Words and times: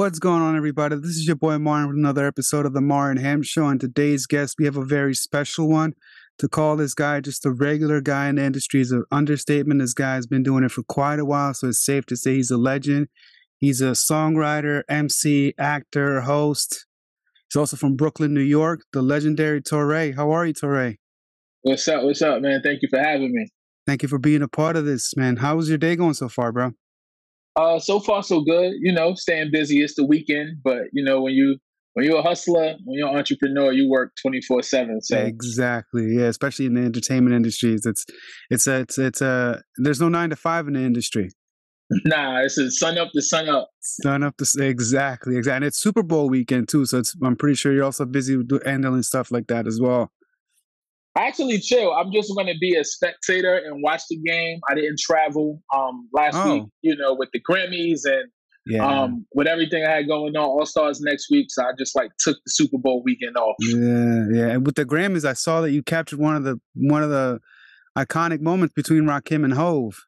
What's 0.00 0.18
going 0.18 0.40
on, 0.40 0.56
everybody? 0.56 0.96
This 0.96 1.10
is 1.10 1.26
your 1.26 1.36
boy 1.36 1.58
Martin 1.58 1.88
with 1.88 1.98
another 1.98 2.26
episode 2.26 2.64
of 2.64 2.72
the 2.72 2.80
Martin 2.80 3.22
Ham 3.22 3.42
Show. 3.42 3.66
And 3.66 3.78
today's 3.78 4.24
guest, 4.24 4.56
we 4.58 4.64
have 4.64 4.78
a 4.78 4.82
very 4.82 5.14
special 5.14 5.68
one. 5.68 5.92
To 6.38 6.48
call 6.48 6.76
this 6.76 6.94
guy 6.94 7.20
just 7.20 7.44
a 7.44 7.50
regular 7.50 8.00
guy 8.00 8.30
in 8.30 8.36
the 8.36 8.42
industry 8.42 8.80
is 8.80 8.92
an 8.92 9.04
understatement. 9.12 9.78
This 9.78 9.92
guy 9.92 10.14
has 10.14 10.26
been 10.26 10.42
doing 10.42 10.64
it 10.64 10.70
for 10.70 10.82
quite 10.84 11.18
a 11.18 11.26
while, 11.26 11.52
so 11.52 11.68
it's 11.68 11.84
safe 11.84 12.06
to 12.06 12.16
say 12.16 12.36
he's 12.36 12.50
a 12.50 12.56
legend. 12.56 13.08
He's 13.58 13.82
a 13.82 13.90
songwriter, 13.90 14.84
MC, 14.88 15.52
actor, 15.58 16.22
host. 16.22 16.86
He's 17.50 17.60
also 17.60 17.76
from 17.76 17.96
Brooklyn, 17.96 18.32
New 18.32 18.40
York. 18.40 18.84
The 18.94 19.02
legendary 19.02 19.60
Torae. 19.60 20.16
How 20.16 20.30
are 20.30 20.46
you, 20.46 20.54
Torae? 20.54 20.96
What's 21.60 21.86
up? 21.88 22.04
What's 22.04 22.22
up, 22.22 22.40
man? 22.40 22.62
Thank 22.64 22.80
you 22.80 22.88
for 22.88 23.00
having 23.00 23.34
me. 23.34 23.48
Thank 23.86 24.02
you 24.02 24.08
for 24.08 24.18
being 24.18 24.40
a 24.40 24.48
part 24.48 24.76
of 24.76 24.86
this, 24.86 25.14
man. 25.14 25.36
How 25.36 25.56
was 25.56 25.68
your 25.68 25.76
day 25.76 25.94
going 25.94 26.14
so 26.14 26.30
far, 26.30 26.52
bro? 26.52 26.70
Uh, 27.60 27.78
so 27.78 28.00
far 28.00 28.22
so 28.22 28.40
good. 28.40 28.72
You 28.80 28.92
know, 28.92 29.14
staying 29.14 29.50
busy. 29.52 29.82
It's 29.82 29.94
the 29.94 30.06
weekend, 30.06 30.62
but 30.64 30.84
you 30.92 31.04
know 31.04 31.20
when 31.20 31.34
you 31.34 31.58
when 31.92 32.06
you're 32.06 32.18
a 32.18 32.22
hustler, 32.22 32.76
when 32.84 32.98
you're 32.98 33.08
an 33.08 33.16
entrepreneur, 33.16 33.70
you 33.72 33.88
work 33.88 34.12
twenty 34.22 34.40
four 34.40 34.62
seven. 34.62 35.02
So 35.02 35.18
exactly, 35.18 36.16
yeah. 36.16 36.24
Especially 36.24 36.66
in 36.66 36.74
the 36.74 36.82
entertainment 36.82 37.36
industries, 37.36 37.84
it's 37.84 38.06
it's 38.48 38.66
a 38.66 38.80
it's 38.80 38.98
it's 38.98 39.20
a 39.20 39.62
there's 39.76 40.00
no 40.00 40.08
nine 40.08 40.30
to 40.30 40.36
five 40.36 40.68
in 40.68 40.74
the 40.74 40.80
industry. 40.80 41.30
Nah, 42.04 42.42
it's 42.42 42.56
a 42.56 42.70
sun 42.70 42.98
up 42.98 43.10
to 43.14 43.20
sun 43.20 43.48
up. 43.48 43.68
Sun 43.80 44.22
up 44.22 44.36
to 44.36 44.46
exactly, 44.64 45.36
exactly. 45.36 45.56
And 45.56 45.64
it's 45.64 45.80
Super 45.80 46.04
Bowl 46.04 46.30
weekend 46.30 46.68
too, 46.68 46.86
so 46.86 46.98
it's 46.98 47.16
I'm 47.20 47.34
pretty 47.34 47.56
sure 47.56 47.72
you're 47.72 47.82
also 47.82 48.04
busy 48.04 48.38
handling 48.64 49.02
stuff 49.02 49.32
like 49.32 49.48
that 49.48 49.66
as 49.66 49.80
well. 49.80 50.12
I 51.16 51.26
actually 51.26 51.58
chill. 51.58 51.92
I'm 51.92 52.12
just 52.12 52.32
going 52.34 52.46
to 52.46 52.58
be 52.60 52.76
a 52.76 52.84
spectator 52.84 53.56
and 53.56 53.82
watch 53.82 54.02
the 54.08 54.16
game. 54.18 54.60
I 54.70 54.74
didn't 54.74 54.98
travel 55.00 55.60
um, 55.74 56.08
last 56.12 56.36
oh. 56.36 56.54
week, 56.54 56.64
you 56.82 56.96
know, 56.96 57.14
with 57.14 57.30
the 57.32 57.40
Grammys 57.40 58.00
and 58.04 58.30
yeah. 58.66 58.86
um, 58.86 59.26
with 59.34 59.46
everything 59.46 59.84
I 59.84 59.90
had 59.90 60.08
going 60.08 60.36
on. 60.36 60.44
All 60.44 60.66
Stars 60.66 61.00
next 61.00 61.28
week, 61.30 61.46
so 61.50 61.64
I 61.64 61.72
just 61.78 61.96
like 61.96 62.10
took 62.20 62.36
the 62.44 62.50
Super 62.50 62.78
Bowl 62.78 63.02
weekend 63.04 63.36
off. 63.36 63.56
Yeah, 63.60 64.26
yeah. 64.32 64.46
And 64.52 64.64
with 64.64 64.76
the 64.76 64.84
Grammys, 64.84 65.24
I 65.24 65.32
saw 65.32 65.60
that 65.62 65.72
you 65.72 65.82
captured 65.82 66.20
one 66.20 66.36
of 66.36 66.44
the 66.44 66.60
one 66.74 67.02
of 67.02 67.10
the 67.10 67.40
iconic 67.98 68.40
moments 68.40 68.74
between 68.74 69.02
Rakim 69.02 69.44
and 69.44 69.54
Hove. 69.54 69.98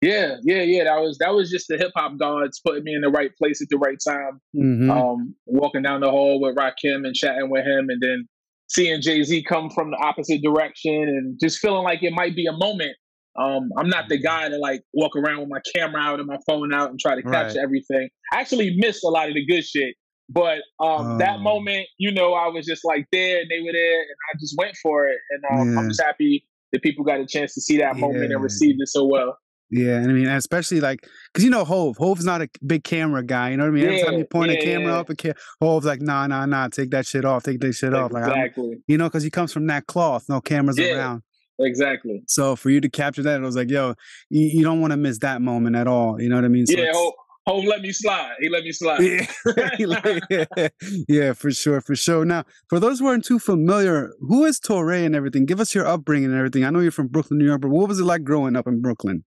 Yeah, 0.00 0.36
yeah, 0.42 0.62
yeah. 0.62 0.84
That 0.84 1.00
was 1.00 1.18
that 1.18 1.32
was 1.32 1.50
just 1.50 1.68
the 1.68 1.78
hip 1.78 1.92
hop 1.94 2.18
gods 2.18 2.60
putting 2.64 2.84
me 2.84 2.94
in 2.94 3.02
the 3.02 3.08
right 3.08 3.30
place 3.36 3.62
at 3.62 3.68
the 3.70 3.78
right 3.78 3.98
time. 4.04 4.40
Mm-hmm. 4.54 4.90
Um, 4.90 5.34
walking 5.46 5.82
down 5.82 6.00
the 6.00 6.10
hall 6.10 6.40
with 6.40 6.56
Rakim 6.56 7.06
and 7.06 7.14
chatting 7.14 7.50
with 7.50 7.64
him, 7.64 7.88
and 7.88 8.00
then 8.00 8.28
seeing 8.72 9.00
Jay 9.00 9.22
Z 9.22 9.44
come 9.44 9.70
from 9.70 9.90
the 9.90 9.96
opposite 9.98 10.42
direction 10.42 10.94
and 10.94 11.38
just 11.40 11.58
feeling 11.58 11.84
like 11.84 12.02
it 12.02 12.12
might 12.12 12.34
be 12.34 12.46
a 12.46 12.52
moment. 12.52 12.96
Um, 13.38 13.70
I'm 13.78 13.88
not 13.88 14.08
the 14.08 14.18
guy 14.18 14.48
to 14.48 14.58
like 14.58 14.82
walk 14.92 15.16
around 15.16 15.40
with 15.40 15.48
my 15.48 15.60
camera 15.74 16.00
out 16.00 16.18
and 16.18 16.28
my 16.28 16.38
phone 16.46 16.72
out 16.74 16.90
and 16.90 16.98
try 16.98 17.14
to 17.14 17.22
capture 17.22 17.58
right. 17.58 17.64
everything. 17.64 18.08
I 18.32 18.40
actually 18.40 18.74
missed 18.76 19.04
a 19.04 19.08
lot 19.08 19.28
of 19.28 19.34
the 19.34 19.44
good 19.46 19.64
shit. 19.64 19.94
But 20.28 20.58
um, 20.80 21.18
that 21.18 21.36
oh. 21.36 21.42
moment, 21.42 21.86
you 21.98 22.10
know, 22.10 22.32
I 22.32 22.48
was 22.48 22.64
just 22.64 22.84
like 22.84 23.06
there 23.12 23.40
and 23.40 23.50
they 23.50 23.60
were 23.60 23.72
there 23.72 24.00
and 24.00 24.16
I 24.32 24.38
just 24.38 24.54
went 24.56 24.76
for 24.82 25.06
it. 25.06 25.18
And 25.30 25.60
um, 25.60 25.72
yeah. 25.72 25.80
I'm 25.80 25.88
just 25.88 26.02
happy 26.02 26.46
that 26.72 26.82
people 26.82 27.04
got 27.04 27.20
a 27.20 27.26
chance 27.26 27.54
to 27.54 27.60
see 27.60 27.78
that 27.78 27.96
moment 27.96 28.32
and 28.32 28.42
received 28.42 28.80
it 28.80 28.88
so 28.88 29.04
well. 29.04 29.36
Yeah, 29.70 29.96
and 29.96 30.10
I 30.10 30.12
mean, 30.12 30.28
especially 30.28 30.80
like, 30.80 31.06
cause 31.32 31.44
you 31.44 31.50
know, 31.50 31.64
Hove, 31.64 31.96
Hove's 31.96 32.24
not 32.24 32.42
a 32.42 32.48
big 32.66 32.84
camera 32.84 33.22
guy. 33.22 33.50
You 33.50 33.56
know 33.56 33.64
what 33.64 33.70
I 33.70 33.72
mean? 33.72 33.84
Every 33.84 34.02
time 34.02 34.18
you 34.18 34.24
point 34.24 34.52
yeah, 34.52 34.58
a 34.58 34.62
camera 34.62 34.92
yeah. 34.92 34.98
up, 34.98 35.10
a 35.10 35.14
ca- 35.14 35.34
Hove's 35.60 35.86
like, 35.86 36.00
nah, 36.00 36.26
nah, 36.26 36.46
nah, 36.46 36.68
take 36.68 36.90
that 36.90 37.06
shit 37.06 37.24
off, 37.24 37.42
take 37.42 37.60
that 37.60 37.72
shit 37.74 37.94
off. 37.94 38.12
Like, 38.12 38.26
exactly. 38.28 38.72
I'm, 38.72 38.84
you 38.86 38.98
know, 38.98 39.08
cause 39.10 39.22
he 39.22 39.30
comes 39.30 39.52
from 39.52 39.66
that 39.68 39.86
cloth, 39.86 40.28
no 40.28 40.40
cameras 40.40 40.78
around. 40.78 41.22
Exactly. 41.58 42.22
So 42.26 42.56
for 42.56 42.70
you 42.70 42.80
to 42.80 42.88
capture 42.88 43.22
that, 43.22 43.40
it 43.40 43.44
was 43.44 43.56
like, 43.56 43.70
yo, 43.70 43.94
you, 44.30 44.46
you 44.46 44.62
don't 44.64 44.80
want 44.80 44.92
to 44.92 44.96
miss 44.96 45.18
that 45.18 45.42
moment 45.42 45.76
at 45.76 45.86
all. 45.86 46.20
You 46.20 46.28
know 46.28 46.36
what 46.36 46.44
I 46.44 46.48
mean? 46.48 46.66
So 46.66 46.78
yeah. 46.78 46.92
Hove, 46.92 47.12
Hove 47.46 47.64
let 47.64 47.82
me 47.82 47.92
slide. 47.92 48.34
He 48.40 48.48
let 48.48 48.64
me 48.64 48.72
slide. 48.72 49.00
Yeah. 49.00 50.68
yeah, 51.08 51.32
for 51.32 51.50
sure, 51.50 51.80
for 51.80 51.94
sure. 51.94 52.24
Now, 52.24 52.44
for 52.68 52.78
those 52.80 53.00
who 53.00 53.06
aren't 53.06 53.24
too 53.24 53.38
familiar, 53.38 54.12
who 54.20 54.44
is 54.44 54.60
Torae 54.60 55.04
and 55.04 55.14
everything? 55.14 55.46
Give 55.46 55.60
us 55.60 55.74
your 55.74 55.86
upbringing 55.86 56.30
and 56.30 56.38
everything. 56.38 56.64
I 56.64 56.70
know 56.70 56.80
you're 56.80 56.90
from 56.90 57.08
Brooklyn, 57.08 57.38
New 57.38 57.46
York, 57.46 57.60
but 57.60 57.70
what 57.70 57.88
was 57.88 58.00
it 58.00 58.04
like 58.04 58.24
growing 58.24 58.56
up 58.56 58.66
in 58.66 58.80
Brooklyn? 58.80 59.24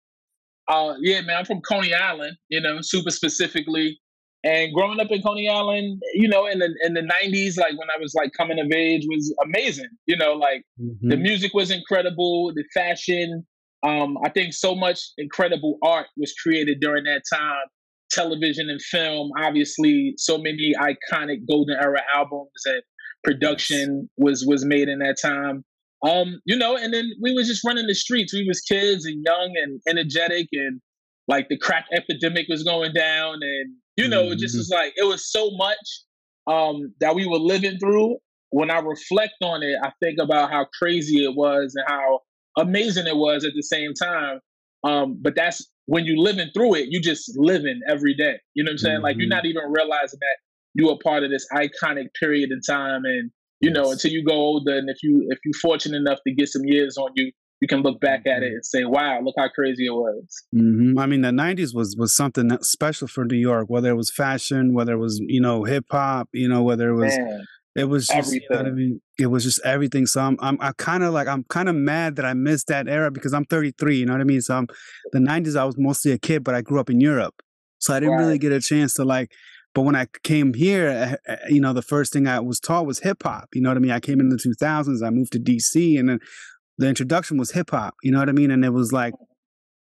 Uh, 0.68 0.96
yeah, 1.00 1.22
man, 1.22 1.38
I'm 1.38 1.46
from 1.46 1.62
Coney 1.62 1.94
Island, 1.94 2.38
you 2.50 2.60
know, 2.60 2.80
super 2.82 3.12
specifically. 3.12 4.00
And 4.44 4.74
growing 4.74 5.00
up 5.00 5.08
in 5.10 5.24
Coney 5.24 5.50
Island, 5.50 6.02
you 6.14 6.28
know, 6.28 6.46
in 6.46 6.60
the 6.60 6.70
in 6.84 6.94
the 6.94 7.02
'90s, 7.02 7.58
like 7.58 7.78
when 7.80 7.90
I 7.90 8.00
was 8.00 8.14
like 8.14 8.32
coming 8.38 8.60
of 8.60 8.72
age, 8.72 9.04
was 9.08 9.34
amazing. 9.44 9.90
You 10.06 10.18
know, 10.18 10.34
like 10.34 10.64
mm-hmm. 10.80 11.10
the 11.10 11.18
music 11.18 11.54
was 11.54 11.72
incredible, 11.72 12.54
the 12.54 12.64
fashion. 12.74 13.46
Um, 13.82 14.18
I 14.24 14.30
think 14.30 14.54
so 14.54 14.76
much 14.76 15.00
incredible 15.18 15.78
art 15.84 16.08
was 16.18 16.34
created 16.34 16.80
during 16.80 17.06
that 17.06 17.24
time. 17.32 17.66
Television 18.12 18.70
and 18.70 18.82
film, 18.82 19.32
obviously, 19.40 20.14
so 20.18 20.38
many 20.38 20.74
iconic 20.80 21.40
golden 21.50 21.78
era 21.80 22.02
albums 22.16 22.50
and 22.66 22.84
production 23.24 24.08
was 24.18 24.46
was 24.46 24.64
made 24.64 24.90
in 24.90 25.00
that 25.00 25.18
time. 25.20 25.66
Um, 26.06 26.40
you 26.46 26.56
know, 26.56 26.78
and 26.78 26.94
then 26.94 27.12
we 27.22 27.34
was 27.34 27.48
just 27.48 27.64
running 27.64 27.88
the 27.88 27.96
streets. 27.96 28.34
We 28.34 28.46
was 28.48 28.62
kids 28.62 29.06
and 29.06 29.24
young 29.26 29.54
and 29.56 29.82
energetic 29.88 30.48
and 30.54 30.80
like 31.28 31.50
the 31.50 31.58
crack 31.58 31.86
epidemic 31.92 32.46
was 32.48 32.64
going 32.64 32.94
down 32.94 33.40
and 33.42 33.74
you 33.98 34.08
know, 34.08 34.24
mm-hmm. 34.24 34.34
it 34.34 34.40
just 34.40 34.54
mm-hmm. 34.54 34.60
was 34.60 34.70
like 34.70 34.94
it 34.98 35.08
was 35.08 35.30
so 35.32 35.50
much 35.56 35.78
um 36.48 36.94
that 37.00 37.16
we 37.16 37.26
were 37.26 37.40
living 37.40 37.80
through. 37.80 38.18
When 38.52 38.70
I 38.70 38.80
reflect 38.80 39.34
on 39.42 39.64
it, 39.64 39.78
I 39.84 39.92
think 40.02 40.20
about 40.22 40.52
how 40.52 40.68
crazy 40.80 41.24
it 41.24 41.36
was 41.36 41.74
and 41.76 41.86
how 41.88 42.20
amazing 42.58 43.08
it 43.08 43.18
was 43.18 43.44
at 43.44 43.54
the 43.56 43.64
same 43.64 43.94
time. 43.94 44.40
Um, 44.84 45.18
but 45.20 45.36
that's 45.36 45.68
when 45.88 46.06
you're 46.06 46.18
living 46.18 46.50
through 46.54 46.76
it, 46.76 46.88
you 46.90 47.02
just 47.02 47.32
living 47.38 47.82
every 47.90 48.14
day. 48.14 48.36
You 48.54 48.64
know 48.64 48.70
what 48.70 48.74
I'm 48.74 48.78
saying? 48.78 48.96
Mm-hmm. 48.98 49.04
Like 49.04 49.18
you're 49.18 49.26
mm-hmm. 49.26 49.30
not 49.30 49.46
even 49.46 49.64
realizing 49.72 50.20
that 50.22 50.38
you 50.76 50.90
are 50.90 50.98
part 51.04 51.24
of 51.24 51.32
this 51.32 51.48
iconic 51.54 52.08
period 52.20 52.52
in 52.52 52.62
time 52.62 53.06
and 53.06 53.32
you 53.62 53.72
know, 53.72 53.92
until 53.92 54.12
you 54.12 54.24
go 54.24 54.34
older, 54.34 54.78
and 54.78 54.90
if 54.90 54.98
you 55.04 55.28
if 55.30 55.40
you're 55.46 55.60
fortunate 55.62 55.98
enough 55.98 56.20
to 56.28 56.34
get 56.34 56.50
some 56.50 56.64
years 56.66 56.98
on 56.98 57.10
you, 57.16 57.32
you 57.62 57.68
can 57.68 57.82
look 57.82 58.00
back 58.00 58.22
at 58.28 58.44
it 58.44 58.48
mm-hmm. 58.48 58.56
and 58.56 58.66
say, 58.66 58.84
"Wow, 58.84 59.22
look 59.24 59.36
how 59.38 59.48
crazy 59.50 59.86
it 59.86 59.94
was." 59.94 60.26
Mm-hmm. 60.54 61.00
I 61.00 61.06
mean, 61.06 61.22
the 61.22 61.30
'90s 61.30 61.74
was 61.74 61.96
was 61.98 62.16
something 62.16 62.50
special 62.62 63.08
for 63.08 63.26
New 63.26 63.38
York. 63.38 63.66
Whether 63.70 63.90
it 63.90 63.96
was 63.96 64.12
fashion, 64.12 64.74
whether 64.74 64.94
it 64.94 65.00
was 65.00 65.20
you 65.26 65.42
know 65.42 65.64
hip 65.64 65.86
hop, 65.90 66.30
you 66.34 66.48
know, 66.48 66.64
whether 66.64 66.90
it 66.90 66.96
was. 66.96 67.18
Man, 67.18 67.46
it 67.78 67.90
was 67.90 68.08
just, 68.08 68.18
everything. 68.18 68.48
You 68.50 68.64
know 68.64 68.70
I 68.70 68.72
mean, 68.72 69.02
it 69.20 69.28
was 69.28 69.44
just 69.44 69.60
everything. 69.66 70.06
So 70.06 70.22
I'm, 70.22 70.38
I'm, 70.40 70.58
I 70.62 70.72
kind 70.78 71.04
of 71.04 71.14
like, 71.14 71.28
I'm 71.28 71.44
kind 71.50 71.68
of 71.68 71.76
mad 71.76 72.16
that 72.16 72.24
I 72.24 72.34
missed 72.34 72.68
that 72.68 72.88
era 72.88 73.12
because 73.12 73.34
I'm 73.34 73.44
33. 73.44 73.98
You 73.98 74.06
know 74.06 74.14
what 74.14 74.22
I 74.22 74.24
mean? 74.24 74.40
So 74.40 74.56
I'm, 74.56 74.68
the 75.12 75.20
90s, 75.20 75.58
I 75.60 75.66
was 75.66 75.76
mostly 75.78 76.14
a 76.14 76.18
kid, 76.18 76.46
but 76.46 76.56
I 76.56 76.62
grew 76.62 76.80
up 76.80 76.90
in 76.90 77.02
Europe, 77.02 77.36
so 77.80 77.94
I 77.94 78.00
didn't 78.00 78.16
right. 78.16 78.22
really 78.22 78.38
get 78.38 78.54
a 78.54 78.62
chance 78.62 78.94
to 78.94 79.04
like 79.04 79.30
but 79.76 79.82
when 79.82 79.96
I 79.96 80.08
came 80.24 80.54
here, 80.54 80.88
eh, 80.88 81.16
eh, 81.28 81.36
you 81.50 81.60
know, 81.60 81.74
the 81.74 81.82
first 81.82 82.14
thing 82.14 82.28
I 82.28 82.40
was 82.40 82.62
taught 82.62 82.86
was 82.86 83.00
hip 83.00 83.24
hop. 83.24 83.50
You 83.54 83.62
know 83.62 83.70
what 83.70 83.78
I 83.78 83.82
mean? 83.82 83.92
I 83.92 84.00
came 84.00 84.22
in 84.22 84.30
the 84.30 84.38
2000s, 84.38 85.06
I 85.06 85.10
moved 85.10 85.34
to 85.34 85.40
DC, 85.40 86.00
and 86.00 86.08
then 86.08 86.20
the 86.78 86.88
introduction 86.88 87.38
was 87.38 87.52
hip 87.52 87.72
hop. 87.72 87.96
You 88.02 88.12
know 88.12 88.20
what 88.20 88.30
I 88.30 88.32
mean? 88.32 88.52
And 88.52 88.64
it 88.64 88.72
was 88.72 88.94
like 88.94 89.14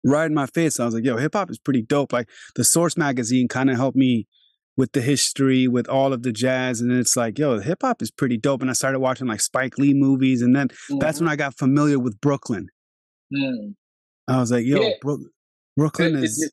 right 0.05 0.25
in 0.25 0.33
my 0.33 0.47
face. 0.47 0.79
I 0.79 0.85
was 0.85 0.93
like, 0.93 1.03
yo, 1.03 1.17
hip 1.17 1.33
hop 1.33 1.51
is 1.51 1.59
pretty 1.59 1.81
dope. 1.81 2.13
Like 2.13 2.29
the 2.55 2.63
Source 2.63 2.95
magazine 2.95 3.49
kind 3.49 3.69
of 3.69 3.75
helped 3.75 3.97
me 3.97 4.27
with 4.77 4.93
the 4.93 5.01
history, 5.01 5.67
with 5.67 5.89
all 5.89 6.13
of 6.13 6.23
the 6.23 6.31
jazz. 6.31 6.79
And 6.79 6.89
it's 6.93 7.17
like, 7.17 7.37
yo, 7.37 7.59
hip 7.59 7.79
hop 7.81 8.01
is 8.01 8.11
pretty 8.11 8.37
dope. 8.37 8.61
And 8.61 8.69
I 8.69 8.73
started 8.73 8.99
watching 8.99 9.27
like 9.27 9.41
Spike 9.41 9.77
Lee 9.77 9.93
movies. 9.93 10.41
And 10.41 10.55
then 10.55 10.69
mm-hmm. 10.69 10.99
that's 10.99 11.19
when 11.19 11.27
I 11.27 11.35
got 11.35 11.57
familiar 11.57 11.99
with 11.99 12.19
Brooklyn. 12.21 12.69
Mm. 13.35 13.75
I 14.29 14.39
was 14.39 14.51
like, 14.51 14.65
yo, 14.65 14.81
yeah. 14.81 14.93
Bro- 15.01 15.25
Brooklyn 15.75 16.15
is. 16.15 16.49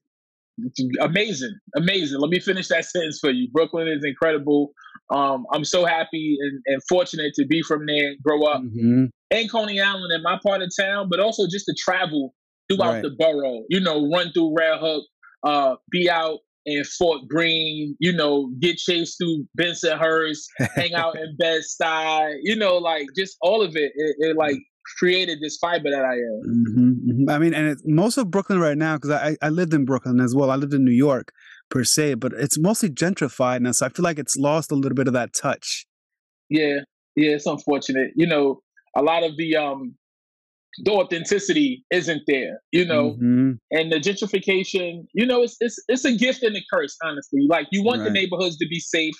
Amazing, 1.00 1.54
amazing. 1.76 2.20
Let 2.20 2.30
me 2.30 2.40
finish 2.40 2.68
that 2.68 2.84
sentence 2.86 3.18
for 3.20 3.30
you. 3.30 3.48
Brooklyn 3.52 3.88
is 3.88 4.04
incredible. 4.04 4.72
Um, 5.10 5.46
I'm 5.52 5.64
so 5.64 5.84
happy 5.86 6.36
and, 6.40 6.60
and, 6.66 6.82
fortunate 6.86 7.32
to 7.34 7.46
be 7.46 7.62
from 7.62 7.86
there 7.86 8.10
and 8.10 8.22
grow 8.22 8.44
up 8.44 8.60
mm-hmm. 8.60 9.06
in 9.30 9.48
Coney 9.48 9.80
Island 9.80 10.12
in 10.14 10.22
my 10.22 10.38
part 10.44 10.60
of 10.60 10.70
town, 10.78 11.08
but 11.10 11.18
also 11.18 11.44
just 11.50 11.64
to 11.64 11.74
travel 11.78 12.34
throughout 12.70 12.94
right. 12.94 13.02
the 13.02 13.16
borough. 13.18 13.62
You 13.70 13.80
know, 13.80 14.10
run 14.10 14.32
through 14.32 14.54
Red 14.54 14.80
Hook, 14.80 15.04
uh, 15.44 15.76
be 15.90 16.10
out 16.10 16.40
in 16.66 16.84
Fort 16.84 17.22
Greene, 17.26 17.96
you 17.98 18.12
know, 18.12 18.50
get 18.60 18.76
chased 18.76 19.16
through 19.18 19.46
Bensonhurst, 19.58 20.44
hang 20.76 20.92
out 20.94 21.18
in 21.18 21.36
Bed 21.38 21.62
Stuy, 21.62 22.34
you 22.42 22.56
know, 22.56 22.76
like 22.76 23.06
just 23.16 23.36
all 23.40 23.62
of 23.62 23.74
it. 23.76 23.92
It, 23.94 24.16
it 24.18 24.36
like 24.36 24.58
created 24.98 25.38
this 25.40 25.56
fiber 25.56 25.90
that 25.90 26.04
I 26.04 26.14
am. 26.14 26.42
Mm-hmm, 26.46 27.10
mm-hmm. 27.10 27.30
I 27.30 27.38
mean, 27.38 27.54
and 27.54 27.68
it, 27.68 27.78
most 27.84 28.16
of 28.16 28.30
Brooklyn 28.30 28.60
right 28.60 28.76
now, 28.76 28.96
because 28.96 29.10
I, 29.10 29.36
I 29.42 29.48
lived 29.48 29.74
in 29.74 29.84
Brooklyn 29.84 30.20
as 30.20 30.34
well. 30.34 30.50
I 30.50 30.56
lived 30.56 30.74
in 30.74 30.84
New 30.84 30.92
York 30.92 31.32
per 31.70 31.84
se, 31.84 32.14
but 32.14 32.32
it's 32.32 32.58
mostly 32.58 32.88
gentrified 32.90 33.60
now. 33.60 33.72
So 33.72 33.86
I 33.86 33.88
feel 33.90 34.04
like 34.04 34.18
it's 34.18 34.36
lost 34.36 34.72
a 34.72 34.74
little 34.74 34.96
bit 34.96 35.06
of 35.06 35.12
that 35.14 35.34
touch. 35.34 35.86
Yeah, 36.48 36.80
yeah, 37.16 37.32
it's 37.32 37.46
unfortunate. 37.46 38.10
You 38.16 38.26
know, 38.26 38.62
a 38.96 39.02
lot 39.02 39.22
of 39.22 39.36
the 39.36 39.56
um 39.56 39.94
the 40.84 40.92
authenticity 40.92 41.84
isn't 41.90 42.22
there, 42.26 42.60
you 42.72 42.84
know, 42.84 43.12
mm-hmm. 43.12 43.52
and 43.70 43.92
the 43.92 43.96
gentrification, 43.96 45.06
you 45.12 45.26
know, 45.26 45.42
it's 45.42 45.56
it's 45.60 45.82
it's 45.88 46.04
a 46.04 46.12
gift 46.12 46.42
and 46.42 46.56
a 46.56 46.60
curse, 46.72 46.96
honestly. 47.02 47.46
Like 47.48 47.66
you 47.72 47.82
want 47.82 48.00
right. 48.00 48.06
the 48.06 48.10
neighborhoods 48.10 48.56
to 48.58 48.66
be 48.68 48.80
safe, 48.80 49.16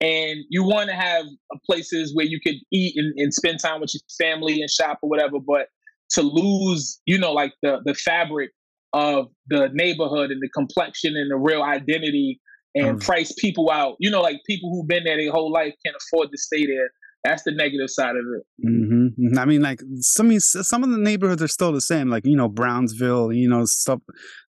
and 0.00 0.40
you 0.50 0.62
want 0.62 0.88
to 0.90 0.94
have 0.94 1.24
places 1.64 2.14
where 2.14 2.26
you 2.26 2.38
could 2.44 2.56
eat 2.72 2.94
and, 2.96 3.14
and, 3.16 3.32
spend 3.32 3.58
time 3.60 3.80
with 3.80 3.94
your 3.94 4.00
family 4.20 4.60
and 4.60 4.70
shop 4.70 4.98
or 5.02 5.08
whatever 5.08 5.38
but 5.46 5.68
to 6.10 6.22
lose 6.22 7.00
you 7.06 7.18
know 7.18 7.32
like 7.32 7.52
the 7.62 7.78
the 7.84 7.94
fabric 7.94 8.50
of 8.92 9.26
the 9.48 9.68
neighborhood 9.72 10.30
and 10.30 10.40
the 10.40 10.48
complexion 10.54 11.16
and 11.16 11.30
the 11.30 11.36
real 11.36 11.62
identity 11.62 12.40
and 12.74 13.00
price 13.00 13.32
people 13.38 13.70
out. 13.70 13.96
You 13.98 14.10
know, 14.10 14.20
like 14.20 14.36
people 14.46 14.70
who've 14.70 14.86
been 14.86 15.04
there 15.04 15.16
their 15.16 15.32
whole 15.32 15.52
life 15.52 15.74
can't 15.84 15.96
afford 15.96 16.30
to 16.30 16.38
stay 16.38 16.66
there. 16.66 16.90
That's 17.24 17.42
the 17.42 17.50
negative 17.50 17.90
side 17.90 18.14
of 18.16 18.24
it. 18.36 18.66
Mm-hmm. 18.66 19.26
mm-hmm. 19.26 19.38
I 19.38 19.44
mean, 19.46 19.60
like 19.60 19.80
some 20.00 20.38
some 20.38 20.84
of 20.84 20.90
the 20.90 20.98
neighborhoods 20.98 21.42
are 21.42 21.48
still 21.48 21.72
the 21.72 21.80
same. 21.80 22.08
Like 22.08 22.24
you 22.24 22.36
know, 22.36 22.48
Brownsville. 22.48 23.32
You 23.32 23.48
know, 23.48 23.64
stuff. 23.64 24.00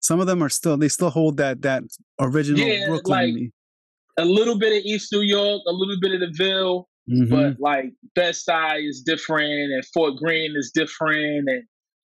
Some 0.01 0.21
of 0.21 0.27
them 0.27 0.43
are 0.43 0.49
still 0.49 0.77
they 0.77 0.89
still 0.89 1.11
hold 1.11 1.39
that 1.39 1.63
that 1.63 1.85
original 2.21 2.61
yeah, 2.61 2.87
Brooklyn. 2.87 3.35
Like 3.35 3.53
a 4.17 4.25
little 4.25 4.59
bit 4.59 4.77
of 4.77 4.85
East 4.85 5.13
New 5.13 5.21
York, 5.21 5.63
a 5.67 5.73
little 5.73 5.97
bit 6.01 6.13
of 6.13 6.21
the 6.21 6.33
Ville, 6.33 6.89
mm-hmm. 7.11 7.31
but 7.31 7.57
like 7.61 7.93
Bed-Stuy 8.15 8.89
is 8.89 9.03
different, 9.05 9.73
and 9.73 9.85
Fort 9.93 10.17
Greene 10.17 10.55
is 10.57 10.71
different, 10.75 11.49
and 11.49 11.65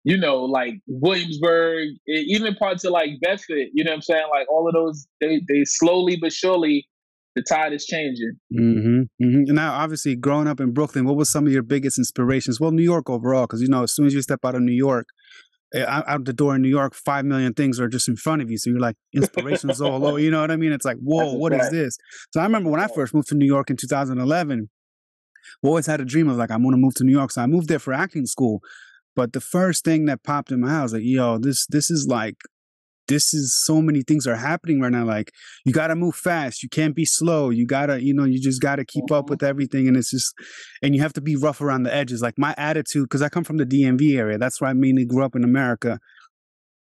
you 0.04 0.18
know, 0.18 0.44
like 0.44 0.76
Williamsburg, 0.88 1.90
even 2.08 2.56
parts 2.56 2.84
of 2.84 2.92
like 2.92 3.10
Bedford, 3.22 3.68
you 3.74 3.84
know 3.84 3.92
what 3.92 3.96
I'm 3.96 4.02
saying? 4.04 4.26
Like 4.32 4.48
all 4.52 4.68
of 4.68 4.74
those, 4.74 5.08
they, 5.20 5.42
they 5.50 5.64
slowly 5.66 6.16
but 6.16 6.32
surely, 6.32 6.88
the 7.36 7.42
tide 7.42 7.74
is 7.74 7.86
changing. 7.86 8.34
Mm-hmm, 8.58 9.00
mm-hmm. 9.22 9.44
And 9.48 9.56
now, 9.56 9.74
obviously, 9.74 10.16
growing 10.16 10.48
up 10.48 10.60
in 10.60 10.72
Brooklyn, 10.72 11.06
what 11.06 11.18
was 11.18 11.30
some 11.30 11.46
of 11.46 11.52
your 11.52 11.64
biggest 11.64 11.98
inspirations? 11.98 12.62
Well, 12.62 12.72
New 12.72 12.84
York 12.84 13.10
overall, 13.10 13.44
because, 13.44 13.62
you 13.62 13.68
know, 13.68 13.84
as 13.84 13.94
soon 13.94 14.06
as 14.06 14.14
you 14.14 14.22
step 14.22 14.40
out 14.46 14.56
of 14.56 14.62
New 14.62 14.72
York, 14.72 15.08
Eh, 15.76 15.84
out 15.86 16.24
the 16.24 16.32
door 16.32 16.56
in 16.56 16.62
New 16.62 16.70
York, 16.70 16.96
five 16.96 17.26
million 17.26 17.54
things 17.54 17.82
are 17.82 17.90
just 17.90 18.08
in 18.08 18.16
front 18.16 18.42
of 18.42 18.50
you. 18.50 18.58
So 18.58 18.70
you're 18.70 18.80
like, 18.80 18.96
inspiration's 19.14 19.82
all 19.82 20.08
over. 20.08 20.20
You 20.20 20.32
know 20.32 20.40
what 20.40 20.50
I 20.50 20.56
mean? 20.56 20.72
It's 20.72 20.86
like, 20.86 20.96
whoa, 21.02 21.34
what 21.34 21.52
is 21.52 21.70
this? 21.70 21.98
So 22.32 22.40
I 22.40 22.44
remember 22.44 22.70
when 22.70 22.80
I 22.80 22.88
first 22.88 23.14
moved 23.14 23.28
to 23.30 23.36
New 23.36 23.46
York 23.46 23.70
in 23.70 23.76
2011, 23.76 24.70
I 25.64 25.68
always 25.68 25.86
had 25.86 26.00
a 26.00 26.06
dream 26.06 26.30
of 26.30 26.38
like, 26.38 26.50
I'm 26.50 26.62
going 26.62 26.72
to 26.72 26.78
move 26.78 26.96
to 26.96 27.04
New 27.04 27.12
York. 27.12 27.32
So 27.32 27.42
I 27.42 27.46
moved 27.46 27.68
there 27.68 27.80
for 27.80 27.92
acting 27.92 28.26
school. 28.26 28.62
But 29.18 29.34
the 29.34 29.42
first 29.42 29.84
thing 29.84 30.06
that 30.06 30.24
popped 30.24 30.50
in 30.50 30.62
my 30.62 30.72
head 30.74 30.84
was 30.84 30.94
like, 30.94 31.04
yo, 31.04 31.38
this 31.38 31.66
this 31.68 31.92
is 31.92 32.08
like 32.08 32.38
this 33.08 33.34
is 33.34 33.58
so 33.64 33.82
many 33.82 34.02
things 34.02 34.26
are 34.28 34.36
happening 34.36 34.80
right 34.82 34.92
now. 34.92 35.06
Like 35.06 35.32
you 35.66 35.74
gotta 35.74 35.96
move 35.96 36.16
fast. 36.16 36.64
You 36.64 36.70
can't 36.70 36.96
be 36.96 37.06
slow. 37.06 37.50
You 37.50 37.66
gotta, 37.66 38.04
you 38.04 38.14
know, 38.14 38.24
you 38.24 38.42
just 38.42 38.62
gotta 38.62 38.86
keep 38.86 39.12
up 39.12 39.30
with 39.30 39.40
mm-hmm. 39.40 39.50
everything. 39.50 39.88
And 39.88 39.98
it's 39.98 40.12
just 40.12 40.34
and 40.82 40.96
you 40.96 41.02
have 41.02 41.14
to 41.14 41.22
be 41.22 41.36
rough 41.36 41.62
around 41.62 41.84
the 41.84 41.94
edges. 41.94 42.22
Like 42.22 42.38
my 42.38 42.56
attitude, 42.58 43.06
because 43.06 43.22
I 43.22 43.30
come 43.30 43.44
from 43.44 43.58
the 43.58 43.66
DMV 43.66 44.18
area. 44.18 44.38
That's 44.38 44.60
where 44.60 44.70
I 44.70 44.74
mainly 44.74 45.06
grew 45.06 45.24
up 45.24 45.36
in 45.36 45.44
America. 45.44 46.00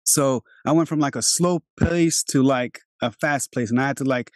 So 0.05 0.43
I 0.67 0.73
went 0.73 0.89
from 0.89 1.01
like 1.01 1.17
a 1.17 1.23
slow 1.23 1.61
pace 1.79 2.23
to 2.25 2.43
like 2.43 2.81
a 3.03 3.11
fast 3.11 3.53
place. 3.53 3.71
And 3.71 3.81
I 3.81 3.87
had 3.87 3.97
to 3.99 4.05
like 4.05 4.31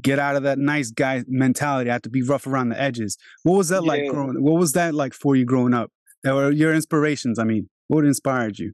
get 0.00 0.18
out 0.18 0.36
of 0.36 0.42
that 0.44 0.58
nice 0.58 0.90
guy 0.90 1.24
mentality. 1.28 1.90
I 1.90 1.94
had 1.94 2.02
to 2.04 2.10
be 2.10 2.22
rough 2.22 2.46
around 2.46 2.70
the 2.70 2.80
edges. 2.80 3.16
What 3.42 3.56
was 3.56 3.68
that 3.68 3.82
yeah. 3.84 3.88
like 3.88 4.08
growing 4.08 4.42
what 4.42 4.58
was 4.58 4.72
that 4.72 4.94
like 4.94 5.14
for 5.14 5.36
you 5.36 5.44
growing 5.44 5.74
up? 5.74 5.90
or 6.26 6.50
your 6.50 6.74
inspirations? 6.74 7.38
I 7.38 7.44
mean, 7.44 7.68
what 7.88 8.04
inspired 8.04 8.58
you? 8.58 8.72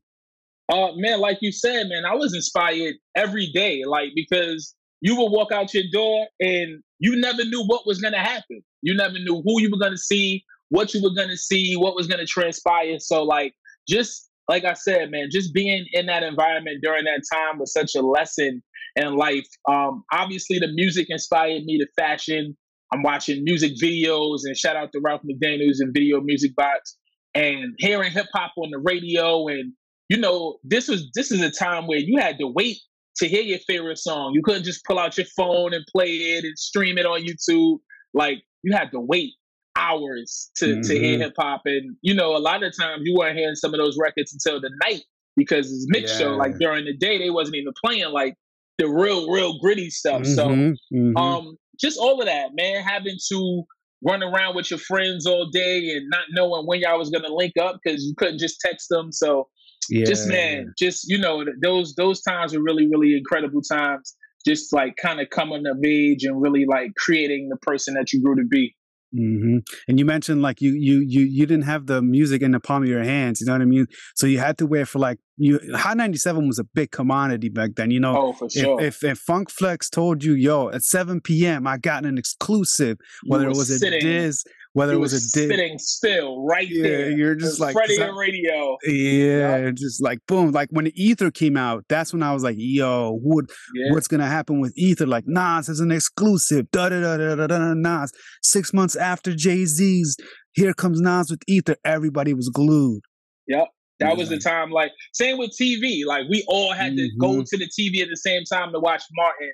Uh, 0.69 0.89
man, 0.97 1.21
like 1.21 1.39
you 1.41 1.53
said, 1.53 1.89
man, 1.89 2.05
I 2.05 2.15
was 2.15 2.35
inspired 2.35 2.95
every 3.15 3.47
day, 3.55 3.83
like 3.87 4.11
because 4.15 4.75
you 5.01 5.17
would 5.17 5.31
walk 5.31 5.53
out 5.53 5.73
your 5.73 5.85
door 5.93 6.27
and 6.41 6.83
you 6.99 7.21
never 7.21 7.45
knew 7.45 7.65
what 7.67 7.87
was 7.87 8.01
going 8.01 8.15
to 8.15 8.21
happen. 8.21 8.63
You 8.83 8.95
never 8.97 9.15
knew 9.15 9.43
who 9.45 9.61
you 9.61 9.71
were 9.71 9.79
going 9.79 9.93
to 9.93 9.99
see, 9.99 10.45
what 10.71 10.95
you 10.95 11.03
were 11.03 11.15
going 11.15 11.29
to 11.29 11.37
see, 11.37 11.75
what 11.77 11.95
was 11.95 12.07
going 12.07 12.19
to 12.19 12.27
transpire. 12.27 12.99
So, 12.99 13.23
like, 13.23 13.55
just 13.89 14.29
like 14.49 14.65
I 14.65 14.75
said, 14.75 15.11
man, 15.11 15.29
just 15.31 15.53
being 15.53 15.87
in 15.93 16.07
that 16.07 16.23
environment 16.23 16.81
during 16.83 17.05
that 17.05 17.23
time 17.33 17.59
was 17.59 17.73
such 17.73 17.95
a 17.95 18.01
lesson 18.01 18.63
in 18.97 19.17
life. 19.17 19.47
Um, 19.69 20.05
obviously, 20.13 20.59
the 20.59 20.69
music 20.73 21.07
inspired 21.11 21.65
me 21.65 21.79
to 21.79 21.87
fashion. 21.97 22.57
I'm 22.93 23.03
watching 23.03 23.43
music 23.45 23.73
videos 23.83 24.41
and 24.45 24.57
shout 24.57 24.77
out 24.77 24.93
to 24.93 25.01
Ralph 25.01 25.23
McDaniels 25.23 25.77
and 25.81 25.93
Video 25.93 26.21
Music 26.21 26.55
Box 26.55 26.97
and 27.35 27.75
hearing 27.79 28.13
hip 28.13 28.27
hop 28.33 28.53
on 28.57 28.71
the 28.71 28.79
radio 28.79 29.49
and 29.49 29.73
you 30.09 30.17
know 30.17 30.59
this 30.65 30.89
was 30.89 31.11
this 31.15 31.31
is 31.31 31.41
a 31.41 31.51
time 31.51 31.87
where 31.87 31.99
you 31.99 32.21
had 32.21 32.39
to 32.39 32.47
wait 32.47 32.79
to 33.17 33.29
hear 33.29 33.43
your 33.43 33.59
favorite 33.61 33.99
song. 33.99 34.33
You 34.35 34.43
couldn't 34.43 34.65
just 34.65 34.85
pull 34.85 34.99
out 34.99 35.17
your 35.17 35.27
phone 35.37 35.73
and 35.73 35.85
play 35.91 36.11
it 36.11 36.45
and 36.45 36.57
stream 36.59 36.99
it 36.99 37.07
on 37.07 37.23
YouTube. 37.23 37.79
Like 38.13 38.43
you 38.63 38.77
had 38.77 38.91
to 38.93 39.01
wait 39.01 39.33
hours 39.77 40.51
to 40.57 40.67
mm-hmm. 40.67 40.81
to 40.83 40.99
hear 40.99 41.13
mm-hmm. 41.15 41.23
hip 41.23 41.35
hop 41.39 41.63
and 41.67 41.97
you 42.01 42.15
know 42.15 42.35
a 42.35 42.39
lot 42.39 42.63
of 42.63 42.75
times 42.77 43.03
you 43.05 43.15
weren't 43.15 43.37
hearing 43.37 43.55
some 43.55 43.75
of 43.75 43.79
those 43.79 43.97
records 44.01 44.33
until 44.33 44.59
the 44.59 44.71
night 44.83 45.03
because 45.37 45.71
it's 45.71 45.85
mix 45.89 46.13
yeah. 46.13 46.19
show 46.19 46.31
like 46.31 46.57
during 46.59 46.87
the 46.87 46.97
day 46.97 47.19
they 47.19 47.29
wasn't 47.29 47.55
even 47.55 47.75
playing 47.85 48.11
like 48.11 48.35
the 48.79 48.89
real 48.89 49.31
real 49.31 49.59
gritty 49.59 49.91
stuff 49.91 50.23
mm-hmm. 50.23 50.33
so 50.33 50.49
mm-hmm. 50.49 51.17
um 51.19 51.59
just 51.79 51.99
all 51.99 52.19
of 52.19 52.27
that 52.27 52.53
man 52.55 52.83
having 52.83 53.19
to 53.29 53.65
run 54.05 54.23
around 54.23 54.55
with 54.55 54.71
your 54.71 54.79
friends 54.79 55.27
all 55.27 55.47
day 55.47 55.91
and 55.91 56.09
not 56.11 56.25
knowing 56.31 56.67
when 56.67 56.81
y'all 56.81 56.99
was 56.99 57.11
gonna 57.11 57.33
link 57.33 57.53
up 57.61 57.79
because 57.83 58.05
you 58.05 58.15
couldn't 58.17 58.39
just 58.39 58.61
text 58.61 58.89
them. 58.89 59.13
So 59.13 59.49
yeah. 59.89 60.05
just 60.05 60.29
man, 60.29 60.73
just 60.79 61.09
you 61.09 61.19
know, 61.19 61.45
those 61.63 61.95
those 61.95 62.23
times 62.23 62.55
were 62.55 62.63
really, 62.63 62.89
really 62.89 63.17
incredible 63.17 63.63
times. 63.63 64.15
Just 64.47 64.73
like 64.73 64.95
kind 65.03 65.21
of 65.21 65.29
coming 65.31 65.65
of 65.67 65.79
age 65.85 66.23
and 66.23 66.41
really 66.41 66.67
like 66.69 66.93
creating 66.97 67.49
the 67.51 67.57
person 67.57 67.95
that 67.95 68.13
you 68.13 68.23
grew 68.23 68.37
to 68.37 68.45
be. 68.49 68.77
Mm-hmm. 69.13 69.59
And 69.89 69.99
you 69.99 70.05
mentioned 70.05 70.43
like 70.43 70.61
you 70.61 70.73
you 70.73 70.99
you 71.01 71.25
you 71.25 71.47
didn't 71.47 71.65
have 71.65 71.87
the 71.87 72.03
music 72.03 72.43
in 72.43 72.51
the 72.51 72.61
palm 72.61 72.83
of 72.83 72.89
your 72.89 73.03
hands. 73.03 73.41
You 73.41 73.47
know 73.47 73.55
what 73.55 73.63
I 73.63 73.65
mean? 73.65 73.87
So 74.15 74.27
you 74.27 74.39
had 74.39 74.59
to 74.59 74.67
wait 74.67 74.89
for 74.89 74.99
like 74.99 75.19
you. 75.37 75.59
Hot 75.75 75.97
ninety 75.97 76.19
seven 76.19 76.47
was 76.47 76.59
a 76.59 76.65
big 76.65 76.91
commodity 76.91 77.49
back 77.49 77.71
then. 77.77 77.91
You 77.91 78.01
know, 78.01 78.17
oh 78.17 78.33
for 78.35 78.51
sure. 78.51 78.81
If, 78.81 79.03
if, 79.03 79.13
if 79.13 79.19
Funk 79.19 79.51
Flex 79.51 79.89
told 79.89 80.23
you, 80.23 80.35
yo, 80.35 80.69
at 80.69 80.83
seven 80.83 81.21
p.m. 81.21 81.67
I 81.67 81.79
got 81.79 82.05
an 82.05 82.19
exclusive, 82.19 82.99
whether 83.27 83.49
it 83.49 83.57
was 83.57 83.71
a 83.71 83.79
Diz 84.01 84.45
whether 84.77 84.93
it 84.93 84.99
was, 84.99 85.15
was 85.15 85.25
a 85.25 85.29
sitting 85.31 85.79
still 85.79 86.45
right 86.45 86.69
yeah, 86.69 86.83
there. 86.83 87.11
You're 87.11 87.35
just 87.35 87.59
like 87.59 87.73
Freddie 87.73 87.99
on 88.03 88.15
radio. 88.15 88.77
Yeah, 88.85 89.57
yep. 89.57 89.75
just 89.75 90.03
like 90.03 90.19
boom. 90.29 90.51
Like 90.51 90.69
when 90.71 90.89
Ether 90.95 91.31
came 91.31 91.57
out, 91.57 91.87
that's 91.89 92.13
when 92.13 92.23
I 92.23 92.35
was 92.35 92.43
like, 92.43 92.57
yo, 92.59 93.19
what 93.23 93.47
yeah. 93.75 93.95
what's 93.95 94.07
gonna 94.07 94.27
happen 94.27 94.61
with 94.61 94.75
Ether? 94.77 95.07
Like 95.07 95.25
Nas 95.27 95.71
is 95.71 95.81
an 95.81 95.91
exclusive. 95.91 96.71
Da 96.73 96.91
da 96.91 97.01
da 97.01 97.17
da 97.17 97.35
da 97.35 97.47
da 97.47 97.73
Nas. 97.73 98.13
Six 98.43 98.75
months 98.75 98.97
after 98.97 99.35
Jay 99.35 99.65
Z's, 99.65 100.15
here 100.53 100.75
comes 100.75 101.01
Nas 101.01 101.31
with 101.31 101.41
Ether. 101.49 101.77
Everybody 101.83 102.35
was 102.35 102.51
glued. 102.51 103.01
Yep. 103.49 103.69
That 104.01 104.19
was 104.19 104.29
the 104.29 104.39
time, 104.39 104.71
like 104.71 104.91
same 105.15 105.39
with 105.39 105.57
TV. 105.59 106.05
Like 106.05 106.25
we 106.29 106.45
all 106.49 106.75
had 106.75 106.93
mm-hmm. 106.93 106.97
to 106.97 107.11
go 107.19 107.43
to 107.43 107.57
the 107.57 107.65
TV 107.65 108.03
at 108.03 108.11
the 108.11 108.17
same 108.19 108.43
time 108.45 108.73
to 108.73 108.79
watch 108.79 109.05
Martin 109.15 109.53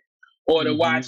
or 0.49 0.65
to 0.65 0.71
mm-hmm. 0.71 0.81
watch, 0.81 1.07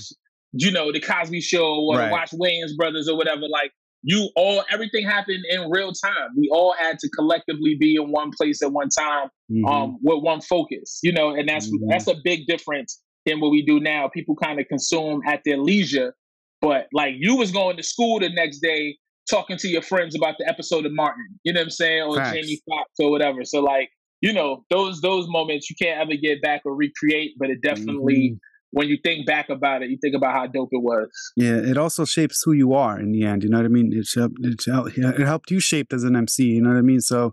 you 0.53 0.71
know, 0.71 0.93
the 0.93 1.01
Cosby 1.01 1.41
Show 1.41 1.85
or 1.91 1.97
right. 1.97 2.07
to 2.07 2.13
watch 2.13 2.31
Wayans 2.31 2.77
Brothers 2.77 3.09
or 3.09 3.17
whatever. 3.17 3.49
Like 3.49 3.73
you 4.05 4.29
all 4.37 4.63
everything 4.71 5.05
happened 5.05 5.45
in 5.51 5.71
real 5.71 5.93
time. 5.93 6.29
We 6.37 6.49
all 6.53 6.75
had 6.79 6.99
to 6.99 7.09
collectively 7.09 7.77
be 7.81 7.97
in 7.97 8.11
one 8.11 8.31
place 8.37 8.63
at 8.63 8.71
one 8.71 8.91
time, 8.91 9.29
mm-hmm. 9.51 9.65
um, 9.65 9.99
with 10.03 10.23
one 10.23 10.43
focus. 10.43 11.01
You 11.03 11.13
know, 11.13 11.31
and 11.31 11.49
that's 11.49 11.67
mm-hmm. 11.67 11.89
that's 11.89 12.07
a 12.07 12.15
big 12.23 12.47
difference 12.47 13.01
than 13.25 13.41
what 13.41 13.51
we 13.51 13.65
do 13.65 13.81
now. 13.81 14.09
People 14.09 14.37
kind 14.37 14.61
of 14.61 14.69
consume 14.69 15.23
at 15.27 15.41
their 15.47 15.57
leisure, 15.57 16.15
but 16.61 16.87
like 16.93 17.15
you 17.19 17.37
was 17.37 17.51
going 17.51 17.79
to 17.79 17.83
school 17.83 18.21
the 18.21 18.29
next 18.29 18.59
day 18.59 18.99
talking 19.29 19.57
to 19.57 19.69
your 19.69 19.83
friends 19.83 20.15
about 20.15 20.35
the 20.39 20.47
episode 20.47 20.85
of 20.85 20.93
Martin. 20.93 21.25
You 21.43 21.55
know 21.55 21.61
what 21.61 21.65
I'm 21.65 21.71
saying, 21.71 22.03
or 22.03 22.17
Facts. 22.17 22.35
Jamie 22.35 22.61
Foxx 22.69 22.91
or 22.99 23.11
whatever. 23.11 23.43
So 23.45 23.61
like 23.61 23.89
you 24.21 24.35
know 24.35 24.65
those 24.69 25.01
those 25.01 25.27
moments 25.29 25.71
you 25.71 25.77
can't 25.81 25.99
ever 25.99 26.15
get 26.15 26.43
back 26.43 26.61
or 26.67 26.77
recreate, 26.77 27.33
but 27.39 27.49
it 27.49 27.63
definitely. 27.63 28.39
When 28.75 28.89
you 28.89 28.99
think 29.05 29.25
back 29.25 29.51
about 29.51 29.83
it, 29.83 29.91
you 29.91 29.99
think 30.01 30.17
about 30.17 30.35
how 30.35 30.49
dope 30.49 30.71
it 30.73 30.83
was. 30.83 31.09
Yeah, 31.37 31.57
it 31.57 31.79
also 31.79 32.05
shapes 32.05 32.43
who 32.45 32.53
you 32.53 32.75
are 32.75 32.99
in 32.99 33.13
the 33.13 33.25
end. 33.25 33.45
You 33.45 33.49
know 33.49 33.59
what 33.59 33.67
I 33.67 33.69
mean? 33.69 33.93
It 33.93 34.09
helped, 34.13 34.35
it 34.41 34.65
helped, 34.67 34.99
it 34.99 35.25
helped 35.25 35.53
you 35.53 35.61
shape 35.61 35.93
as 35.93 36.03
an 36.03 36.17
MC. 36.17 36.43
You 36.45 36.61
know 36.61 36.71
what 36.71 36.79
I 36.79 36.83
mean? 36.83 37.01
So, 37.01 37.33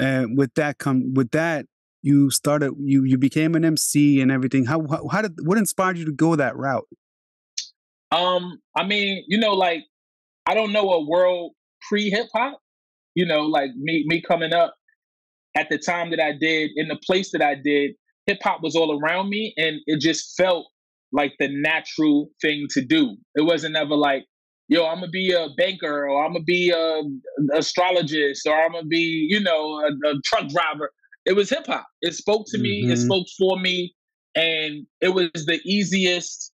uh, 0.00 0.24
with 0.34 0.52
that 0.54 0.78
come 0.78 1.14
with 1.14 1.30
that, 1.30 1.66
you 2.02 2.30
started 2.30 2.72
you 2.80 3.04
you 3.04 3.16
became 3.16 3.54
an 3.54 3.64
MC 3.64 4.20
and 4.20 4.32
everything. 4.32 4.64
How, 4.64 4.84
how 4.88 5.06
how 5.06 5.22
did 5.22 5.34
what 5.44 5.56
inspired 5.56 5.98
you 5.98 6.04
to 6.04 6.12
go 6.12 6.34
that 6.34 6.56
route? 6.56 6.88
Um, 8.10 8.58
I 8.76 8.84
mean, 8.84 9.24
you 9.28 9.38
know, 9.38 9.52
like 9.52 9.84
I 10.46 10.54
don't 10.54 10.72
know 10.72 10.90
a 10.90 11.08
world 11.08 11.52
pre 11.88 12.10
hip 12.10 12.26
hop. 12.34 12.58
You 13.14 13.24
know, 13.24 13.42
like 13.42 13.70
me 13.76 14.04
me 14.08 14.20
coming 14.20 14.52
up 14.52 14.74
at 15.56 15.68
the 15.68 15.78
time 15.78 16.10
that 16.10 16.20
I 16.20 16.32
did 16.32 16.72
in 16.74 16.88
the 16.88 16.98
place 17.06 17.30
that 17.32 17.42
I 17.42 17.54
did, 17.54 17.92
hip 18.26 18.38
hop 18.42 18.62
was 18.62 18.74
all 18.74 18.98
around 19.00 19.28
me, 19.28 19.54
and 19.56 19.76
it 19.86 20.00
just 20.00 20.34
felt 20.36 20.66
like 21.12 21.34
the 21.38 21.48
natural 21.48 22.30
thing 22.40 22.66
to 22.70 22.82
do. 22.82 23.16
It 23.34 23.42
wasn't 23.42 23.76
ever 23.76 23.94
like, 23.94 24.24
yo, 24.68 24.86
I'm 24.86 24.96
gonna 24.96 25.08
be 25.08 25.32
a 25.32 25.48
banker 25.56 26.08
or 26.08 26.24
I'm 26.24 26.32
gonna 26.32 26.44
be 26.44 26.70
a 26.70 27.02
astrologist 27.56 28.46
or 28.46 28.54
I'm 28.54 28.72
gonna 28.72 28.86
be, 28.86 29.26
you 29.28 29.40
know, 29.40 29.80
a, 29.80 30.08
a 30.08 30.14
truck 30.24 30.48
driver. 30.48 30.90
It 31.26 31.34
was 31.34 31.50
hip 31.50 31.66
hop. 31.66 31.86
It 32.00 32.14
spoke 32.14 32.46
to 32.48 32.56
mm-hmm. 32.56 32.62
me. 32.62 32.80
It 32.86 32.94
mm-hmm. 32.94 33.06
spoke 33.06 33.26
for 33.38 33.58
me, 33.60 33.94
and 34.34 34.86
it 35.00 35.10
was 35.10 35.30
the 35.34 35.60
easiest, 35.64 36.52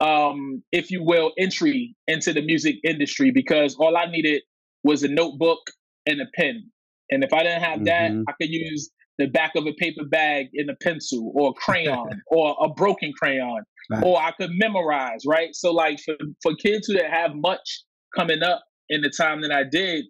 um, 0.00 0.62
if 0.72 0.90
you 0.90 1.04
will, 1.04 1.32
entry 1.38 1.94
into 2.06 2.32
the 2.32 2.42
music 2.42 2.76
industry 2.84 3.30
because 3.30 3.76
all 3.76 3.96
I 3.96 4.06
needed 4.06 4.42
was 4.82 5.02
a 5.02 5.08
notebook 5.08 5.60
and 6.06 6.20
a 6.20 6.26
pen. 6.34 6.70
And 7.10 7.22
if 7.22 7.32
I 7.32 7.42
didn't 7.42 7.62
have 7.62 7.80
mm-hmm. 7.80 7.84
that, 7.84 8.24
I 8.28 8.32
could 8.40 8.50
use 8.50 8.90
the 9.18 9.26
back 9.26 9.52
of 9.56 9.66
a 9.66 9.72
paper 9.74 10.04
bag 10.04 10.46
in 10.54 10.70
a 10.70 10.76
pencil 10.82 11.32
or 11.34 11.50
a 11.50 11.52
crayon 11.54 12.08
or 12.28 12.56
a 12.60 12.68
broken 12.68 13.12
crayon 13.18 13.62
Right. 13.90 14.04
Or 14.04 14.20
I 14.20 14.32
could 14.32 14.50
memorize, 14.52 15.22
right? 15.26 15.54
So 15.54 15.72
like 15.72 15.98
for, 16.04 16.14
for 16.42 16.54
kids 16.56 16.86
who 16.86 16.94
didn't 16.94 17.10
have 17.10 17.34
much 17.34 17.84
coming 18.16 18.42
up 18.42 18.62
in 18.90 19.00
the 19.00 19.10
time 19.10 19.40
that 19.42 19.50
I 19.50 19.64
did, 19.64 20.04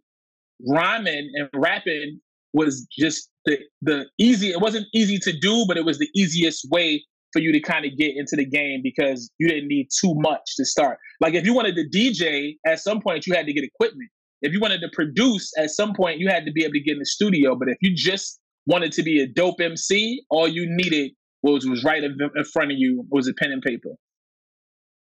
rhyming 0.68 1.30
and 1.34 1.48
rapping 1.54 2.20
was 2.52 2.86
just 2.98 3.30
the 3.44 3.58
the 3.82 4.06
easy 4.18 4.48
it 4.48 4.60
wasn't 4.60 4.86
easy 4.94 5.18
to 5.18 5.32
do, 5.38 5.64
but 5.68 5.76
it 5.76 5.84
was 5.84 5.98
the 5.98 6.08
easiest 6.16 6.68
way 6.70 7.04
for 7.32 7.40
you 7.40 7.52
to 7.52 7.60
kind 7.60 7.84
of 7.84 7.96
get 7.96 8.16
into 8.16 8.34
the 8.34 8.44
game 8.44 8.80
because 8.82 9.30
you 9.38 9.46
didn't 9.46 9.68
need 9.68 9.88
too 10.00 10.14
much 10.16 10.56
to 10.56 10.64
start. 10.64 10.98
Like 11.20 11.34
if 11.34 11.44
you 11.44 11.54
wanted 11.54 11.76
to 11.76 11.84
DJ, 11.96 12.56
at 12.66 12.80
some 12.80 13.00
point 13.00 13.26
you 13.26 13.34
had 13.34 13.46
to 13.46 13.52
get 13.52 13.62
equipment. 13.62 14.10
If 14.40 14.52
you 14.52 14.60
wanted 14.60 14.80
to 14.80 14.88
produce, 14.92 15.52
at 15.56 15.70
some 15.70 15.94
point 15.94 16.18
you 16.18 16.28
had 16.28 16.44
to 16.46 16.52
be 16.52 16.64
able 16.64 16.72
to 16.72 16.80
get 16.80 16.92
in 16.94 16.98
the 17.00 17.06
studio. 17.06 17.54
But 17.54 17.68
if 17.68 17.76
you 17.80 17.94
just 17.94 18.40
wanted 18.68 18.92
to 18.92 19.02
be 19.02 19.20
a 19.20 19.26
dope 19.26 19.60
MC, 19.60 20.22
all 20.30 20.46
you 20.46 20.66
needed 20.68 21.12
was 21.42 21.66
was 21.66 21.82
right 21.82 22.04
in 22.04 22.16
front 22.52 22.70
of 22.70 22.78
you 22.78 23.04
was 23.10 23.26
a 23.26 23.34
pen 23.34 23.50
and 23.50 23.62
paper. 23.62 23.90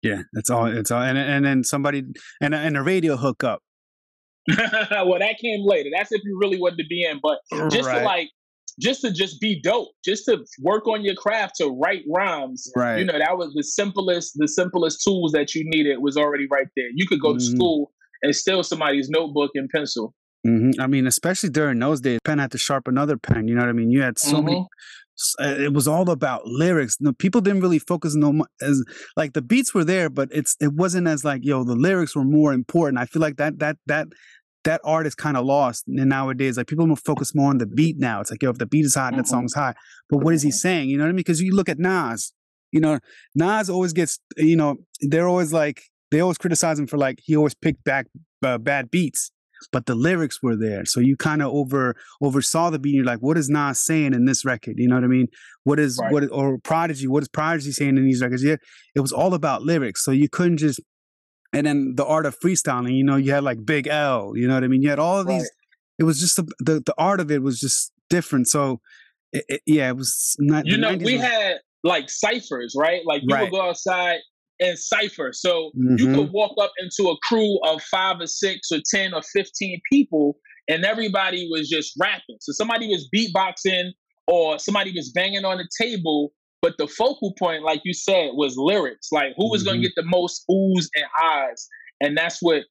Yeah, 0.03 0.23
that's 0.35 0.51
all. 0.51 0.67
It's 0.67 0.91
all, 0.91 1.01
and 1.01 1.17
and 1.17 1.45
then 1.45 1.65
somebody 1.65 2.03
and 2.43 2.55
and 2.55 2.77
a 2.77 2.83
radio 2.83 3.17
hookup. 3.17 3.63
well, 4.59 5.19
that 5.19 5.39
came 5.41 5.65
later. 5.65 5.89
That's 5.95 6.13
if 6.13 6.21
you 6.25 6.39
really 6.39 6.61
wanted 6.61 6.77
to 6.79 6.87
be 6.87 7.05
in, 7.05 7.21
but 7.23 7.39
just 7.71 7.89
right. 7.89 8.01
to 8.01 8.05
like 8.05 8.29
just 8.81 9.03
to 9.03 9.13
just 9.13 9.41
be 9.41 9.61
dope, 9.63 9.89
just 10.05 10.25
to 10.27 10.45
work 10.61 10.87
on 10.87 11.05
your 11.05 11.15
craft 11.15 11.57
to 11.57 11.69
write 11.69 12.03
rhymes. 12.13 12.71
Right. 12.77 12.99
You 12.99 13.05
know, 13.05 13.19
that 13.19 13.39
was 13.39 13.53
the 13.55 13.63
simplest, 13.63 14.33
the 14.37 14.49
simplest 14.49 15.03
tools 15.03 15.33
that 15.33 15.55
you 15.55 15.63
needed 15.65 15.99
was 16.01 16.17
already 16.17 16.47
right 16.51 16.67
there. 16.77 16.89
You 16.95 17.07
could 17.07 17.21
go 17.21 17.31
mm-hmm. 17.31 17.39
to 17.39 17.45
school 17.45 17.93
and 18.23 18.35
steal 18.35 18.63
somebody's 18.63 19.09
notebook 19.09 19.53
and 19.55 19.69
pencil. 19.71 20.15
Mm-hmm. 20.47 20.81
I 20.81 20.87
mean, 20.87 21.07
especially 21.07 21.51
during 21.51 21.79
those 21.79 22.01
days, 22.01 22.19
pen 22.25 22.39
had 22.39 22.53
to 22.53 22.59
sharpen 22.59 22.95
another 22.95 23.17
pen. 23.17 23.49
You 23.49 23.55
know 23.55 23.63
what 23.63 23.71
I 23.71 23.73
mean? 23.73 23.91
You 23.91 24.03
had 24.03 24.19
so 24.19 24.37
mm-hmm. 24.37 24.47
many. 24.47 24.67
Uh, 25.41 25.63
it 25.63 25.73
was 25.73 25.87
all 25.87 26.11
about 26.11 26.45
lyrics. 26.45 26.97
No, 27.01 27.13
people 27.13 27.41
didn't 27.41 27.61
really 27.61 27.79
focus 27.79 28.17
no 28.17 28.45
as 28.61 28.85
like 29.17 29.33
the 29.33 29.43
beats 29.43 29.73
were 29.73 29.85
there, 29.85 30.11
but 30.11 30.29
it's 30.33 30.57
it 30.61 30.73
wasn't 30.73 31.07
as 31.07 31.25
like 31.25 31.45
yo 31.45 31.63
the 31.63 31.77
lyrics 31.77 32.17
were 32.17 32.25
more 32.25 32.53
important. 32.53 32.99
I 32.99 33.07
feel 33.07 33.23
like 33.23 33.37
that 33.37 33.61
that 33.61 33.77
that 33.87 34.09
that 34.65 34.81
art 34.85 35.07
is 35.07 35.15
kind 35.15 35.37
of 35.37 35.45
lost 35.45 35.85
and 35.87 36.09
nowadays. 36.09 36.57
Like 36.57 36.67
people 36.67 36.95
focus 36.97 37.35
more 37.35 37.51
on 37.51 37.59
the 37.59 37.67
beat 37.67 37.99
now. 37.99 38.21
It's 38.21 38.31
like, 38.31 38.43
yo, 38.43 38.51
if 38.51 38.59
the 38.59 38.67
beat 38.67 38.85
is 38.85 38.95
hot 38.95 39.13
and 39.13 39.19
that 39.19 39.27
mm-hmm. 39.27 39.31
song's 39.31 39.55
hot, 39.55 39.77
but 40.11 40.19
what 40.19 40.35
is 40.35 40.43
he 40.43 40.51
saying? 40.51 40.89
You 40.89 40.99
know 40.99 41.05
what 41.05 41.11
I 41.11 41.13
mean? 41.13 41.17
Because 41.19 41.41
you 41.41 41.55
look 41.55 41.69
at 41.69 41.79
Nas, 41.79 42.33
you 42.73 42.81
know, 42.81 42.99
Nas 43.35 43.71
always 43.71 43.93
gets, 43.93 44.19
you 44.37 44.57
know, 44.57 44.77
they're 45.01 45.29
always 45.29 45.53
like, 45.53 45.83
they 46.11 46.21
always 46.21 46.39
criticize 46.39 46.79
him 46.79 46.87
for 46.87 46.99
like 46.99 47.21
he 47.23 47.37
always 47.37 47.55
picked 47.55 47.85
back 47.85 48.07
uh, 48.45 48.59
bad 48.59 48.91
beats, 48.91 49.31
but 49.73 49.87
the 49.87 49.95
lyrics 49.95 50.43
were 50.43 50.57
there. 50.57 50.85
So 50.85 51.01
you 51.01 51.17
kind 51.17 51.43
of 51.43 51.49
over 51.53 51.97
oversaw 52.21 52.71
the 52.71 52.79
beat. 52.79 52.95
You're 52.95 53.05
like, 53.05 53.21
what 53.21 53.39
is 53.39 53.49
Nas 53.49 53.81
saying 53.81 54.15
in 54.15 54.25
this 54.25 54.45
record? 54.45 54.75
You 54.79 54.89
know 54.89 54.97
what 54.97 55.05
I 55.05 55.09
mean? 55.09 55.29
What 55.65 55.81
is 55.81 55.99
right. 56.01 56.13
what 56.13 56.25
or 56.31 56.59
Prodigy? 56.59 57.07
What 57.07 57.23
is 57.23 57.29
Prodigy 57.29 57.73
saying 57.73 57.97
in 57.97 58.05
these 58.05 58.23
records? 58.23 58.45
Yeah, 58.45 58.57
it 58.95 59.01
was 59.01 59.13
all 59.13 59.35
about 59.35 59.63
lyrics. 59.63 60.05
So 60.05 60.11
you 60.11 60.29
couldn't 60.29 60.59
just 60.59 60.81
and 61.55 61.67
then 61.67 61.95
the 61.97 62.05
art 62.05 62.27
of 62.27 62.39
freestyling. 62.41 62.97
You 62.97 63.05
know, 63.05 63.17
you 63.17 63.33
had 63.33 63.45
like 63.45 63.65
Big 63.65 63.87
L. 63.87 64.33
You 64.35 64.49
know 64.49 64.55
what 64.55 64.65
I 64.65 64.69
mean? 64.69 64.83
You 64.83 64.91
had 64.91 64.99
all 64.99 65.19
of 65.19 65.27
these. 65.27 65.43
Right. 65.43 65.51
It 66.01 66.05
was 66.05 66.19
just 66.19 66.37
the, 66.37 66.43
the, 66.59 66.83
the 66.85 66.95
art 66.99 67.21
of 67.21 67.31
it 67.31 67.43
was 67.43 67.61
just 67.61 67.93
different. 68.11 68.49
So, 68.49 68.81
it, 69.33 69.45
it, 69.49 69.61
yeah, 69.65 69.89
it 69.89 69.97
was 69.97 70.35
not. 70.41 70.67
You 70.67 70.77
know, 70.77 70.97
we 70.97 71.17
had 71.17 71.59
like 71.85 72.11
ciphers, 72.11 72.75
right? 72.77 73.03
Like 73.07 73.23
you 73.23 73.33
right. 73.33 73.43
would 73.43 73.53
go 73.53 73.69
outside 73.69 74.19
and 74.61 74.79
cipher. 74.79 75.33
So 75.33 75.71
mm-hmm. 75.77 75.97
you 75.99 76.15
could 76.15 76.31
walk 76.33 76.55
up 76.61 76.73
into 76.79 77.11
a 77.11 77.17
crew 77.29 77.59
of 77.65 77.83
five 77.83 78.21
or 78.21 78.27
six 78.27 78.71
or 78.73 78.79
ten 78.93 79.15
or 79.15 79.23
fifteen 79.33 79.81
people, 79.91 80.37
and 80.69 80.85
everybody 80.85 81.49
was 81.51 81.69
just 81.69 81.95
rapping. 82.01 82.37
So 82.41 82.53
somebody 82.53 82.89
was 82.89 83.09
beatboxing 83.15 83.91
or 84.27 84.59
somebody 84.59 84.93
was 84.95 85.13
banging 85.13 85.45
on 85.45 85.59
the 85.59 85.69
table, 85.81 86.33
but 86.63 86.75
the 86.79 86.87
focal 86.87 87.35
point, 87.39 87.63
like 87.63 87.83
you 87.85 87.93
said, 87.93 88.31
was 88.35 88.55
lyrics. 88.57 89.09
Like 89.13 89.35
who 89.37 89.51
was 89.51 89.63
mm-hmm. 89.63 89.71
going 89.71 89.83
to 89.83 89.89
get 89.89 89.95
the 89.97 90.05
most 90.05 90.45
oohs 90.51 90.87
and 90.95 91.07
ahs, 91.23 91.69
and 92.01 92.17
that's 92.17 92.41
what 92.41 92.63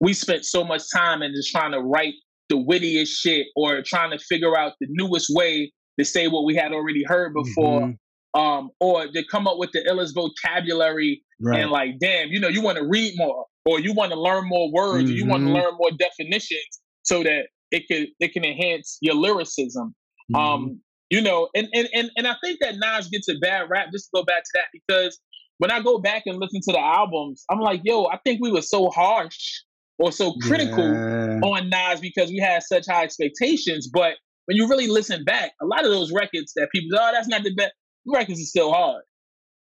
we 0.00 0.12
spent 0.12 0.44
so 0.44 0.64
much 0.64 0.82
time 0.94 1.22
in 1.22 1.32
just 1.32 1.50
trying 1.50 1.72
to 1.72 1.80
write 1.80 2.14
the 2.48 2.56
wittiest 2.56 3.20
shit 3.20 3.46
or 3.56 3.82
trying 3.82 4.10
to 4.10 4.18
figure 4.18 4.56
out 4.58 4.72
the 4.80 4.86
newest 4.90 5.28
way 5.30 5.72
to 5.98 6.04
say 6.04 6.28
what 6.28 6.44
we 6.44 6.54
had 6.54 6.72
already 6.72 7.04
heard 7.06 7.32
before. 7.34 7.82
Mm-hmm. 7.82 7.92
Um, 8.34 8.70
or 8.80 9.06
to 9.06 9.24
come 9.30 9.46
up 9.46 9.58
with 9.58 9.72
the 9.72 9.80
illest 9.80 10.14
vocabulary 10.14 11.22
right. 11.40 11.60
and 11.60 11.70
like, 11.70 11.98
damn, 12.00 12.28
you 12.28 12.40
know, 12.40 12.48
you 12.48 12.62
want 12.62 12.78
to 12.78 12.84
read 12.84 13.12
more, 13.16 13.44
or 13.66 13.78
you 13.78 13.92
want 13.92 14.10
to 14.12 14.18
learn 14.18 14.48
more 14.48 14.72
words, 14.72 15.04
mm-hmm. 15.04 15.12
or 15.12 15.16
you 15.16 15.26
want 15.26 15.42
to 15.42 15.46
mm-hmm. 15.48 15.56
learn 15.56 15.74
more 15.78 15.90
definitions, 15.98 16.80
so 17.02 17.22
that 17.22 17.48
it 17.70 17.86
can 17.88 18.06
it 18.20 18.32
can 18.32 18.44
enhance 18.44 18.98
your 19.02 19.14
lyricism. 19.14 19.94
Mm-hmm. 20.32 20.36
Um, 20.36 20.80
you 21.10 21.20
know, 21.20 21.48
and, 21.54 21.68
and 21.74 21.88
and 21.92 22.10
and 22.16 22.26
I 22.26 22.36
think 22.42 22.60
that 22.60 22.76
Nas 22.76 23.08
gets 23.08 23.28
a 23.28 23.34
bad 23.38 23.68
rap. 23.68 23.88
Just 23.92 24.06
to 24.06 24.20
go 24.20 24.24
back 24.24 24.44
to 24.44 24.50
that 24.54 24.66
because 24.72 25.20
when 25.58 25.70
I 25.70 25.80
go 25.80 25.98
back 25.98 26.22
and 26.26 26.38
listen 26.40 26.60
to 26.62 26.72
the 26.72 26.80
albums, 26.80 27.44
I'm 27.50 27.60
like, 27.60 27.82
yo, 27.84 28.06
I 28.06 28.18
think 28.24 28.40
we 28.42 28.50
were 28.50 28.62
so 28.62 28.88
harsh 28.90 29.60
or 29.98 30.10
so 30.10 30.34
critical 30.42 30.84
yeah. 30.84 31.38
on 31.40 31.70
Nas 31.70 32.00
because 32.00 32.30
we 32.30 32.38
had 32.38 32.62
such 32.64 32.86
high 32.88 33.04
expectations. 33.04 33.88
But 33.92 34.14
when 34.46 34.56
you 34.56 34.68
really 34.68 34.88
listen 34.88 35.22
back, 35.22 35.52
a 35.60 35.66
lot 35.66 35.84
of 35.84 35.92
those 35.92 36.10
records 36.10 36.52
that 36.56 36.68
people, 36.72 36.98
oh, 36.98 37.10
that's 37.12 37.28
not 37.28 37.44
the 37.44 37.54
best. 37.54 37.72
Records 38.06 38.40
are 38.40 38.44
still 38.44 38.72
hard. 38.72 39.02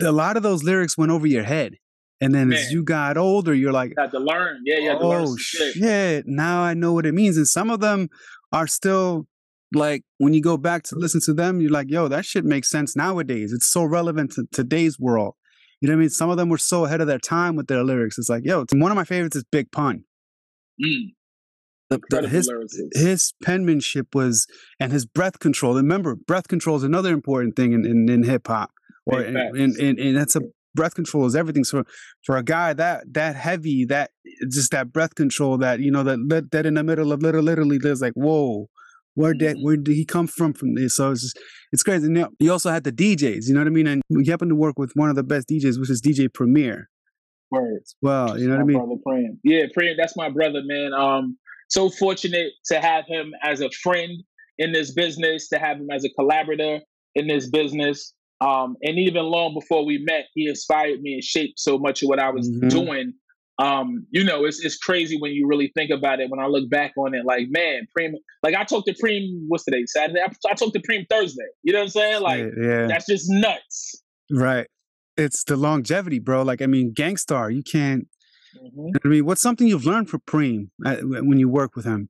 A 0.02 0.12
lot 0.12 0.37
of 0.37 0.42
those 0.42 0.62
lyrics 0.62 0.97
went 0.97 1.12
over 1.12 1.26
your 1.26 1.44
head. 1.44 1.76
And 2.23 2.35
then 2.35 2.49
Man. 2.49 2.59
as 2.59 2.70
you 2.70 2.82
got 2.82 3.16
older, 3.16 3.54
you're 3.54 3.73
like, 3.73 3.90
you 3.90 4.02
had 4.02 4.11
to 4.11 4.18
learn. 4.18 4.61
Yeah, 4.64 4.78
you 4.78 4.90
had 4.90 4.99
to 4.99 5.04
oh, 5.04 5.09
learn. 5.09 5.37
shit. 5.38 5.75
shit. 5.75 6.25
Now 6.26 6.62
I 6.62 6.75
know 6.75 6.92
what 6.92 7.06
it 7.06 7.12
means. 7.12 7.37
And 7.37 7.47
some 7.47 7.70
of 7.70 7.80
them 7.80 8.09
are 8.52 8.66
still 8.66 9.26
like 9.73 10.02
when 10.18 10.35
you 10.35 10.42
go 10.42 10.56
back 10.56 10.82
to 10.85 10.97
listen 10.97 11.20
to 11.23 11.35
them, 11.35 11.61
you're 11.61 11.70
like, 11.70 11.90
yo, 11.90 12.09
that 12.09 12.25
shit 12.25 12.44
makes 12.44 12.68
sense 12.68 12.97
nowadays. 12.97 13.52
It's 13.52 13.70
so 13.70 13.85
relevant 13.85 14.32
to 14.32 14.47
today's 14.52 14.99
world. 14.99 15.35
You 15.80 15.88
know 15.88 15.94
what 15.94 15.99
I 15.99 16.00
mean? 16.00 16.11
Some 16.11 16.28
of 16.28 16.37
them 16.37 16.50
were 16.50 16.59
so 16.59 16.85
ahead 16.85 17.00
of 17.00 17.06
their 17.06 17.18
time 17.18 17.56
with 17.56 17.68
their 17.68 17.82
lyrics. 17.82 18.18
It's 18.18 18.28
like, 18.28 18.44
yo, 18.44 18.66
one 18.73 18.92
of 18.92 18.97
my 18.97 19.04
favorites 19.04 19.37
is 19.37 19.44
Big 19.50 19.70
Pun. 19.73 20.04
Mm. 20.85 21.14
The, 21.90 22.00
the, 22.09 22.28
his 22.28 22.50
his 22.94 23.35
penmanship 23.42 24.14
was 24.14 24.47
and 24.78 24.92
his 24.92 25.04
breath 25.04 25.40
control. 25.40 25.75
Remember, 25.75 26.14
breath 26.14 26.47
control 26.47 26.76
is 26.76 26.85
another 26.85 27.12
important 27.12 27.56
thing 27.56 27.73
in, 27.73 27.85
in, 27.85 28.09
in 28.09 28.23
hip 28.23 28.47
hop, 28.47 28.70
or 29.06 29.23
in, 29.23 29.37
in, 29.37 29.75
in, 29.78 29.99
and 29.99 30.16
that's 30.16 30.37
a 30.37 30.42
breath 30.75 30.94
control 30.94 31.26
is 31.26 31.35
everything. 31.35 31.64
So 31.64 31.82
for 32.25 32.37
a 32.37 32.44
guy 32.44 32.73
that 32.75 33.12
that 33.12 33.35
heavy, 33.37 33.85
that 33.87 34.12
just 34.50 34.70
that 34.70 34.92
breath 34.92 35.14
control, 35.16 35.59
that 35.59 35.80
you 35.80 35.90
know 35.90 36.04
that 36.04 36.49
that 36.52 36.64
in 36.64 36.75
the 36.75 36.85
middle 36.85 37.12
of 37.12 37.23
literally, 37.23 37.47
literally, 37.47 37.78
there's 37.78 38.00
like 38.00 38.12
whoa, 38.14 38.68
where 39.14 39.35
did 39.35 39.59
where 39.61 39.76
did 39.76 39.94
he 39.94 40.04
come 40.04 40.26
from 40.26 40.52
from 40.52 40.75
this? 40.75 40.97
So 40.97 41.11
it's 41.11 41.23
just, 41.23 41.38
it's 41.73 41.82
crazy. 41.82 42.06
And 42.06 42.26
you 42.38 42.52
also 42.52 42.70
had 42.70 42.85
the 42.85 42.92
DJs, 42.92 43.49
you 43.49 43.54
know 43.54 43.61
what 43.61 43.66
I 43.66 43.70
mean? 43.70 43.87
And 43.87 44.02
we 44.09 44.26
happen 44.26 44.49
to 44.49 44.54
work 44.54 44.78
with 44.78 44.92
one 44.94 45.11
of 45.11 45.16
the 45.16 45.23
best 45.23 45.49
DJs, 45.49 45.78
which 45.80 45.90
is 45.90 46.00
DJ 46.00 46.32
Premier. 46.32 46.88
Words. 47.50 47.97
Well, 48.00 48.38
you 48.38 48.47
know 48.47 48.54
what 48.54 48.62
I 48.62 48.64
mean? 48.64 48.78
Brother 48.78 49.00
Prem. 49.04 49.40
Yeah, 49.42 49.64
Prem, 49.75 49.97
that's 49.99 50.16
my 50.16 50.28
brother, 50.28 50.61
man. 50.64 50.92
Um, 50.92 51.37
so 51.70 51.90
fortunate 51.90 52.52
to 52.66 52.80
have 52.80 53.04
him 53.06 53.32
as 53.42 53.60
a 53.60 53.70
friend 53.82 54.22
in 54.58 54.72
this 54.72 54.92
business, 54.92 55.48
to 55.48 55.58
have 55.58 55.78
him 55.78 55.88
as 55.90 56.04
a 56.04 56.10
collaborator 56.10 56.80
in 57.14 57.26
this 57.26 57.48
business. 57.48 58.12
Um, 58.40 58.76
and 58.82 58.98
even 58.98 59.24
long 59.24 59.54
before 59.54 59.84
we 59.84 59.98
met, 59.98 60.26
he 60.34 60.48
inspired 60.48 61.00
me 61.00 61.14
and 61.14 61.24
shaped 61.24 61.58
so 61.58 61.78
much 61.78 62.02
of 62.02 62.08
what 62.08 62.18
I 62.18 62.30
was 62.30 62.48
mm-hmm. 62.48 62.68
doing 62.68 63.14
um, 63.60 64.06
you 64.10 64.24
know, 64.24 64.46
it's 64.46 64.64
it's 64.64 64.78
crazy 64.78 65.18
when 65.20 65.32
you 65.32 65.46
really 65.46 65.70
think 65.76 65.90
about 65.90 66.18
it. 66.20 66.30
When 66.30 66.40
I 66.40 66.46
look 66.46 66.70
back 66.70 66.92
on 66.96 67.14
it, 67.14 67.26
like 67.26 67.48
man, 67.50 67.86
Preem, 67.96 68.12
like 68.42 68.54
I 68.54 68.64
talked 68.64 68.86
to 68.88 68.94
Preem, 68.94 69.28
what's 69.48 69.64
today, 69.64 69.84
Saturday? 69.86 70.20
I, 70.20 70.32
I 70.48 70.54
talked 70.54 70.72
to 70.72 70.80
Preem 70.80 71.06
Thursday. 71.10 71.44
You 71.62 71.74
know 71.74 71.80
what 71.80 71.84
I'm 71.84 71.90
saying? 71.90 72.22
Like, 72.22 72.44
yeah, 72.58 72.86
that's 72.86 73.04
just 73.06 73.26
nuts. 73.28 74.02
Right. 74.30 74.66
It's 75.18 75.44
the 75.44 75.56
longevity, 75.56 76.18
bro. 76.20 76.42
Like, 76.42 76.62
I 76.62 76.66
mean, 76.66 76.92
Gang 76.94 77.18
Starr, 77.18 77.50
you 77.50 77.62
can't. 77.62 78.08
Mm-hmm. 78.57 78.97
I 79.04 79.09
mean, 79.09 79.25
what's 79.25 79.40
something 79.40 79.66
you've 79.66 79.87
learned 79.87 80.09
from 80.09 80.21
Preem 80.21 80.71
uh, 80.85 80.97
when 81.02 81.38
you 81.38 81.49
work 81.49 81.76
with 81.76 81.85
him? 81.85 82.09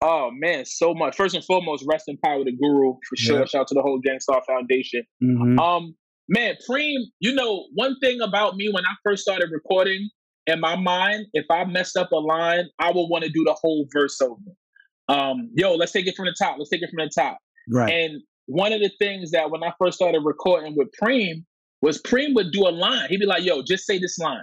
Oh 0.00 0.30
man, 0.32 0.64
so 0.64 0.94
much. 0.94 1.16
First 1.16 1.34
and 1.34 1.44
foremost, 1.44 1.84
rest 1.88 2.04
in 2.08 2.18
power, 2.18 2.44
the 2.44 2.52
guru 2.52 2.94
for 3.08 3.16
sure. 3.16 3.46
Shout 3.46 3.62
out 3.62 3.68
to 3.68 3.74
the 3.74 3.82
whole 3.82 4.00
Gang 4.00 4.20
Starr 4.20 4.42
Foundation. 4.46 5.02
Mm-hmm. 5.22 5.58
Um, 5.58 5.94
man, 6.28 6.56
Preem, 6.68 6.98
you 7.20 7.34
know, 7.34 7.66
one 7.74 7.98
thing 8.00 8.20
about 8.20 8.56
me 8.56 8.70
when 8.72 8.84
I 8.84 8.92
first 9.02 9.22
started 9.22 9.48
recording, 9.50 10.10
in 10.46 10.60
my 10.60 10.76
mind, 10.76 11.26
if 11.32 11.46
I 11.50 11.64
messed 11.64 11.96
up 11.96 12.12
a 12.12 12.16
line, 12.16 12.66
I 12.78 12.88
would 12.88 13.06
want 13.06 13.24
to 13.24 13.30
do 13.30 13.44
the 13.44 13.54
whole 13.54 13.86
verse 13.92 14.20
over. 14.20 14.36
Um, 15.08 15.50
yo, 15.54 15.74
let's 15.74 15.92
take 15.92 16.06
it 16.06 16.16
from 16.16 16.26
the 16.26 16.34
top. 16.38 16.56
Let's 16.58 16.70
take 16.70 16.82
it 16.82 16.90
from 16.90 17.04
the 17.04 17.10
top. 17.14 17.38
Right. 17.70 17.92
And 17.92 18.20
one 18.46 18.72
of 18.72 18.80
the 18.80 18.90
things 18.98 19.30
that 19.30 19.50
when 19.50 19.62
I 19.62 19.72
first 19.78 19.96
started 19.96 20.20
recording 20.24 20.74
with 20.76 20.88
Preem 21.02 21.44
was 21.80 22.00
Preem 22.02 22.34
would 22.34 22.52
do 22.52 22.66
a 22.66 22.70
line. 22.70 23.08
He'd 23.08 23.20
be 23.20 23.26
like, 23.26 23.44
yo, 23.44 23.62
just 23.62 23.86
say 23.86 23.98
this 23.98 24.18
line. 24.18 24.42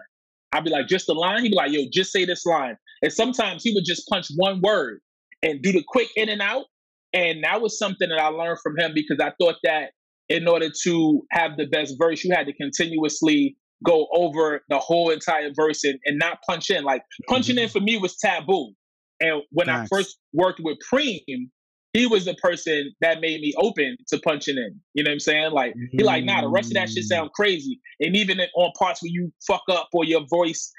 I'd 0.51 0.63
be 0.63 0.70
like, 0.70 0.88
just 0.88 1.10
a 1.10 1.13
line. 1.13 1.43
He'd 1.43 1.50
be 1.50 1.55
like, 1.55 1.72
yo, 1.72 1.86
just 1.91 2.12
say 2.12 2.25
this 2.25 2.46
line. 2.46 2.77
And 3.01 3.12
sometimes 3.12 3.63
he 3.63 3.74
would 3.74 3.86
just 3.86 4.08
punch 4.08 4.27
one 4.36 4.62
word 4.62 5.00
and 5.41 5.62
do 5.62 5.72
the 5.72 5.84
quick 5.88 6.10
in 6.15 6.29
and 6.29 6.41
out. 6.41 6.65
And 7.13 7.43
that 7.43 7.62
was 7.62 7.77
something 7.77 8.10
that 8.10 8.20
I 8.20 8.27
learned 8.27 8.60
from 8.62 8.77
him 8.77 8.91
because 8.93 9.17
I 9.20 9.31
thought 9.41 9.55
that 9.63 9.91
in 10.29 10.48
order 10.48 10.70
to 10.84 11.22
have 11.31 11.58
the 11.58 11.65
best 11.67 11.96
verse, 11.98 12.24
you 12.24 12.34
had 12.34 12.46
to 12.48 12.53
continuously 12.53 13.58
go 13.84 14.08
over 14.13 14.62
the 14.70 14.79
whole 14.79 15.10
entire 15.10 15.51
verse 15.53 15.84
and, 15.84 16.00
and 16.05 16.17
not 16.20 16.39
punch 16.48 16.70
in. 16.70 16.84
Like 16.84 17.03
punching 17.27 17.58
in 17.58 17.65
mm-hmm. 17.65 17.72
for 17.72 17.81
me 17.81 17.98
was 17.98 18.17
taboo. 18.17 18.74
And 19.20 19.41
when 19.51 19.67
nice. 19.67 19.86
I 19.86 19.88
first 19.88 20.17
worked 20.34 20.62
with 20.63 20.77
Preem, 20.91 21.50
he 21.93 22.07
was 22.07 22.25
the 22.25 22.36
person 22.36 22.93
that 23.01 23.19
made 23.19 23.41
me 23.41 23.53
open 23.57 23.98
to 24.07 24.19
punching 24.19 24.57
in. 24.57 24.79
You 24.93 25.03
know 25.03 25.10
what 25.10 25.13
I'm 25.13 25.19
saying? 25.19 25.51
Like 25.51 25.74
he 25.91 26.03
like, 26.03 26.24
nah, 26.24 26.41
the 26.41 26.50
rest 26.50 26.69
of 26.69 26.75
that 26.75 26.89
shit 26.89 27.03
sound 27.03 27.29
mm. 27.29 27.33
crazy. 27.33 27.79
And 28.00 28.15
even 28.15 28.39
on 28.55 28.71
parts 28.77 29.01
where 29.01 29.12
you 29.12 29.31
fuck 29.45 29.63
up 29.69 29.89
or 29.93 30.05
your 30.05 30.25
voice, 30.29 30.71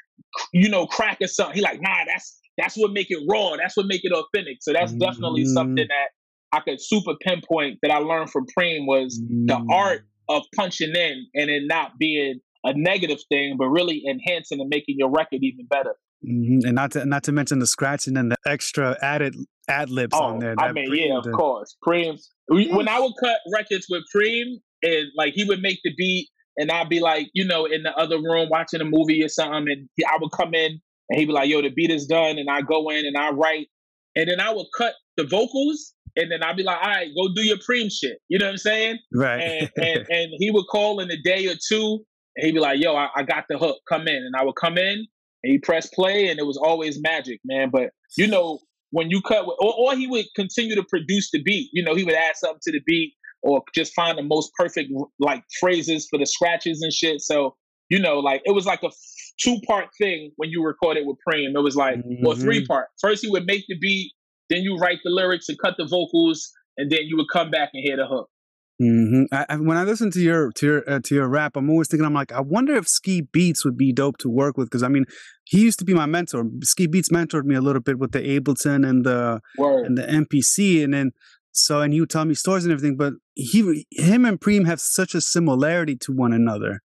you 0.52 0.69
know, 0.69 0.87
crack 0.87 1.19
or 1.21 1.26
something, 1.26 1.54
he 1.54 1.61
like, 1.61 1.81
nah, 1.83 2.04
that's 2.07 2.38
that's 2.59 2.76
what 2.76 2.92
make 2.92 3.11
it 3.11 3.23
raw. 3.31 3.57
That's 3.57 3.76
what 3.76 3.87
make 3.87 4.02
it 4.04 4.12
authentic. 4.12 4.59
So 4.61 4.73
that's 4.73 4.92
definitely 4.92 5.42
mm-hmm. 5.42 5.54
something 5.54 5.87
that 5.88 6.09
I 6.52 6.61
could 6.61 6.81
super 6.81 7.14
pinpoint 7.21 7.78
that 7.83 7.90
I 7.90 7.99
learned 7.99 8.31
from 8.31 8.47
Preem 8.59 8.87
was 8.87 9.21
mm-hmm. 9.21 9.47
the 9.47 9.66
art 9.73 10.02
of 10.28 10.42
punching 10.54 10.95
in 10.95 11.26
and 11.35 11.50
it 11.50 11.62
not 11.66 11.99
being 11.99 12.40
a 12.64 12.73
negative 12.75 13.19
thing, 13.28 13.57
but 13.59 13.66
really 13.66 14.02
enhancing 14.09 14.61
and 14.61 14.69
making 14.69 14.97
your 14.99 15.11
record 15.11 15.40
even 15.42 15.66
better. 15.66 15.95
Mm-hmm. 16.25 16.66
And 16.66 16.75
not 16.75 16.92
to 16.92 17.04
not 17.04 17.25
to 17.25 17.33
mention 17.33 17.59
the 17.59 17.66
scratching 17.66 18.16
and 18.16 18.31
the 18.31 18.37
extra 18.47 18.97
added 19.02 19.35
ad 19.69 19.90
libs 19.90 20.14
oh, 20.14 20.25
on 20.25 20.38
there. 20.38 20.54
I 20.59 20.73
mean, 20.73 20.95
yeah, 20.95 21.19
of 21.19 21.31
course. 21.33 21.76
Preem. 21.87 22.19
When 22.49 22.88
I 22.88 23.00
would 23.00 23.12
cut 23.21 23.38
records 23.52 23.87
with 23.88 24.02
Preem, 24.14 24.61
and 24.83 25.07
like 25.16 25.35
he 25.35 25.45
would 25.45 25.61
make 25.61 25.81
the 25.85 25.95
beat, 25.97 26.28
and 26.57 26.71
I'd 26.71 26.88
be 26.88 27.00
like, 27.00 27.28
you 27.35 27.47
know, 27.47 27.64
in 27.64 27.83
the 27.83 27.97
other 27.97 28.16
room 28.16 28.49
watching 28.50 28.81
a 28.81 28.85
movie 28.85 29.23
or 29.25 29.28
something, 29.28 29.66
and 29.69 29.88
he, 29.97 30.04
I 30.04 30.19
would 30.21 30.33
come 30.33 30.54
in, 30.54 30.81
and 31.09 31.19
he'd 31.19 31.26
be 31.26 31.33
like, 31.33 31.49
"Yo, 31.49 31.62
the 31.62 31.71
beat 31.71 31.90
is 31.90 32.07
done," 32.07 32.38
and 32.38 32.49
I 32.50 32.62
go 32.62 32.90
in 32.90 33.07
and 33.07 33.16
I 33.16 33.31
write, 33.31 33.69
and 34.16 34.28
then 34.28 34.40
I 34.40 34.52
would 34.52 34.66
cut 34.76 34.95
the 35.16 35.25
vocals, 35.25 35.95
and 36.16 36.31
then 36.31 36.42
I'd 36.42 36.57
be 36.57 36.62
like, 36.62 36.78
"All 36.83 36.90
right, 36.90 37.09
go 37.16 37.33
do 37.35 37.42
your 37.42 37.59
Preem 37.59 37.90
shit." 37.90 38.19
You 38.28 38.38
know 38.38 38.47
what 38.47 38.52
I'm 38.52 38.59
saying? 38.59 38.99
Right. 39.14 39.40
And 39.40 39.71
and, 39.76 40.07
and 40.09 40.31
he 40.38 40.50
would 40.50 40.66
call 40.71 41.00
in 41.00 41.11
a 41.11 41.21
day 41.23 41.47
or 41.47 41.54
two, 41.69 42.04
and 42.37 42.47
he'd 42.47 42.52
be 42.52 42.61
like, 42.61 42.81
"Yo, 42.81 42.95
I, 42.95 43.09
I 43.16 43.23
got 43.23 43.45
the 43.49 43.59
hook. 43.59 43.78
Come 43.88 44.09
in," 44.09 44.16
and 44.16 44.35
I 44.37 44.45
would 44.45 44.57
come 44.57 44.76
in 44.76 45.07
and 45.42 45.52
he 45.52 45.59
pressed 45.59 45.92
play, 45.92 46.28
and 46.28 46.38
it 46.38 46.47
was 46.47 46.57
always 46.57 47.00
magic, 47.00 47.40
man. 47.45 47.71
But 47.71 47.90
you 48.16 48.26
know, 48.26 48.61
when 48.93 49.11
you 49.11 49.21
cut, 49.21 49.45
or, 49.45 49.75
or 49.75 49.97
he 49.97 50.07
would 50.07 50.27
continue 50.37 50.77
to 50.77 50.85
produce 50.85 51.31
the 51.33 51.43
beat. 51.43 51.69
You 51.73 51.83
know, 51.83 51.95
he 51.95 52.05
would 52.05 52.15
add 52.15 52.37
something 52.37 52.61
to 52.63 52.73
the 52.73 52.81
beat, 52.87 53.15
or 53.43 53.63
just 53.75 53.93
find 53.95 54.17
the 54.17 54.23
most 54.23 54.53
perfect 54.57 54.91
like 55.19 55.43
phrases 55.61 56.07
for 56.09 56.19
the 56.19 56.27
scratches 56.27 56.81
and 56.81 56.93
shit. 56.93 57.21
So 57.21 57.57
you 57.93 57.99
know, 57.99 58.21
like 58.21 58.41
it 58.47 58.55
was 58.55 58.65
like 58.65 58.83
a 58.83 58.91
two 59.39 59.59
part 59.67 59.89
thing 59.99 60.33
when 60.37 60.49
you 60.49 60.65
recorded 60.65 61.07
with 61.07 61.19
Preem. 61.29 61.55
It 61.55 61.63
was 61.63 61.77
like, 61.77 61.97
mm-hmm. 61.97 62.27
or 62.27 62.35
three 62.35 62.65
part. 62.65 62.89
First, 62.99 63.23
he 63.23 63.31
would 63.31 63.45
make 63.45 63.65
the 63.69 63.79
beat, 63.79 64.13
then 64.49 64.61
you 64.61 64.77
write 64.77 65.01
the 65.05 65.11
lyrics 65.11 65.49
and 65.51 65.59
cut 65.59 65.75
the 65.77 65.87
vocals, 65.87 66.51
and 66.79 66.91
then 66.91 67.01
you 67.03 67.19
would 67.19 67.29
come 67.31 67.51
back 67.51 67.69
and 67.75 67.83
hear 67.85 67.99
the 67.99 68.07
hook. 68.07 68.31
Mm-hmm. 68.83 69.33
I, 69.33 69.47
I, 69.49 69.57
when 69.57 69.77
I 69.77 69.85
listen 69.85 70.11
to 70.11 70.21
your 70.21 70.51
to 70.53 70.67
your 70.67 70.91
uh, 70.91 71.01
to 71.05 71.15
your 71.15 71.29
rap, 71.29 71.57
I'm 71.57 71.71
always 71.71 71.89
thinking, 71.89 72.05
I'm 72.05 72.15
like, 72.15 72.33
I 72.33 72.41
wonder 72.41 72.75
if 72.75 72.89
Ski 72.89 73.23
Beatz 73.23 73.65
would 73.65 73.77
be 73.77 73.93
dope 73.93 74.19
to 74.19 74.29
work 74.29 74.57
with 74.57 74.67
because 74.69 74.83
I 74.83 74.89
mean, 74.89 75.05
he 75.45 75.61
used 75.61 75.79
to 75.79 75.85
be 75.85 75.95
my 75.95 76.07
mentor. 76.07 76.45
Ski 76.65 76.89
Beatz 76.89 77.11
mentored 77.11 77.45
me 77.45 77.55
a 77.55 77.61
little 77.61 77.83
bit 77.83 77.99
with 77.99 78.12
the 78.12 78.21
Ableton 78.21 78.89
and 78.89 79.05
the 79.05 79.41
Word. 79.57 79.87
and 79.87 79.97
the 79.97 80.03
MPC, 80.03 80.83
and 80.83 80.93
then 80.93 81.12
so 81.53 81.81
and 81.81 81.93
he 81.93 82.01
would 82.01 82.11
tell 82.11 82.25
me 82.25 82.35
stories 82.35 82.65
and 82.65 82.73
everything. 82.73 82.97
But 82.97 83.15
he, 83.35 83.87
him 83.93 84.25
and 84.25 84.41
Preem 84.41 84.67
have 84.67 84.81
such 84.81 85.15
a 85.15 85.21
similarity 85.21 85.97
to 85.97 86.12
one 86.12 86.33
another. 86.33 86.81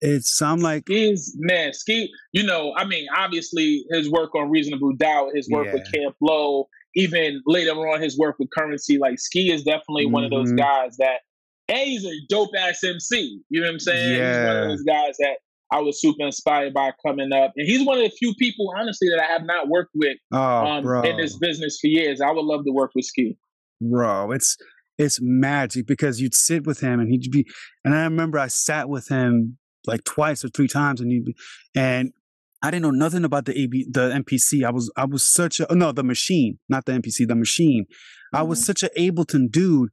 It 0.00 0.24
sound 0.24 0.62
like 0.62 0.84
he's 0.88 1.36
man, 1.38 1.72
Ski. 1.72 2.10
You 2.32 2.44
know, 2.44 2.72
I 2.76 2.84
mean, 2.84 3.06
obviously 3.16 3.84
his 3.90 4.10
work 4.10 4.34
on 4.34 4.50
Reasonable 4.50 4.94
Doubt, 4.96 5.30
his 5.34 5.48
work 5.50 5.66
yeah. 5.66 5.74
with 5.74 5.92
Camp 5.92 6.16
Lo, 6.20 6.68
even 6.96 7.42
later 7.46 7.72
on 7.72 8.00
his 8.00 8.18
work 8.18 8.36
with 8.38 8.48
Currency. 8.50 8.98
Like 8.98 9.18
Ski 9.18 9.52
is 9.52 9.62
definitely 9.62 10.04
mm-hmm. 10.04 10.14
one 10.14 10.24
of 10.24 10.30
those 10.30 10.48
mm-hmm. 10.48 10.56
guys 10.56 10.96
that 10.98 11.20
and 11.68 11.78
he's 11.78 12.04
a 12.04 12.14
dope 12.28 12.50
ass 12.58 12.82
MC. 12.82 13.42
You 13.50 13.60
know 13.60 13.66
what 13.66 13.74
I'm 13.74 13.80
saying? 13.80 14.18
Yeah. 14.18 14.38
He's 14.38 14.46
one 14.46 14.56
of 14.56 14.68
those 14.68 14.82
guys 14.82 15.16
that 15.18 15.38
I 15.70 15.80
was 15.80 16.00
super 16.00 16.24
inspired 16.24 16.72
by 16.72 16.92
coming 17.06 17.32
up. 17.32 17.52
And 17.56 17.66
he's 17.66 17.86
one 17.86 17.98
of 17.98 18.04
the 18.04 18.10
few 18.10 18.34
people, 18.34 18.72
honestly, 18.76 19.08
that 19.10 19.22
I 19.22 19.26
have 19.26 19.44
not 19.44 19.68
worked 19.68 19.92
with 19.94 20.16
oh, 20.32 20.38
um, 20.38 21.04
in 21.04 21.18
this 21.18 21.36
business 21.36 21.78
for 21.80 21.88
years. 21.88 22.20
I 22.20 22.30
would 22.30 22.44
love 22.44 22.64
to 22.64 22.72
work 22.72 22.92
with 22.94 23.04
Ski. 23.04 23.36
Bro, 23.80 24.32
it's 24.32 24.56
it's 24.96 25.20
magic 25.20 25.86
because 25.86 26.20
you'd 26.20 26.34
sit 26.34 26.66
with 26.66 26.80
him 26.80 26.98
and 26.98 27.08
he'd 27.08 27.30
be 27.30 27.46
and 27.84 27.94
I 27.94 28.02
remember 28.02 28.38
I 28.38 28.48
sat 28.48 28.88
with 28.88 29.06
him 29.06 29.56
like 29.86 30.02
twice 30.02 30.44
or 30.44 30.48
three 30.48 30.66
times 30.66 31.00
and 31.00 31.12
he'd 31.12 31.26
be 31.26 31.36
and 31.76 32.12
I 32.60 32.72
didn't 32.72 32.82
know 32.82 32.90
nothing 32.90 33.24
about 33.24 33.44
the 33.44 33.56
AB 33.56 33.86
the 33.90 34.10
MPC. 34.10 34.64
I 34.64 34.70
was 34.70 34.90
I 34.96 35.04
was 35.04 35.22
such 35.22 35.60
a 35.60 35.72
no 35.72 35.92
the 35.92 36.02
machine, 36.02 36.58
not 36.68 36.86
the 36.86 36.92
MPC, 36.92 37.28
the 37.28 37.36
machine. 37.36 37.84
Mm-hmm. 37.84 38.36
I 38.36 38.42
was 38.42 38.58
mm-hmm. 38.58 38.64
such 38.64 38.82
an 38.82 38.90
Ableton 38.98 39.50
dude 39.50 39.90